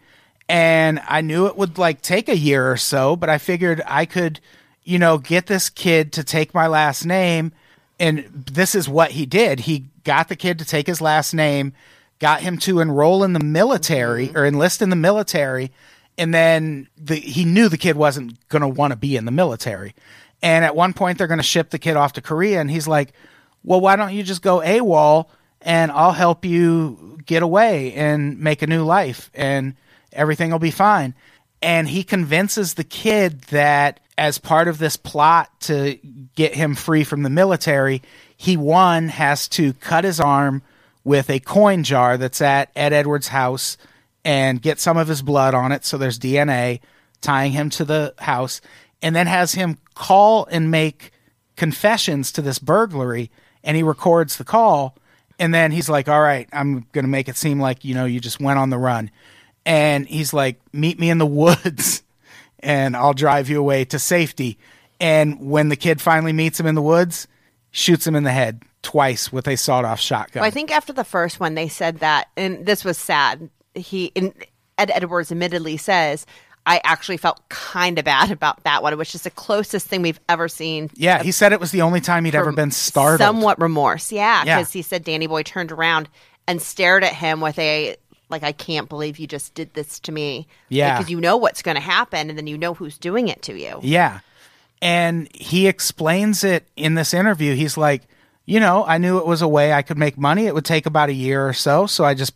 and 0.49 1.01
I 1.07 1.21
knew 1.21 1.47
it 1.47 1.57
would 1.57 1.79
like 1.79 2.03
take 2.03 2.29
a 2.29 2.37
year 2.37 2.71
or 2.71 2.77
so, 2.77 3.17
but 3.17 3.29
I 3.31 3.39
figured 3.39 3.83
I 3.87 4.05
could, 4.07 4.41
you 4.85 4.99
know, 4.99 5.19
get 5.19 5.47
this 5.47 5.71
kid 5.71 6.13
to 6.15 6.25
take 6.25 6.55
my 6.55 6.67
last 6.67 7.05
name 7.05 7.53
and 8.03 8.25
this 8.53 8.75
is 8.75 8.89
what 8.89 9.13
he 9.13 9.27
did. 9.27 9.61
He 9.61 9.87
got 10.03 10.29
the 10.29 10.35
kid 10.35 10.59
to 10.59 10.65
take 10.65 10.89
his 10.89 11.01
last 11.01 11.35
name, 11.35 11.73
got 12.19 12.41
him 12.41 12.59
to 12.59 12.81
enroll 12.81 13.23
in 13.23 13.33
the 13.33 13.39
military 13.39 14.27
mm-hmm. 14.27 14.37
or 14.37 14.45
enlist 14.45 14.83
in 14.83 14.91
the 14.91 14.97
military, 14.97 15.71
and 16.19 16.33
then 16.33 16.89
the, 16.97 17.17
he 17.17 17.45
knew 17.45 17.69
the 17.69 17.79
kid 17.79 17.97
wasn't 17.97 18.49
going 18.49 18.63
to 18.63 18.69
want 18.69 18.93
to 18.93 18.97
be 18.97 19.17
in 19.17 19.25
the 19.25 19.31
military. 19.31 19.95
And 20.43 20.65
at 20.65 20.75
one 20.75 20.93
point, 20.93 21.19
they're 21.19 21.27
going 21.27 21.39
to 21.39 21.45
ship 21.45 21.71
the 21.71 21.79
kid 21.79 21.97
off 21.97 22.15
to 22.15 22.21
Korea, 22.21 22.61
and 22.61 22.71
he's 22.71 22.89
like, 22.89 23.13
"Well, 23.63 23.81
why 23.81 23.97
don't 23.97 24.13
you 24.13 24.23
just 24.23 24.43
go 24.43 24.59
AWOL, 24.59 25.29
and 25.61 25.93
I'll 25.93 26.13
help 26.13 26.45
you 26.45 27.19
get 27.25 27.43
away 27.43 27.93
and 27.95 28.41
make 28.41 28.63
a 28.63 28.67
new 28.67 28.85
life, 28.85 29.31
and 29.35 29.77
everything 30.13 30.51
will 30.51 30.59
be 30.59 30.71
fine." 30.71 31.15
and 31.63 31.89
he 31.89 32.03
convinces 32.03 32.75
the 32.75 32.85
kid 32.85 33.43
that 33.43 34.01
as 34.19 34.39
part 34.39 34.69
of 34.69 34.79
this 34.79 34.97
plot 34.97 35.49
to 35.61 35.99
get 36.35 36.55
him 36.55 36.75
free 36.75 37.05
from 37.05 37.23
the 37.23 37.31
military, 37.31 38.03
he 38.37 38.57
one 38.57 39.09
has 39.09 39.49
to 39.49 39.73
cut 39.75 40.05
his 40.05 40.21
arm 40.21 40.63
with 41.05 41.31
a 41.31 41.41
coin 41.41 41.85
jar 41.85 42.17
that's 42.19 42.43
at 42.43 42.71
Ed 42.77 42.93
Edwards' 42.93 43.29
house 43.29 43.77
and 44.25 44.63
get 44.63 44.81
some 44.81 44.97
of 44.97 45.09
his 45.09 45.23
blood 45.23 45.55
on 45.55 45.73
it 45.73 45.85
so 45.85 45.99
there's 45.99 46.19
DNA 46.19 46.81
tying 47.21 47.53
him 47.53 47.71
to 47.71 47.85
the 47.85 48.15
house 48.19 48.61
and 49.01 49.15
then 49.15 49.27
has 49.27 49.55
him 49.55 49.79
call 49.95 50.47
and 50.47 50.71
make 50.71 51.13
confessions 51.57 52.33
to 52.33 52.43
this 52.43 52.59
burglary 52.59 53.31
and 53.63 53.77
he 53.77 53.83
records 53.83 54.37
the 54.37 54.45
call 54.45 54.97
and 55.39 55.53
then 55.53 55.71
he's 55.71 55.89
like 55.89 56.09
all 56.09 56.21
right 56.21 56.49
i'm 56.53 56.87
going 56.93 57.05
to 57.05 57.11
make 57.11 57.29
it 57.29 57.37
seem 57.37 57.61
like 57.61 57.85
you 57.85 57.95
know 57.95 58.07
you 58.07 58.19
just 58.19 58.41
went 58.41 58.59
on 58.59 58.71
the 58.71 58.79
run 58.79 59.11
and 59.67 60.07
he's 60.07 60.33
like 60.33 60.59
meet 60.73 60.99
me 60.99 61.11
in 61.11 61.19
the 61.19 61.27
woods 61.43 62.03
and 62.61 62.97
i'll 62.97 63.13
drive 63.13 63.49
you 63.51 63.59
away 63.59 63.85
to 63.85 63.99
safety 63.99 64.59
and 64.99 65.39
when 65.51 65.69
the 65.69 65.77
kid 65.77 66.01
finally 66.01 66.33
meets 66.33 66.59
him 66.59 66.67
in 66.67 66.75
the 66.75 66.83
woods 66.83 67.29
shoots 67.71 68.07
him 68.07 68.17
in 68.17 68.25
the 68.25 68.33
head 68.33 68.63
twice 68.83 69.33
with 69.33 69.49
a 69.49 69.57
sawed-off 69.57 70.01
shotgun. 70.01 70.43
Well, 70.43 70.47
I 70.47 70.51
think 70.51 70.71
after 70.71 70.93
the 70.93 71.05
first 71.05 71.41
one, 71.41 71.55
they 71.55 71.69
said 71.69 71.99
that, 71.99 72.29
and 72.37 72.67
this 72.67 72.85
was 72.85 72.99
sad. 72.99 73.49
He 73.75 74.13
and 74.17 74.33
Ed 74.79 74.91
Edwards 74.95 75.31
admittedly 75.33 75.77
says, 75.77 76.27
"I 76.67 76.81
actually 76.85 77.17
felt 77.17 77.49
kind 77.49 77.99
of 77.99 78.05
bad 78.05 78.31
about 78.31 78.65
that 78.65 78.83
one. 78.83 78.97
which 78.99 79.15
is 79.15 79.23
the 79.23 79.31
closest 79.31 79.87
thing 79.87 80.03
we've 80.03 80.21
ever 80.29 80.49
seen." 80.49 80.91
yeah, 80.95 81.23
he 81.23 81.33
said 81.33 81.53
it 81.53 81.61
was 81.61 81.71
the 81.71 81.83
only 81.83 82.01
time 82.01 82.25
he'd 82.25 82.35
ever 82.35 82.53
been 82.53 82.71
startled. 82.71 83.19
Somewhat 83.21 83.61
remorse, 83.61 84.13
yeah, 84.13 84.45
Yeah. 84.45 84.59
because 84.59 84.73
he 84.73 84.83
said 84.83 85.05
Danny 85.05 85.27
Boy 85.27 85.43
turned 85.43 85.73
around 85.73 86.09
and 86.47 86.61
stared 86.61 87.05
at 87.05 87.15
him 87.15 87.41
with 87.41 87.59
a 87.59 87.97
like, 88.29 88.43
"I 88.43 88.53
can't 88.53 88.89
believe 88.89 89.19
you 89.19 89.27
just 89.27 89.55
did 89.55 89.75
this 89.75 89.99
to 90.01 90.13
me." 90.13 90.47
Yeah. 90.69 90.97
because 90.99 91.11
you 91.11 91.21
know 91.21 91.37
what's 91.37 91.63
going 91.63 91.75
to 91.77 91.81
happen, 91.83 92.29
and 92.29 92.37
then 92.39 92.47
you 92.47 92.59
know 92.59 92.75
who's 92.75 92.99
doing 92.99 93.29
it 93.29 93.43
to 93.43 93.59
you. 93.59 93.79
Yeah. 93.83 94.21
And 94.81 95.29
he 95.35 95.69
explains 95.69 96.43
it 96.43 96.67
in 96.77 96.95
this 96.95 97.15
interview. 97.15 97.55
He's 97.55 97.77
like, 97.77 98.03
you 98.47 98.59
know, 98.59 98.85
I 98.85 98.99
knew 98.99 99.19
it 99.19 99.27
was 99.27 99.41
a 99.41 99.47
way 99.47 99.73
I 99.73 99.83
could 99.83 99.97
make 99.97 100.19
money. 100.19 100.47
It 100.47 100.55
would 100.55 100.65
take 100.65 100.87
about 100.87 101.09
a 101.09 101.13
year 101.13 101.47
or 101.47 101.53
so. 101.53 101.87
So 101.87 102.05
I 102.05 102.15
just 102.15 102.33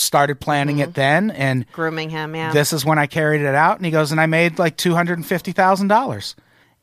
started 0.00 0.40
planning 0.40 0.78
it 0.78 0.90
mm-hmm. 0.90 0.92
then. 0.92 1.30
And 1.30 1.70
Grooming 1.72 2.10
him, 2.10 2.34
yeah. 2.34 2.52
this 2.52 2.72
is 2.72 2.84
when 2.84 2.98
I 2.98 3.06
carried 3.06 3.42
it 3.42 3.54
out. 3.54 3.76
And 3.76 3.84
he 3.84 3.92
goes, 3.92 4.12
and 4.12 4.20
I 4.20 4.26
made 4.26 4.58
like 4.58 4.76
$250,000. 4.76 6.34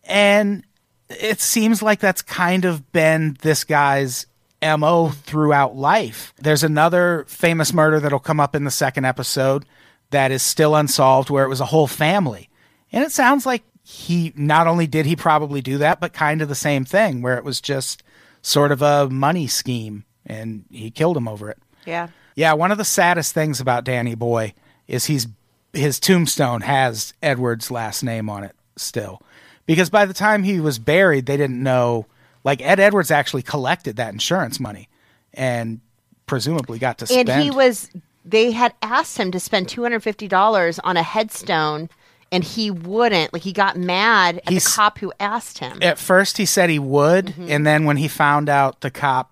And 0.05 0.63
it 1.09 1.39
seems 1.41 1.81
like 1.81 1.99
that's 1.99 2.21
kind 2.21 2.65
of 2.65 2.91
been 2.91 3.37
this 3.41 3.63
guy's 3.63 4.25
MO 4.61 5.09
throughout 5.09 5.75
life. 5.75 6.33
There's 6.37 6.63
another 6.63 7.25
famous 7.27 7.73
murder 7.73 7.99
that'll 7.99 8.19
come 8.19 8.39
up 8.39 8.55
in 8.55 8.63
the 8.63 8.71
second 8.71 9.05
episode 9.05 9.65
that 10.11 10.31
is 10.31 10.43
still 10.43 10.75
unsolved 10.75 11.29
where 11.29 11.45
it 11.45 11.49
was 11.49 11.61
a 11.61 11.65
whole 11.65 11.87
family. 11.87 12.49
And 12.91 13.03
it 13.03 13.11
sounds 13.11 13.45
like 13.45 13.63
he 13.83 14.33
not 14.35 14.67
only 14.67 14.87
did 14.87 15.05
he 15.05 15.15
probably 15.15 15.61
do 15.61 15.77
that, 15.79 15.99
but 15.99 16.13
kind 16.13 16.41
of 16.41 16.49
the 16.49 16.55
same 16.55 16.85
thing 16.85 17.21
where 17.21 17.37
it 17.37 17.43
was 17.43 17.61
just 17.61 18.03
sort 18.41 18.71
of 18.71 18.81
a 18.81 19.09
money 19.09 19.47
scheme 19.47 20.05
and 20.25 20.65
he 20.71 20.89
killed 20.89 21.17
him 21.17 21.27
over 21.27 21.49
it. 21.49 21.57
yeah. 21.85 22.07
Yeah, 22.35 22.53
one 22.53 22.71
of 22.71 22.77
the 22.77 22.85
saddest 22.85 23.33
things 23.33 23.59
about 23.59 23.83
Danny 23.85 24.13
Boy 24.15 24.53
is 24.87 25.05
he's 25.05 25.27
his 25.73 25.99
tombstone 25.99 26.61
has 26.61 27.13
Edward's 27.21 27.69
last 27.71 28.03
name 28.03 28.29
on 28.29 28.43
it 28.43 28.55
still. 28.77 29.21
Because 29.65 29.89
by 29.89 30.05
the 30.05 30.13
time 30.13 30.43
he 30.43 30.59
was 30.61 30.77
buried, 30.79 31.25
they 31.25 31.37
didn't 31.37 31.61
know 31.61 32.05
like 32.43 32.61
Ed 32.61 32.79
Edwards 32.79 33.09
actually 33.11 33.41
collected 33.41 33.95
that 33.97 34.13
insurance 34.13 34.59
money 34.59 34.87
and 35.33 35.79
presumably 36.27 36.77
got 36.79 36.97
to 36.99 37.07
spend 37.07 37.29
And 37.29 37.43
he 37.43 37.51
was, 37.51 37.89
they 38.23 38.51
had 38.51 38.73
asked 38.81 39.17
him 39.17 39.31
to 39.31 39.39
spend 39.39 39.67
$250 39.67 40.79
on 40.83 40.97
a 40.97 41.03
headstone, 41.03 41.89
and 42.31 42.43
he 42.43 42.71
wouldn't. 42.71 43.33
Like, 43.33 43.41
he 43.41 43.51
got 43.53 43.75
mad 43.77 44.37
at 44.45 44.49
He's- 44.49 44.63
the 44.63 44.75
cop 44.75 44.99
who 44.99 45.11
asked 45.19 45.57
him. 45.59 45.79
at 45.81 45.97
first 45.99 46.37
he 46.37 46.45
said 46.45 46.69
he 46.69 46.79
would, 46.79 47.27
Mm-hmm. 47.27 47.47
and 47.49 47.65
then 47.65 47.85
when 47.85 47.97
he 47.97 48.07
found 48.07 48.47
out 48.49 48.81
the 48.81 48.91
cop 48.91 49.31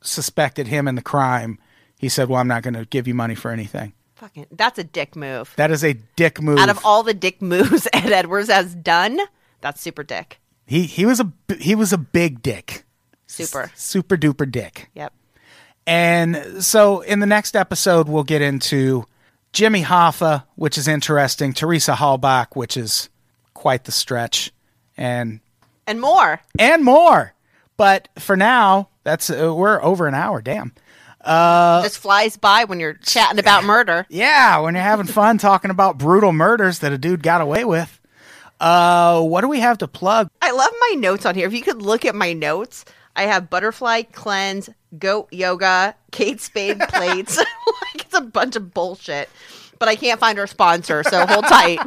suspected 0.00 0.68
him 0.68 0.86
in 0.88 0.94
the 0.94 1.02
crime, 1.02 1.58
he 1.98 2.08
said, 2.08 2.28
"Well, 2.28 2.40
I'm 2.40 2.48
not 2.48 2.62
going 2.62 2.74
to 2.74 2.84
give 2.86 3.06
you 3.08 3.14
money 3.14 3.34
for 3.34 3.50
anything." 3.50 3.92
Fucking, 4.16 4.46
that's 4.50 4.78
a 4.78 4.84
dick 4.84 5.14
move. 5.14 5.52
That 5.56 5.70
is 5.70 5.84
a 5.84 5.92
dick 6.16 6.42
move. 6.42 6.58
Out 6.58 6.68
of 6.70 6.84
all 6.84 7.02
the 7.04 7.14
dick 7.14 7.40
moves 7.40 7.86
Ed 7.92 8.10
Edwards 8.10 8.48
has 8.50 8.74
done, 8.74 9.18
that's 9.60 9.80
super 9.80 10.02
dick. 10.02 10.40
he 10.66 10.84
he 10.84 11.06
was 11.06 11.20
a 11.20 11.32
he 11.60 11.74
was 11.74 11.92
a 11.92 11.98
big 11.98 12.42
dick, 12.42 12.84
Super. 13.26 13.70
super 13.76 14.16
duper 14.16 14.50
dick. 14.50 14.90
Yep. 14.94 15.12
And 15.86 16.62
so 16.64 17.00
in 17.00 17.20
the 17.20 17.26
next 17.26 17.56
episode, 17.56 18.08
we'll 18.08 18.24
get 18.24 18.42
into 18.42 19.04
Jimmy 19.52 19.82
Hoffa, 19.82 20.44
which 20.56 20.76
is 20.76 20.86
interesting, 20.88 21.52
Teresa 21.52 21.94
Halbach, 21.94 22.48
which 22.54 22.76
is 22.76 23.08
quite 23.54 23.84
the 23.84 23.92
stretch, 23.92 24.52
and 24.96 25.40
And 25.86 26.00
more. 26.00 26.40
and 26.58 26.84
more. 26.84 27.34
But 27.78 28.08
for 28.18 28.36
now, 28.36 28.88
that's 29.04 29.30
uh, 29.30 29.54
we're 29.54 29.82
over 29.82 30.06
an 30.08 30.14
hour. 30.14 30.42
Damn. 30.42 30.74
Just 31.24 31.98
flies 31.98 32.36
by 32.36 32.64
when 32.64 32.80
you're 32.80 32.94
chatting 32.94 33.38
about 33.38 33.64
murder. 33.64 34.06
Yeah, 34.08 34.58
when 34.60 34.74
you're 34.74 34.82
having 34.84 35.06
fun 35.06 35.38
talking 35.38 35.70
about 35.70 35.98
brutal 35.98 36.32
murders 36.32 36.78
that 36.80 36.92
a 36.92 36.98
dude 36.98 37.22
got 37.22 37.40
away 37.40 37.64
with. 37.64 38.00
Uh, 38.60 39.22
what 39.22 39.42
do 39.42 39.48
we 39.48 39.60
have 39.60 39.78
to 39.78 39.88
plug? 39.88 40.28
I 40.42 40.50
love 40.50 40.72
my 40.80 40.94
notes 40.96 41.24
on 41.26 41.34
here. 41.34 41.46
If 41.46 41.52
you 41.54 41.62
could 41.62 41.80
look 41.82 42.04
at 42.04 42.14
my 42.14 42.32
notes, 42.32 42.84
I 43.14 43.22
have 43.22 43.50
butterfly 43.50 44.02
cleanse, 44.12 44.68
goat 44.98 45.28
yoga, 45.32 45.94
Kate 46.10 46.40
Spade 46.40 46.80
plates. 46.80 47.36
like 47.94 48.04
it's 48.04 48.14
a 48.16 48.20
bunch 48.20 48.56
of 48.56 48.72
bullshit. 48.74 49.28
But 49.78 49.88
I 49.88 49.94
can't 49.94 50.18
find 50.18 50.38
our 50.40 50.48
sponsor, 50.48 51.04
so 51.04 51.24
hold 51.26 51.44
tight. 51.44 51.78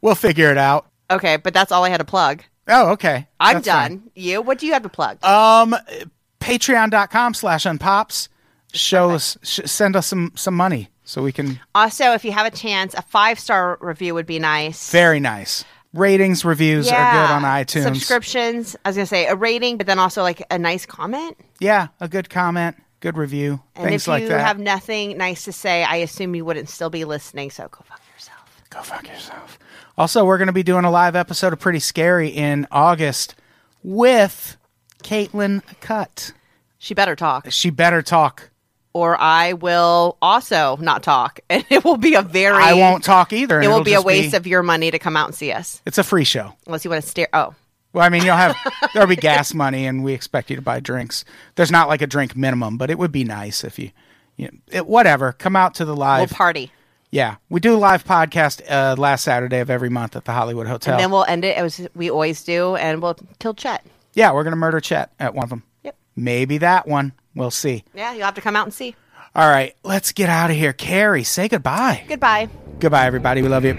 We'll 0.00 0.14
figure 0.14 0.50
it 0.52 0.58
out. 0.58 0.86
okay, 1.10 1.38
but 1.38 1.52
that's 1.52 1.72
all 1.72 1.82
I 1.82 1.88
had 1.88 1.98
to 1.98 2.04
plug. 2.04 2.44
Oh, 2.68 2.90
okay. 2.92 3.26
I'm 3.40 3.54
That's 3.56 3.68
fine. 3.68 3.90
done. 3.90 4.10
You? 4.14 4.42
What 4.42 4.58
do 4.58 4.66
you 4.66 4.72
have 4.72 4.82
to 4.82 4.88
plug? 4.88 5.24
Um, 5.24 5.74
patreon.com 6.46 7.34
slash 7.34 7.64
unpops. 7.64 8.28
Show 8.72 9.10
us, 9.10 9.38
sh- 9.42 9.60
send 9.64 9.96
us 9.96 10.06
some, 10.06 10.32
some 10.34 10.54
money 10.54 10.90
so 11.04 11.22
we 11.22 11.32
can, 11.32 11.60
also, 11.74 12.12
if 12.12 12.24
you 12.24 12.32
have 12.32 12.46
a 12.46 12.50
chance, 12.50 12.92
a 12.94 13.02
five 13.02 13.38
star 13.38 13.78
review 13.80 14.12
would 14.14 14.26
be 14.26 14.38
nice. 14.38 14.90
very 14.90 15.20
nice. 15.20 15.64
Ratings, 15.94 16.44
reviews 16.44 16.88
are 16.90 17.12
good 17.12 17.30
on 17.32 17.42
iTunes. 17.42 17.84
Subscriptions. 17.84 18.76
I 18.84 18.90
was 18.90 18.96
gonna 18.96 19.06
say 19.06 19.26
a 19.26 19.34
rating, 19.36 19.78
but 19.78 19.86
then 19.86 19.98
also 19.98 20.22
like 20.22 20.42
a 20.50 20.58
nice 20.58 20.84
comment. 20.84 21.38
Yeah, 21.58 21.88
a 22.00 22.08
good 22.08 22.28
comment, 22.28 22.76
good 23.00 23.16
review, 23.16 23.62
And 23.76 23.86
things 23.88 24.02
if 24.02 24.08
like 24.08 24.22
you 24.24 24.28
that. 24.28 24.44
have 24.46 24.58
nothing 24.58 25.16
nice 25.16 25.44
to 25.44 25.52
say, 25.52 25.84
I 25.84 25.96
assume 25.96 26.34
you 26.34 26.44
wouldn't 26.44 26.68
still 26.68 26.90
be 26.90 27.04
listening. 27.06 27.50
So 27.50 27.68
go 27.70 27.78
fuck 27.84 28.02
yourself. 28.14 28.62
Go 28.68 28.82
fuck 28.82 29.08
yourself. 29.08 29.58
Also, 29.96 30.24
we're 30.26 30.36
going 30.36 30.48
to 30.48 30.52
be 30.52 30.64
doing 30.64 30.84
a 30.84 30.90
live 30.90 31.16
episode 31.16 31.54
of 31.54 31.60
Pretty 31.60 31.78
Scary 31.78 32.28
in 32.28 32.66
August 32.70 33.34
with 33.82 34.58
Caitlin 35.06 35.62
Cut. 35.80 36.32
She 36.78 36.92
better 36.94 37.14
talk, 37.16 37.46
She 37.50 37.70
better 37.70 38.02
talk. 38.02 38.50
or 38.92 39.16
I 39.20 39.52
will 39.54 40.16
also 40.20 40.76
not 40.80 41.02
talk, 41.02 41.40
and 41.50 41.64
it 41.70 41.84
will 41.84 41.96
be 41.96 42.14
a 42.14 42.22
very. 42.22 42.62
I 42.62 42.74
won't 42.74 43.04
talk 43.04 43.32
either. 43.32 43.60
It 43.60 43.68
will 43.68 43.84
be 43.84 43.94
a 43.94 44.02
waste 44.02 44.34
of 44.34 44.46
your 44.46 44.62
money 44.62 44.90
to 44.90 44.98
come 44.98 45.16
out 45.16 45.26
and 45.28 45.34
see 45.34 45.52
us, 45.52 45.80
It's 45.86 45.98
a 45.98 46.04
free 46.04 46.24
show. 46.24 46.52
unless 46.66 46.84
you 46.84 46.90
want 46.90 47.02
to 47.02 47.08
stare. 47.08 47.28
Oh, 47.32 47.54
Well, 47.92 48.04
I 48.04 48.08
mean, 48.08 48.24
you'll 48.24 48.36
have 48.36 48.56
there'll 48.94 49.08
be 49.08 49.16
gas 49.16 49.54
money, 49.54 49.86
and 49.86 50.02
we 50.04 50.12
expect 50.12 50.50
you 50.50 50.56
to 50.56 50.62
buy 50.62 50.80
drinks. 50.80 51.24
There's 51.54 51.70
not 51.70 51.88
like 51.88 52.02
a 52.02 52.06
drink 52.06 52.36
minimum, 52.36 52.76
but 52.76 52.90
it 52.90 52.98
would 52.98 53.12
be 53.12 53.24
nice 53.24 53.64
if 53.64 53.78
you, 53.78 53.90
you 54.36 54.46
know, 54.48 54.58
it, 54.70 54.86
whatever. 54.86 55.32
Come 55.32 55.56
out 55.56 55.74
to 55.76 55.84
the 55.84 55.92
we'll 55.92 56.00
live. 56.00 56.30
party, 56.30 56.72
yeah, 57.10 57.36
we 57.48 57.60
do 57.60 57.74
a 57.74 57.78
live 57.78 58.04
podcast 58.04 58.60
uh, 58.70 58.96
last 58.98 59.22
Saturday 59.24 59.60
of 59.60 59.70
every 59.70 59.88
month 59.88 60.16
at 60.16 60.24
the 60.24 60.32
Hollywood 60.32 60.66
Hotel. 60.66 60.94
and 60.94 61.00
then 61.02 61.10
we'll 61.10 61.24
end 61.24 61.44
it 61.44 61.56
as 61.56 61.88
we 61.94 62.10
always 62.10 62.42
do, 62.44 62.76
and 62.76 63.00
we'll 63.00 63.16
kill 63.38 63.54
Chet. 63.54 63.84
Yeah, 64.16 64.32
we're 64.32 64.44
gonna 64.44 64.56
murder 64.56 64.80
Chet 64.80 65.12
at 65.20 65.34
one 65.34 65.44
of 65.44 65.50
them. 65.50 65.62
Yep. 65.84 65.94
Maybe 66.16 66.58
that 66.58 66.88
one. 66.88 67.12
We'll 67.34 67.50
see. 67.50 67.84
Yeah, 67.94 68.14
you'll 68.14 68.24
have 68.24 68.34
to 68.34 68.40
come 68.40 68.56
out 68.56 68.64
and 68.64 68.72
see. 68.74 68.96
All 69.34 69.48
right, 69.48 69.76
let's 69.84 70.12
get 70.12 70.30
out 70.30 70.50
of 70.50 70.56
here. 70.56 70.72
Kari, 70.72 71.22
say 71.22 71.46
goodbye. 71.46 72.04
Goodbye. 72.08 72.48
Goodbye, 72.80 73.04
everybody. 73.04 73.42
We 73.42 73.48
love 73.48 73.66
you. 73.66 73.76